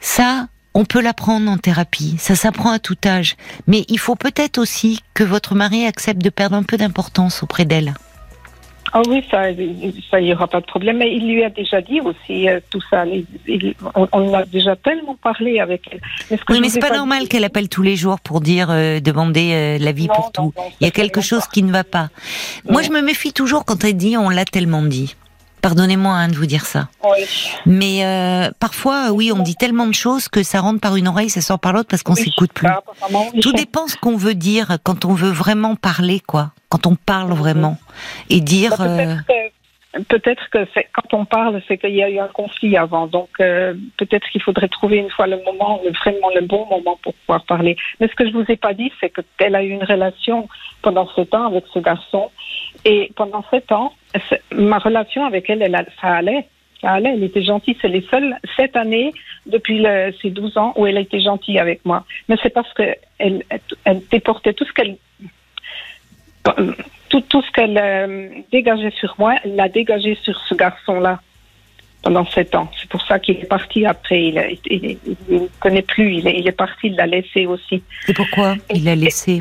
Ça, 0.00 0.48
on 0.74 0.84
peut 0.84 1.00
l'apprendre 1.02 1.50
en 1.50 1.58
thérapie, 1.58 2.16
ça 2.18 2.34
s'apprend 2.34 2.70
à 2.72 2.78
tout 2.78 2.96
âge. 3.04 3.36
Mais 3.66 3.84
il 3.88 3.98
faut 3.98 4.16
peut-être 4.16 4.58
aussi 4.58 5.00
que 5.14 5.24
votre 5.24 5.54
mari 5.54 5.84
accepte 5.86 6.22
de 6.22 6.30
perdre 6.30 6.56
un 6.56 6.62
peu 6.62 6.76
d'importance 6.76 7.42
auprès 7.42 7.64
d'elle. 7.64 7.94
Ah 8.94 9.00
oui, 9.08 9.24
ça, 9.30 9.44
ça 10.10 10.20
y 10.20 10.34
aura 10.34 10.46
pas 10.48 10.60
de 10.60 10.66
problème. 10.66 10.98
Mais 10.98 11.14
il 11.16 11.26
lui 11.32 11.42
a 11.42 11.48
déjà 11.48 11.80
dit 11.80 12.00
aussi 12.02 12.46
euh, 12.46 12.60
tout 12.68 12.82
ça. 12.90 13.06
Il- 13.06 13.24
il- 13.46 13.74
on, 13.94 14.06
on 14.12 14.34
a 14.34 14.44
déjà 14.44 14.76
tellement 14.76 15.16
parlé 15.22 15.60
avec 15.60 15.82
elle. 15.90 16.00
Mais 16.30 16.36
ce 16.36 16.44
que 16.44 16.52
Oui, 16.52 16.60
mais 16.60 16.68
c'est 16.68 16.78
pas 16.78 16.90
dit- 16.90 16.96
normal 16.98 17.26
qu'elle 17.26 17.44
appelle 17.44 17.70
tous 17.70 17.80
les 17.82 17.96
jours 17.96 18.20
pour 18.20 18.42
dire, 18.42 18.66
euh, 18.70 19.00
demander 19.00 19.52
euh, 19.54 19.78
l'avis 19.82 20.08
pour 20.08 20.30
non, 20.36 20.50
tout. 20.50 20.54
non, 20.58 20.64
Il 20.80 20.84
y 20.84 20.88
a 20.88 20.90
quelque 20.90 21.22
chose 21.22 21.40
pas. 21.40 21.50
qui 21.54 21.62
ne 21.62 21.72
va 21.72 21.84
pas. 21.84 22.10
Moi, 22.68 22.82
je 22.82 22.90
me 22.90 23.00
méfie 23.00 23.32
toujours 23.32 23.64
quand 23.64 23.82
elle 23.82 23.96
dit, 23.96 24.18
on 24.18 24.28
l'a 24.28 24.44
tellement 24.44 24.82
dit. 24.82 25.16
Pardonnez-moi 25.62 26.12
hein, 26.12 26.28
de 26.28 26.34
vous 26.34 26.46
dire 26.46 26.66
ça. 26.66 26.88
Oui. 27.04 27.24
Mais 27.66 28.04
euh, 28.04 28.50
parfois, 28.58 29.12
oui, 29.12 29.30
on 29.34 29.38
dit 29.42 29.54
tellement 29.54 29.86
de 29.86 29.94
choses 29.94 30.28
que 30.28 30.42
ça 30.42 30.60
rentre 30.60 30.80
par 30.80 30.96
une 30.96 31.06
oreille, 31.08 31.30
ça 31.30 31.40
sort 31.40 31.60
par 31.60 31.72
l'autre 31.72 31.88
parce 31.88 32.02
qu'on 32.02 32.14
Oui, 32.14 32.22
s'écoute 32.24 32.52
plus. 32.52 32.68
oui. 33.10 33.40
Tout 33.40 33.52
dépend 33.52 33.86
ce 33.86 33.96
qu'on 33.96 34.16
veut 34.16 34.34
dire 34.34 34.76
quand 34.82 35.04
on 35.04 35.14
veut 35.14 35.30
vraiment 35.30 35.76
parler, 35.76 36.20
quoi. 36.20 36.50
Quand 36.68 36.86
on 36.86 36.96
parle 36.96 37.32
vraiment 37.32 37.78
et 38.28 38.40
dire. 38.40 38.74
Bah, 38.76 38.84
euh, 38.88 39.14
peut-être 40.08 40.48
que- 40.50 40.64
quand 40.94 41.16
on 41.16 41.24
parle, 41.26 41.60
c'est 41.68 41.76
qu'il 41.78 41.94
y 41.94 42.02
a 42.02 42.08
eu 42.10 42.18
un 42.18 42.28
conflit 42.28 42.76
avant. 42.76 43.06
Donc, 43.06 43.28
euh, 43.40 43.74
peut-être 43.98 44.26
qu'il 44.30 44.42
faudrait 44.42 44.68
trouver 44.68 44.96
une 44.96 45.10
fois 45.10 45.26
le 45.26 45.36
moment, 45.44 45.80
le- 45.84 45.92
vraiment 45.92 46.30
le 46.34 46.40
bon 46.46 46.66
moment 46.70 46.98
pour 47.02 47.12
pouvoir 47.14 47.44
parler. 47.44 47.76
Mais 48.00 48.08
ce 48.08 48.14
que 48.14 48.26
je 48.26 48.32
vous 48.32 48.44
ai 48.48 48.56
pas 48.56 48.72
dit, 48.74 48.90
c'est 49.00 49.12
qu'elle 49.38 49.54
a 49.54 49.62
eu 49.62 49.68
une 49.70 49.84
relation 49.84 50.48
pendant 50.80 51.08
sept 51.14 51.32
ans 51.34 51.46
avec 51.46 51.64
ce 51.72 51.78
garçon. 51.78 52.30
Et 52.84 53.12
pendant 53.16 53.44
sept 53.50 53.70
ans, 53.72 53.92
ma 54.52 54.78
relation 54.78 55.24
avec 55.24 55.48
elle, 55.48 55.86
ça 56.00 56.08
allait. 56.08 56.46
Ça 56.80 56.90
allait, 56.90 57.12
elle 57.14 57.22
était 57.22 57.44
gentille. 57.44 57.76
C'est 57.80 57.88
les 57.88 58.04
seules 58.10 58.36
sept 58.56 58.74
années 58.76 59.12
depuis 59.46 59.78
le, 59.78 60.12
ces 60.20 60.30
12 60.30 60.58
ans 60.58 60.72
où 60.76 60.86
elle 60.86 60.96
a 60.96 61.00
été 61.00 61.20
gentille 61.20 61.58
avec 61.58 61.84
moi. 61.84 62.04
Mais 62.28 62.36
c'est 62.42 62.50
parce 62.50 62.72
que 62.74 62.82
elle, 63.18 63.44
déportait 64.10 64.52
tout 64.52 64.64
ce 64.64 64.72
qu'elle 64.72 64.96
tout, 67.08 67.20
tout 67.20 67.42
ce 67.42 67.50
qu'elle 67.52 67.78
euh, 67.78 68.28
dégageait 68.50 68.90
sur 68.98 69.14
moi, 69.18 69.36
elle 69.44 69.54
l'a 69.54 69.68
dégagé 69.68 70.18
sur 70.22 70.36
ce 70.48 70.56
garçon-là 70.56 71.20
pendant 72.02 72.26
sept 72.26 72.52
ans. 72.56 72.68
C'est 72.80 72.88
pour 72.88 73.02
ça 73.02 73.20
qu'il 73.20 73.36
est 73.36 73.48
parti 73.48 73.86
après. 73.86 74.24
Il 74.24 74.34
ne 74.34 74.42
il, 74.66 74.98
il 75.30 75.42
ne 75.42 75.46
connaît 75.60 75.82
plus. 75.82 76.16
Il 76.16 76.26
est, 76.26 76.38
il 76.38 76.48
est 76.48 76.52
parti, 76.52 76.88
il 76.88 76.96
l'a 76.96 77.06
laissé 77.06 77.46
aussi. 77.46 77.82
Et 78.08 78.12
pourquoi 78.12 78.56
il 78.74 78.84
l'a 78.84 78.96
laissé? 78.96 79.40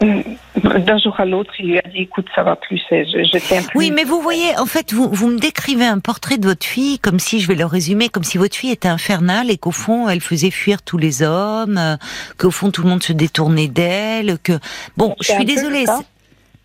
D'un 0.00 0.98
jour 0.98 1.18
à 1.18 1.24
l'autre, 1.24 1.52
il 1.58 1.70
lui 1.70 1.78
a 1.78 1.82
dit 1.82 2.00
écoute, 2.00 2.26
ça 2.34 2.42
va 2.42 2.56
plus, 2.56 2.82
je, 2.90 3.04
je 3.32 3.38
tiens 3.38 3.62
plus. 3.62 3.78
Oui, 3.78 3.90
mais 3.90 4.04
vous 4.04 4.20
voyez, 4.20 4.56
en 4.58 4.66
fait, 4.66 4.92
vous, 4.92 5.08
vous 5.10 5.28
me 5.28 5.38
décrivez 5.38 5.86
un 5.86 5.98
portrait 5.98 6.36
de 6.36 6.46
votre 6.46 6.66
fille 6.66 6.98
comme 6.98 7.18
si, 7.18 7.40
je 7.40 7.48
vais 7.48 7.54
le 7.54 7.64
résumer, 7.64 8.08
comme 8.08 8.24
si 8.24 8.36
votre 8.36 8.56
fille 8.56 8.70
était 8.70 8.88
infernale 8.88 9.50
et 9.50 9.56
qu'au 9.56 9.70
fond, 9.70 10.08
elle 10.08 10.20
faisait 10.20 10.50
fuir 10.50 10.82
tous 10.82 10.98
les 10.98 11.22
hommes, 11.22 11.78
euh, 11.78 11.96
qu'au 12.38 12.50
fond, 12.50 12.70
tout 12.70 12.82
le 12.82 12.88
monde 12.88 13.02
se 13.02 13.12
détournait 13.12 13.68
d'elle, 13.68 14.38
que... 14.42 14.58
Bon, 14.96 15.14
je 15.20 15.32
suis 15.32 15.44
désolée. 15.44 15.86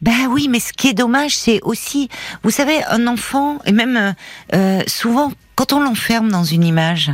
Ben 0.01 0.27
oui, 0.29 0.47
mais 0.49 0.59
ce 0.59 0.71
qui 0.71 0.87
est 0.87 0.93
dommage, 0.93 1.35
c'est 1.35 1.59
aussi, 1.61 2.09
vous 2.43 2.51
savez, 2.51 2.81
un 2.89 3.05
enfant, 3.05 3.59
et 3.65 3.73
même 3.73 3.97
euh, 3.97 4.11
euh, 4.55 4.81
souvent, 4.87 5.31
quand 5.55 5.73
on 5.73 5.81
l'enferme 5.81 6.31
dans 6.31 6.45
une 6.45 6.63
image, 6.63 7.11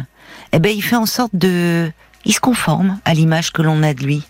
eh 0.53 0.59
ben, 0.59 0.71
il 0.71 0.83
fait 0.83 0.95
en 0.95 1.07
sorte 1.07 1.35
de 1.35 1.91
il 2.25 2.33
se 2.33 2.39
conforme 2.39 2.99
à 3.05 3.13
l'image 3.13 3.51
que 3.51 3.61
l'on 3.61 3.81
a 3.83 3.93
de 3.93 4.03
lui. 4.03 4.23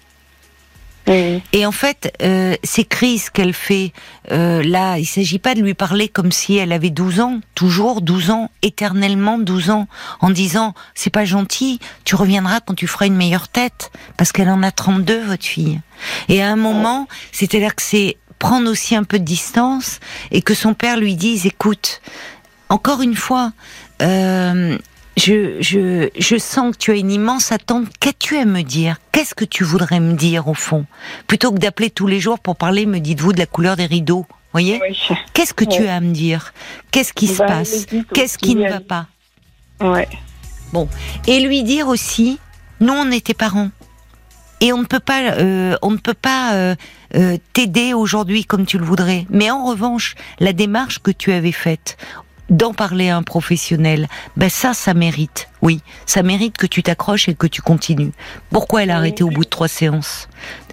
Et 1.08 1.66
en 1.66 1.72
fait, 1.72 2.14
euh, 2.22 2.56
ces 2.64 2.84
crises 2.84 3.30
qu'elle 3.30 3.54
fait, 3.54 3.94
euh, 4.32 4.64
là, 4.64 4.98
il 4.98 5.06
s'agit 5.06 5.38
pas 5.38 5.54
de 5.54 5.62
lui 5.62 5.76
parler 5.76 6.08
comme 6.08 6.32
si 6.32 6.58
elle 6.58 6.72
avait 6.72 6.90
12 6.90 7.20
ans, 7.20 7.40
toujours 7.54 8.02
12 8.02 8.32
ans, 8.32 8.52
éternellement 8.64 9.38
12 9.38 9.70
ans, 9.70 9.88
en 10.20 10.32
disant 10.32 10.74
c'est 10.96 11.12
pas 11.12 11.26
gentil, 11.26 11.80
tu 12.06 12.16
reviendras 12.16 12.60
quand 12.60 12.74
tu 12.74 12.88
feras 12.88 13.06
une 13.06 13.16
meilleure 13.16 13.48
tête, 13.48 13.92
parce 14.18 14.32
qu'elle 14.32 14.50
en 14.50 14.64
a 14.64 14.72
32, 14.72 15.26
votre 15.26 15.46
fille. 15.46 15.80
Et 16.28 16.42
à 16.42 16.50
un 16.50 16.56
moment, 16.56 17.08
c'est-à-dire 17.32 17.76
que 17.76 17.84
c'est 17.84 18.18
prendre 18.40 18.70
aussi 18.70 18.96
un 18.96 19.04
peu 19.04 19.20
de 19.20 19.24
distance 19.24 20.00
et 20.32 20.42
que 20.42 20.54
son 20.54 20.74
père 20.74 20.98
lui 20.98 21.16
dise 21.16 21.46
écoute, 21.46 22.02
encore 22.70 23.02
une 23.02 23.16
fois, 23.16 23.54
euh, 24.02 24.78
je, 25.18 25.62
je, 25.62 26.10
je 26.18 26.38
sens 26.38 26.74
que 26.74 26.78
tu 26.78 26.92
as 26.92 26.96
une 26.96 27.12
immense 27.12 27.52
attente. 27.52 27.88
Qu'as-tu 28.00 28.38
à 28.38 28.46
me 28.46 28.62
dire? 28.62 28.98
Qu'est-ce 29.12 29.36
que 29.36 29.46
tu 29.46 29.64
voudrais 29.64 30.00
me 30.00 30.14
dire 30.14 30.48
au 30.48 30.54
fond? 30.54 30.86
Plutôt 31.28 31.52
que 31.52 31.60
d'appeler 31.60 31.90
tous 31.90 32.08
les 32.08 32.20
jours 32.20 32.40
pour 32.40 32.56
parler, 32.56 32.86
me 32.86 33.00
dites-vous 33.00 33.34
de 33.34 33.40
la 33.40 33.46
couleur 33.46 33.76
des 33.76 33.86
rideaux. 33.86 34.26
Voyez? 34.52 34.80
Qu'est-ce 35.34 35.54
que 35.54 35.66
tu 35.66 35.86
as 35.88 35.96
à 35.96 36.00
me 36.00 36.14
dire? 36.14 36.54
Qu'est-ce 36.92 37.12
qui 37.14 37.28
se 37.28 37.40
bah, 37.40 37.48
passe? 37.48 37.86
Qu'est-ce 38.14 38.38
qui 38.38 38.56
ne 38.56 38.70
va 38.70 38.80
pas? 38.80 39.08
Ouais. 39.82 40.08
Bon, 40.72 40.88
et 41.28 41.42
lui 41.42 41.64
dire 41.64 41.88
aussi, 41.88 42.40
nous 42.80 42.94
on 42.94 43.12
était 43.12 43.34
parents. 43.34 43.70
Et 44.62 44.72
on 44.72 44.80
ne 44.80 44.86
peut 44.86 45.02
pas, 45.02 45.34
euh, 45.34 45.76
on 45.82 45.92
ne 45.92 45.98
peut 45.98 46.14
pas 46.14 46.54
euh, 46.54 46.76
euh, 47.16 47.38
t'aider 47.52 47.94
aujourd'hui 47.94 48.46
comme 48.46 48.66
tu 48.66 48.78
le 48.78 48.86
voudrais. 48.86 49.28
Mais 49.30 49.52
en 49.52 49.66
revanche, 49.66 50.16
la 50.40 50.54
démarche 50.54 51.00
que 51.00 51.12
tu 51.12 51.34
avais 51.34 51.52
faite, 51.52 51.98
d'en 52.50 52.74
parler 52.74 53.10
à 53.10 53.18
un 53.18 53.24
professionnel, 53.24 54.08
ben 54.38 54.50
ça, 54.50 54.74
ça 54.74 54.94
mérite. 54.94 55.50
Oui, 55.62 55.82
ça 56.06 56.24
mérite 56.24 56.58
que 56.58 56.68
tu 56.68 56.84
t'accroches 56.84 57.30
et 57.30 57.36
que 57.36 57.48
tu 57.48 57.62
continues. 57.62 58.12
Pourquoi 58.50 58.84
elle 58.84 58.92
a 58.92 58.98
arrêté 58.98 59.24
au 59.24 59.30
bout 59.30 59.46
de 59.46 59.50
trois 59.50 59.68
séances? 59.68 60.28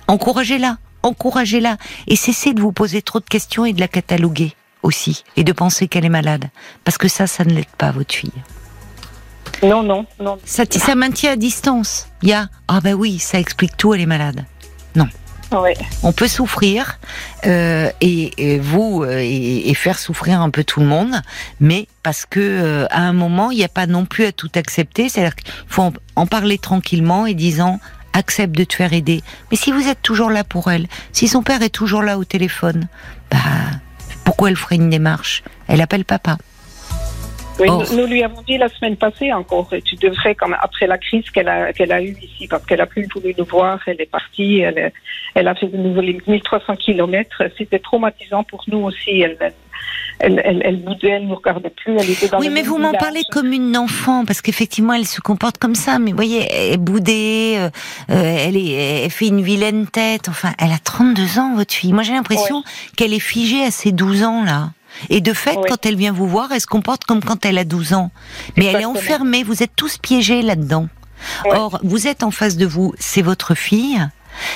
Encouragez-la, 0.09 0.79
encouragez-la, 1.03 1.77
et 2.07 2.17
cessez 2.17 2.55
de 2.55 2.61
vous 2.61 2.73
poser 2.73 3.03
trop 3.03 3.21
de 3.21 3.25
questions 3.25 3.65
et 3.65 3.73
de 3.73 3.81
la 3.81 3.89
cataloguer 3.89 4.55
aussi, 4.83 5.25
et 5.37 5.45
de 5.45 5.53
penser 5.53 5.89
qu'elle 5.89 6.05
est 6.05 6.11
malade, 6.11 6.51
parce 6.85 6.99
que 6.99 7.09
ça, 7.09 7.27
ça 7.27 7.45
ne 7.45 7.53
l'aide 7.55 7.67
pas 7.79 7.93
votre 7.93 8.15
fille. 8.15 8.33
Non, 9.63 9.83
non, 9.83 10.07
non. 10.19 10.39
Ça, 10.45 10.65
ça 10.69 10.95
maintient 10.97 11.33
à 11.33 11.37
distance. 11.37 12.09
Il 12.23 12.31
y 12.31 12.33
a 12.33 12.49
ah 12.67 12.81
ben 12.81 12.95
oui, 12.95 13.19
ça 13.19 13.39
explique 13.39 13.77
tout, 13.77 13.95
elle 13.95 14.01
est 14.01 14.07
malade. 14.07 14.45
Non. 14.97 15.07
On 16.03 16.13
peut 16.13 16.29
souffrir 16.29 16.99
euh, 17.47 17.91
et, 18.01 18.59
vous 18.59 19.03
euh, 19.03 19.19
et, 19.21 19.75
faire 19.75 19.99
souffrir 19.99 20.41
un 20.41 20.51
peu 20.51 20.65
tout 20.65 20.81
le 20.81 20.87
monde, 20.87 21.21
mais 21.61 21.89
parce 22.03 22.25
que 22.27 22.41
euh, 22.41 22.87
à 22.91 23.01
un 23.01 23.13
moment 23.13 23.51
il 23.51 23.59
n'y 23.59 23.65
a 23.65 23.69
pas 23.69 23.87
non 23.87 24.07
plus 24.07 24.25
à 24.25 24.33
tout 24.33 24.51
accepter. 24.55 25.09
C'est-à-dire 25.09 25.37
qu'il 25.37 25.53
faut 25.67 25.93
en, 26.17 26.27
parler 26.27 26.59
tranquillement 26.59 27.27
et 27.27 27.35
disant 27.35 27.81
accepte 28.13 28.57
de 28.57 28.65
te 28.65 28.75
faire 28.75 28.93
aider. 28.93 29.23
Mais 29.51 29.57
si 29.57 29.73
vous 29.73 29.89
êtes 29.89 30.03
toujours 30.03 30.31
là 30.31 30.45
pour 30.45 30.71
elle, 30.71 30.87
si 31.13 31.29
son 31.29 31.43
père 31.43 31.63
est 31.63 31.71
toujours 31.71 32.03
là 32.03 32.19
au 32.19 32.25
téléphone, 32.25 32.89
bah 33.31 33.39
pourquoi 34.25 34.51
elle 34.51 34.57
ferait 34.57 34.77
une 34.77 34.91
démarche? 34.91 35.43
Elle 35.67 35.81
appelle 35.81 36.05
papa. 36.05 36.37
Oui, 37.59 37.69
nous, 37.69 38.07
lui 38.07 38.23
avons 38.23 38.43
dit 38.43 38.59
la 38.59 38.69
semaine 38.69 38.97
passée 38.97 39.33
encore, 39.33 39.69
tu 39.85 39.97
devrais, 39.97 40.35
comme 40.35 40.57
après 40.61 40.87
la 40.87 40.99
crise 40.99 41.29
qu'elle 41.31 41.49
a, 41.49 41.73
qu'elle 41.73 41.93
a 41.93 42.03
eue 42.03 42.17
ici, 42.23 42.49
parce 42.49 42.65
qu'elle 42.65 42.81
a 42.81 42.87
plus 42.87 43.07
voulu 43.15 43.35
nous 43.37 43.45
voir, 43.45 43.79
elle 43.87 44.01
est 44.01 44.11
partie, 44.11 44.61
elle, 44.61 44.93
elle 45.35 45.49
a 45.49 45.55
fait 45.55 45.69
de 45.69 45.77
nouveau 45.77 46.01
les 46.01 46.21
1300 46.27 46.77
kilomètres. 46.77 47.43
C'était 47.57 47.79
traumatisant 47.79 48.45
pour 48.45 48.65
nous 48.69 48.85
aussi. 48.85 49.21
Elle, 49.21 49.37
elle, 50.19 50.41
elle, 50.45 50.63
elle 50.65 50.77
boudait, 50.77 51.11
elle 51.11 51.27
nous 51.27 51.35
regardait 51.35 51.71
plus. 51.71 51.97
Elle 51.99 52.11
était 52.11 52.29
dans 52.29 52.39
oui, 52.39 52.49
mais 52.49 52.63
vous 52.63 52.79
m'en 52.79 52.93
parlez 52.93 53.23
comme 53.31 53.53
une 53.53 53.77
enfant, 53.77 54.25
parce 54.25 54.41
qu'effectivement, 54.41 54.95
elle 54.95 55.07
se 55.07 55.21
comporte 55.21 55.59
comme 55.59 55.75
ça. 55.75 55.99
Mais 55.99 56.11
vous 56.11 56.17
voyez, 56.17 56.47
elle 56.51 56.75
est 56.75 56.77
boudée, 56.77 57.57
euh, 57.59 57.71
euh, 58.11 58.47
elle, 58.47 58.57
est, 58.57 59.05
elle 59.05 59.11
fait 59.11 59.29
une 59.29 59.43
vilaine 59.43 59.87
tête. 59.87 60.29
Enfin, 60.29 60.53
elle 60.59 60.73
a 60.73 60.79
32 60.79 61.39
ans, 61.39 61.55
votre 61.57 61.75
fille. 61.75 61.93
Moi, 61.93 62.03
j'ai 62.03 62.13
l'impression 62.13 62.63
qu'elle 62.97 63.13
est 63.13 63.19
figée 63.19 63.65
à 63.65 63.71
ses 63.71 63.93
12 63.93 64.23
ans, 64.25 64.45
là. 64.45 64.71
Et 65.11 65.21
de 65.21 65.33
fait, 65.33 65.57
quand 65.69 65.87
elle 65.87 65.97
vient 65.97 66.13
vous 66.13 66.29
voir, 66.29 66.53
elle 66.53 66.61
se 66.61 66.67
comporte 66.67 67.05
comme 67.05 67.23
quand 67.23 67.45
elle 67.45 67.59
a 67.59 67.65
12 67.65 67.95
ans. 67.95 68.11
Mais 68.57 68.67
elle 68.67 68.83
est 68.83 68.85
enfermée, 68.85 69.43
vous 69.43 69.63
êtes 69.63 69.75
tous 69.77 69.99
piégés 69.99 70.43
là-dedans. 70.43 70.89
Or, 71.45 71.79
vous 71.83 72.07
êtes 72.07 72.23
en 72.23 72.31
face 72.31 72.57
de 72.57 72.67
vous, 72.67 72.95
c'est 72.99 73.23
votre 73.23 73.55
fille, 73.55 74.01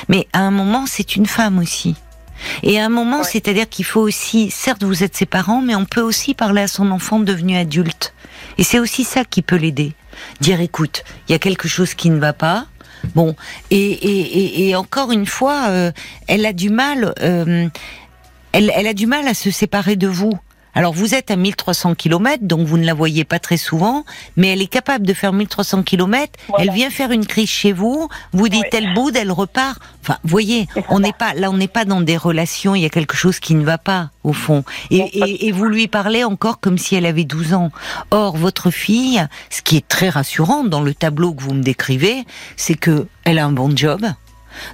mais 0.09 0.27
à 0.33 0.41
un 0.41 0.51
moment, 0.51 0.85
c'est 0.87 1.17
une 1.17 1.27
femme 1.27 1.59
aussi. 1.59 1.95
Et 2.63 2.79
à 2.79 2.85
un 2.85 2.89
moment, 2.89 3.23
c'est-à-dire 3.23 3.69
qu'il 3.69 3.85
faut 3.85 4.01
aussi, 4.01 4.51
certes, 4.51 4.85
vous 4.85 5.03
êtes 5.03 5.17
ses 5.17 5.27
parents, 5.27 5.63
mais 5.63 5.75
on 5.75 5.85
peut 5.85 6.03
aussi 6.03 6.35
parler 6.35 6.63
à 6.63 6.69
son 6.69 6.91
enfant 6.91 7.19
devenu 7.19 7.57
adulte. 7.57 8.13
Et 8.59 8.65
c'est 8.65 8.79
aussi 8.79 9.05
ça 9.05 9.25
qui 9.25 9.43
peut 9.43 9.57
l'aider. 9.57 9.93
Dire, 10.41 10.61
écoute, 10.61 11.05
il 11.29 11.33
y 11.33 11.35
a 11.35 11.39
quelque 11.39 11.69
chose 11.69 11.95
qui 11.95 12.11
ne 12.11 12.19
va 12.19 12.33
pas. 12.33 12.67
Bon, 13.15 13.37
et, 13.71 14.75
encore 14.75 15.13
une 15.13 15.27
fois, 15.27 15.69
euh, 15.69 15.93
elle 16.27 16.45
a 16.47 16.53
du 16.53 16.71
mal. 16.71 17.15
Euh, 17.23 17.69
elle, 18.57 18.87
a 18.87 18.95
du 18.95 19.07
mal 19.07 19.29
à 19.29 19.35
se 19.35 19.51
séparer 19.51 19.97
de 19.97 20.09
vous. 20.09 20.33
Alors 20.75 20.93
vous 20.93 21.15
êtes 21.15 21.31
à 21.31 21.37
1300 21.37 21.95
km, 21.95 22.45
donc 22.45 22.67
vous 22.67 22.77
ne 22.77 22.85
la 22.85 22.93
voyez 22.93 23.25
pas 23.25 23.39
très 23.39 23.57
souvent, 23.57 24.05
mais 24.37 24.49
elle 24.49 24.61
est 24.61 24.67
capable 24.67 25.07
de 25.07 25.15
faire 25.15 25.33
1300 25.33 25.83
km. 25.85 26.31
Elle 26.59 26.71
vient 26.71 26.91
faire 26.91 27.13
une 27.13 27.25
crise 27.25 27.49
chez 27.49 27.73
vous, 27.73 28.11
vous 28.33 28.51
dites 28.51 28.67
elle 28.73 28.93
boude, 28.93 29.17
elle 29.17 29.33
repart. 29.33 29.81
Enfin, 30.03 30.19
voyez, 30.23 30.67
on 30.91 31.01
n'est 31.01 31.15
pas 31.15 31.33
là, 31.33 31.51
on 31.51 31.57
n'est 31.57 31.67
pas 31.67 31.87
dans 31.87 32.03
des 32.03 32.19
relations. 32.19 32.75
Il 32.75 32.83
y 32.83 32.85
a 32.85 32.91
quelque 32.91 33.17
chose 33.17 33.41
qui 33.41 33.55
ne 33.55 33.65
va 33.65 33.79
pas 33.79 34.11
au 34.23 34.35
fond. 34.35 34.65
Et, 34.91 35.47
et, 35.47 35.51
vous 35.51 35.65
lui 35.65 35.89
parlez 35.89 36.25
encore 36.25 36.61
comme 36.61 36.77
si 36.77 36.95
elle 36.95 37.07
avait 37.07 37.25
12 37.25 37.55
ans. 37.55 37.71
Or, 38.11 38.37
votre 38.37 38.71
fille, 38.71 39.27
ce 39.49 39.63
qui 39.63 39.79
est 39.79 39.89
très 39.89 40.11
rassurant 40.11 40.63
dans 40.63 40.83
le 40.83 40.93
tableau 40.93 41.33
que 41.33 41.43
vous 41.43 41.55
me 41.55 41.63
décrivez, 41.63 42.25
c'est 42.57 42.77
que 42.77 43.07
elle 43.25 43.39
a 43.39 43.47
un 43.47 43.53
bon 43.53 43.75
job 43.75 44.07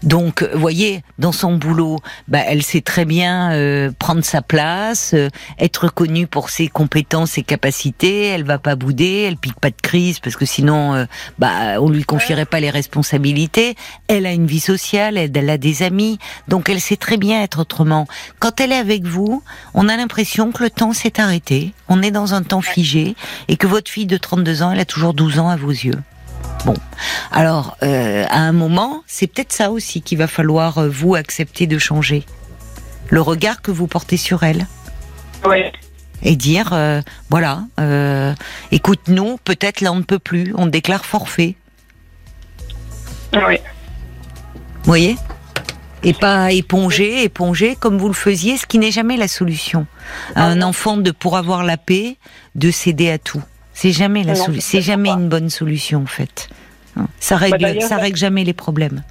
donc, 0.03 0.42
vous 0.53 0.61
voyez, 0.61 1.03
dans 1.18 1.33
son 1.33 1.57
boulot, 1.57 1.99
bah, 2.29 2.40
elle 2.47 2.62
sait 2.62 2.81
très 2.81 3.05
bien 3.05 3.53
euh, 3.53 3.90
prendre 3.99 4.25
sa 4.25 4.42
place, 4.42 5.12
euh, 5.14 5.29
être 5.59 5.88
connue 5.88 6.27
pour 6.27 6.51
ses 6.51 6.68
compétences 6.68 7.38
et 7.38 7.42
capacités. 7.42 8.27
Elle 8.27 8.45
va 8.45 8.59
pas 8.59 8.77
bouder, 8.77 9.25
elle 9.29 9.37
pique 9.37 9.59
pas 9.61 9.71
de 9.71 9.81
crise 9.81 10.21
parce 10.21 10.37
que 10.37 10.47
sinon, 10.47 10.95
euh, 10.95 11.05
bah, 11.38 11.81
on 11.81 11.88
lui 11.88 12.05
confierait 12.05 12.45
pas 12.45 12.61
les 12.61 12.71
responsabilités. 12.71 13.75
Elle 14.09 14.27
a 14.27 14.33
une 14.33 14.47
vie 14.47 14.61
sociale, 14.61 15.16
elle, 15.16 15.51
a 15.51 15.59
des 15.59 15.83
amis, 15.83 16.18
donc 16.49 16.68
elle 16.68 16.81
sait 16.81 16.97
très 16.97 17.16
bien 17.16 17.42
être 17.42 17.61
autrement. 17.61 18.07
Quand 18.38 18.61
elle 18.61 18.73
est 18.73 18.77
avec 18.77 19.05
vous, 19.05 19.42
on 19.75 19.88
a 19.88 19.97
l'impression 19.97 20.53
que 20.53 20.62
le 20.62 20.71
temps 20.71 20.92
s'est 20.92 21.21
arrêté. 21.21 21.73
On 21.88 22.03
est 22.03 22.11
dans 22.11 22.35
un 22.35 22.42
temps 22.42 22.62
figé 22.62 23.14
et 23.49 23.57
que 23.57 23.66
votre 23.66 23.90
fille 23.90 24.07
de 24.07 24.16
32 24.16 24.62
ans, 24.62 24.73
elle 24.73 24.81
a 24.81 24.85
toujours 24.85 25.14
12 25.14 25.38
ans 25.38 25.49
à 25.49 25.57
vos 25.57 25.71
yeux. 25.71 25.99
Bon, 26.64 26.75
alors 27.33 27.77
euh, 27.83 28.25
à 28.29 28.38
un 28.38 28.53
moment, 28.53 29.03
c'est 29.07 29.27
peut-être 29.27 29.53
ça 29.53 29.70
aussi 29.70 30.01
qu'il 30.01 30.18
va 30.18 30.29
falloir 30.29 30.79
euh, 30.79 30.88
vous 30.88 31.16
accepter 31.16 31.66
de 31.66 31.77
changer. 31.79 32.25
Le 33.09 33.20
regard 33.20 33.62
que 33.62 33.72
vous 33.72 33.88
portez 33.88 34.16
sur 34.16 34.44
elle. 34.44 34.66
Oui. 35.44 35.62
Et 36.22 36.37
dire, 36.37 36.70
euh, 36.72 37.03
voilà, 37.31 37.64
écoute, 38.70 39.01
nous, 39.09 39.38
peut-être 39.38 39.81
là 39.81 39.92
on 39.92 39.96
ne 39.96 40.03
peut 40.03 40.20
plus, 40.20 40.55
on 40.57 40.66
déclare 40.66 41.05
forfait. 41.05 41.57
Oui. 43.33 43.57
Vous 43.57 44.85
voyez? 44.85 45.16
Et 46.05 46.12
pas 46.12 46.53
éponger, 46.53 47.25
éponger 47.25 47.75
comme 47.75 47.98
vous 47.98 48.09
le 48.09 48.14
faisiez, 48.14 48.57
ce 48.57 48.66
qui 48.66 48.79
n'est 48.79 48.90
jamais 48.92 49.16
la 49.16 49.29
solution. 49.29 49.87
un 50.37 50.62
enfant 50.62 50.96
de 50.96 51.11
pour 51.11 51.37
avoir 51.37 51.64
la 51.64 51.77
paix, 51.77 52.18
de 52.55 52.70
céder 52.70 53.11
à 53.11 53.18
tout. 53.18 53.42
C'est 53.83 53.90
jamais 53.90 54.23
la 54.23 54.37
c'est 54.37 54.81
jamais 54.81 55.09
une 55.09 55.29
bonne 55.29 55.51
solution 55.51 56.03
en 56.03 56.07
fait. 56.07 56.49
Hein. 56.97 57.07
Ça 57.18 57.35
bah, 57.35 57.57
règle, 57.59 57.83
ça 57.83 57.97
règle 57.97 58.16
jamais 58.16 58.45
les 58.45 58.53
problèmes. 58.53 59.03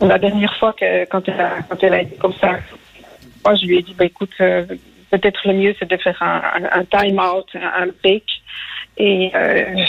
La 0.00 0.18
dernière 0.18 0.56
fois 0.56 0.72
que 0.72 1.04
quand 1.04 1.28
elle 1.28 1.38
a, 1.38 1.50
quand 1.68 1.76
elle 1.82 1.92
a 1.92 2.00
été 2.00 2.16
comme 2.16 2.32
ça, 2.40 2.52
moi 3.44 3.54
je 3.56 3.66
lui 3.66 3.76
ai 3.76 3.82
dit 3.82 3.92
bah 3.92 4.06
écoute, 4.06 4.32
euh, 4.40 4.64
peut-être 5.10 5.46
le 5.46 5.52
mieux 5.52 5.74
c'est 5.78 5.90
de 5.90 5.98
faire 5.98 6.16
un, 6.22 6.40
un, 6.80 6.84
time 6.86 7.18
out, 7.18 7.50
un 7.56 7.88
break 8.02 8.24
et 8.96 9.32
euh, 9.34 9.84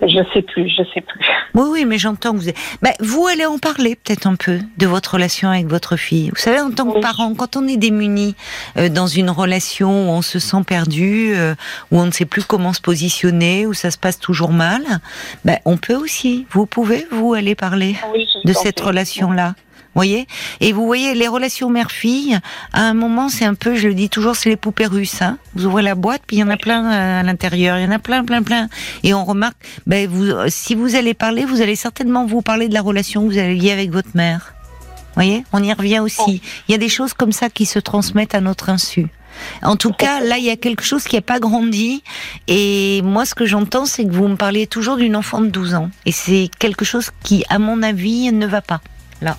je 0.00 0.32
sais 0.32 0.42
plus, 0.42 0.68
je 0.68 0.82
sais 0.94 1.00
plus. 1.00 1.20
Oui, 1.54 1.68
oui, 1.70 1.84
mais 1.84 1.98
j'entends 1.98 2.32
que 2.32 2.38
vous. 2.38 2.50
Ben, 2.82 2.92
vous 3.00 3.26
allez 3.26 3.46
en 3.46 3.58
parler 3.58 3.96
peut-être 3.96 4.26
un 4.26 4.36
peu 4.36 4.58
de 4.78 4.86
votre 4.86 5.14
relation 5.14 5.48
avec 5.50 5.66
votre 5.66 5.96
fille. 5.96 6.30
Vous 6.30 6.40
savez, 6.40 6.60
en 6.60 6.70
tant 6.70 6.90
que 6.90 7.00
parent, 7.00 7.34
quand 7.34 7.56
on 7.56 7.66
est 7.66 7.76
démuni 7.76 8.34
euh, 8.76 8.88
dans 8.88 9.06
une 9.06 9.30
relation 9.30 10.08
où 10.08 10.12
on 10.12 10.22
se 10.22 10.38
sent 10.38 10.62
perdu, 10.66 11.32
euh, 11.34 11.54
où 11.90 11.98
on 11.98 12.06
ne 12.06 12.10
sait 12.10 12.24
plus 12.24 12.44
comment 12.44 12.72
se 12.72 12.80
positionner, 12.80 13.66
où 13.66 13.74
ça 13.74 13.90
se 13.90 13.98
passe 13.98 14.18
toujours 14.18 14.52
mal, 14.52 14.82
ben, 15.44 15.58
on 15.64 15.76
peut 15.76 15.96
aussi. 15.96 16.46
Vous 16.50 16.66
pouvez 16.66 17.06
vous 17.10 17.34
aller 17.34 17.54
parler 17.54 17.96
de 18.44 18.52
cette 18.52 18.80
relation-là 18.80 19.54
voyez 19.94 20.26
Et 20.60 20.72
vous 20.72 20.86
voyez, 20.86 21.14
les 21.14 21.28
relations 21.28 21.70
mère-fille, 21.70 22.38
à 22.72 22.82
un 22.82 22.94
moment, 22.94 23.28
c'est 23.28 23.44
un 23.44 23.54
peu, 23.54 23.74
je 23.74 23.88
le 23.88 23.94
dis 23.94 24.08
toujours, 24.08 24.36
c'est 24.36 24.48
les 24.48 24.56
poupées 24.56 24.86
russes. 24.86 25.22
Hein 25.22 25.38
vous 25.54 25.66
ouvrez 25.66 25.82
la 25.82 25.94
boîte, 25.94 26.22
puis 26.26 26.36
il 26.36 26.40
y 26.40 26.42
en 26.42 26.48
a 26.48 26.56
plein 26.56 26.84
euh, 26.84 27.20
à 27.20 27.22
l'intérieur, 27.22 27.78
il 27.78 27.84
y 27.84 27.86
en 27.86 27.90
a 27.90 27.98
plein, 27.98 28.24
plein, 28.24 28.42
plein. 28.42 28.68
Et 29.02 29.14
on 29.14 29.24
remarque, 29.24 29.56
ben, 29.86 30.08
vous, 30.08 30.26
si 30.48 30.74
vous 30.74 30.94
allez 30.94 31.14
parler, 31.14 31.44
vous 31.44 31.60
allez 31.60 31.76
certainement 31.76 32.26
vous 32.26 32.42
parler 32.42 32.68
de 32.68 32.74
la 32.74 32.82
relation 32.82 33.22
que 33.22 33.32
vous 33.32 33.38
avez 33.38 33.54
liée 33.54 33.72
avec 33.72 33.90
votre 33.90 34.10
mère. 34.14 34.54
voyez 35.14 35.44
On 35.52 35.62
y 35.62 35.72
revient 35.72 36.00
aussi. 36.00 36.40
Il 36.68 36.72
y 36.72 36.74
a 36.74 36.78
des 36.78 36.88
choses 36.88 37.12
comme 37.12 37.32
ça 37.32 37.50
qui 37.50 37.66
se 37.66 37.78
transmettent 37.78 38.34
à 38.34 38.40
notre 38.40 38.70
insu. 38.70 39.08
En 39.62 39.76
tout 39.76 39.92
cas, 39.92 40.20
là, 40.20 40.38
il 40.38 40.44
y 40.44 40.50
a 40.50 40.56
quelque 40.56 40.84
chose 40.84 41.04
qui 41.04 41.16
n'a 41.16 41.22
pas 41.22 41.40
grandi. 41.40 42.02
Et 42.48 43.00
moi, 43.02 43.24
ce 43.24 43.34
que 43.34 43.46
j'entends, 43.46 43.86
c'est 43.86 44.04
que 44.04 44.12
vous 44.12 44.28
me 44.28 44.36
parlez 44.36 44.66
toujours 44.66 44.96
d'une 44.96 45.16
enfant 45.16 45.40
de 45.40 45.48
12 45.48 45.74
ans. 45.74 45.90
Et 46.06 46.12
c'est 46.12 46.50
quelque 46.58 46.84
chose 46.84 47.10
qui, 47.22 47.44
à 47.48 47.58
mon 47.58 47.82
avis, 47.82 48.30
ne 48.32 48.46
va 48.46 48.60
pas. 48.60 48.80
Là. 49.20 49.36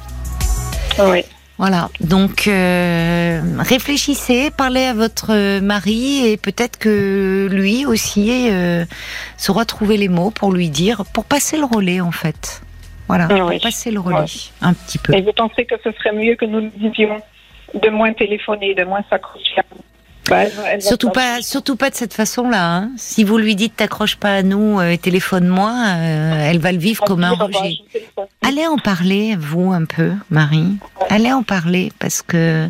Oui. 0.99 1.23
Voilà, 1.59 1.89
donc 2.01 2.47
euh, 2.47 3.39
réfléchissez, 3.59 4.49
parlez 4.57 4.85
à 4.85 4.93
votre 4.95 5.59
mari 5.59 6.25
et 6.27 6.35
peut-être 6.35 6.79
que 6.79 7.47
lui 7.51 7.85
aussi 7.85 8.49
euh, 8.51 8.85
saura 9.37 9.63
trouver 9.63 9.97
les 9.97 10.09
mots 10.09 10.31
pour 10.31 10.51
lui 10.51 10.69
dire, 10.69 11.03
pour 11.13 11.25
passer 11.25 11.57
le 11.57 11.65
relais 11.65 12.01
en 12.01 12.11
fait. 12.11 12.63
Voilà, 13.07 13.27
Oui. 13.29 13.39
pour 13.39 13.61
passer 13.61 13.91
le 13.91 13.99
relais 13.99 14.25
un 14.61 14.73
petit 14.73 14.97
peu. 14.97 15.13
Et 15.13 15.21
vous 15.21 15.31
pensez 15.33 15.65
que 15.65 15.75
ce 15.83 15.91
serait 15.91 16.13
mieux 16.13 16.35
que 16.35 16.45
nous 16.45 16.69
disions 16.75 17.21
de 17.75 17.89
moins 17.89 18.13
téléphoner, 18.13 18.73
de 18.73 18.83
moins 18.83 19.03
s'accrocher 19.09 19.59
à 19.59 19.63
Surtout 20.79 21.09
pas, 21.09 21.41
surtout 21.41 21.75
pas 21.75 21.89
de 21.89 21.95
cette 21.95 22.13
façon-là. 22.13 22.75
hein. 22.77 22.91
Si 22.97 23.23
vous 23.23 23.37
lui 23.37 23.55
dites 23.55 23.75
t'accroches 23.75 24.15
pas 24.15 24.35
à 24.35 24.41
nous 24.43 24.79
euh, 24.79 24.89
et 24.91 24.97
téléphone-moi, 24.97 25.71
euh, 25.97 26.49
elle 26.49 26.59
va 26.59 26.71
le 26.71 26.77
vivre 26.77 27.03
comme 27.03 27.23
un 27.23 27.31
rejet. 27.31 27.77
Allez 28.41 28.65
en 28.67 28.77
parler, 28.77 29.35
vous, 29.37 29.71
un 29.73 29.85
peu, 29.85 30.11
Marie. 30.29 30.77
Allez 31.09 31.31
en 31.31 31.43
parler, 31.43 31.91
parce 31.99 32.21
que 32.21 32.69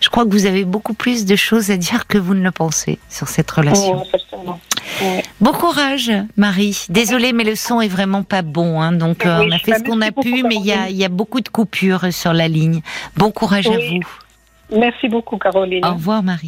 je 0.00 0.08
crois 0.08 0.24
que 0.24 0.30
vous 0.30 0.46
avez 0.46 0.64
beaucoup 0.64 0.94
plus 0.94 1.24
de 1.26 1.36
choses 1.36 1.70
à 1.70 1.76
dire 1.76 2.06
que 2.06 2.18
vous 2.18 2.34
ne 2.34 2.42
le 2.42 2.50
pensez 2.50 2.98
sur 3.10 3.28
cette 3.28 3.50
relation. 3.50 4.02
Bon 5.40 5.52
courage, 5.52 6.12
Marie. 6.36 6.86
Désolée, 6.88 7.32
mais 7.32 7.44
le 7.44 7.54
son 7.54 7.80
est 7.80 7.88
vraiment 7.88 8.22
pas 8.22 8.42
bon, 8.42 8.80
hein, 8.80 8.92
donc 8.92 9.26
euh, 9.26 9.40
Oui, 9.40 9.48
on 9.50 9.54
a 9.54 9.58
fait 9.58 9.78
ce 9.78 9.82
qu'on 9.84 10.00
a 10.00 10.10
pu, 10.10 10.42
mais 10.42 10.56
il 10.56 10.66
y 10.66 10.72
a, 10.72 10.88
y 10.90 11.06
beaucoup 11.08 11.40
de 11.40 11.48
coupures 11.48 12.12
sur 12.12 12.32
la 12.32 12.48
ligne. 12.48 12.80
Bon 13.16 13.30
courage 13.30 13.66
à 13.66 13.72
vous. 13.76 14.00
Merci 14.74 15.08
beaucoup, 15.08 15.36
Caroline. 15.36 15.84
Au 15.84 15.92
revoir, 15.92 16.22
Marie. 16.22 16.42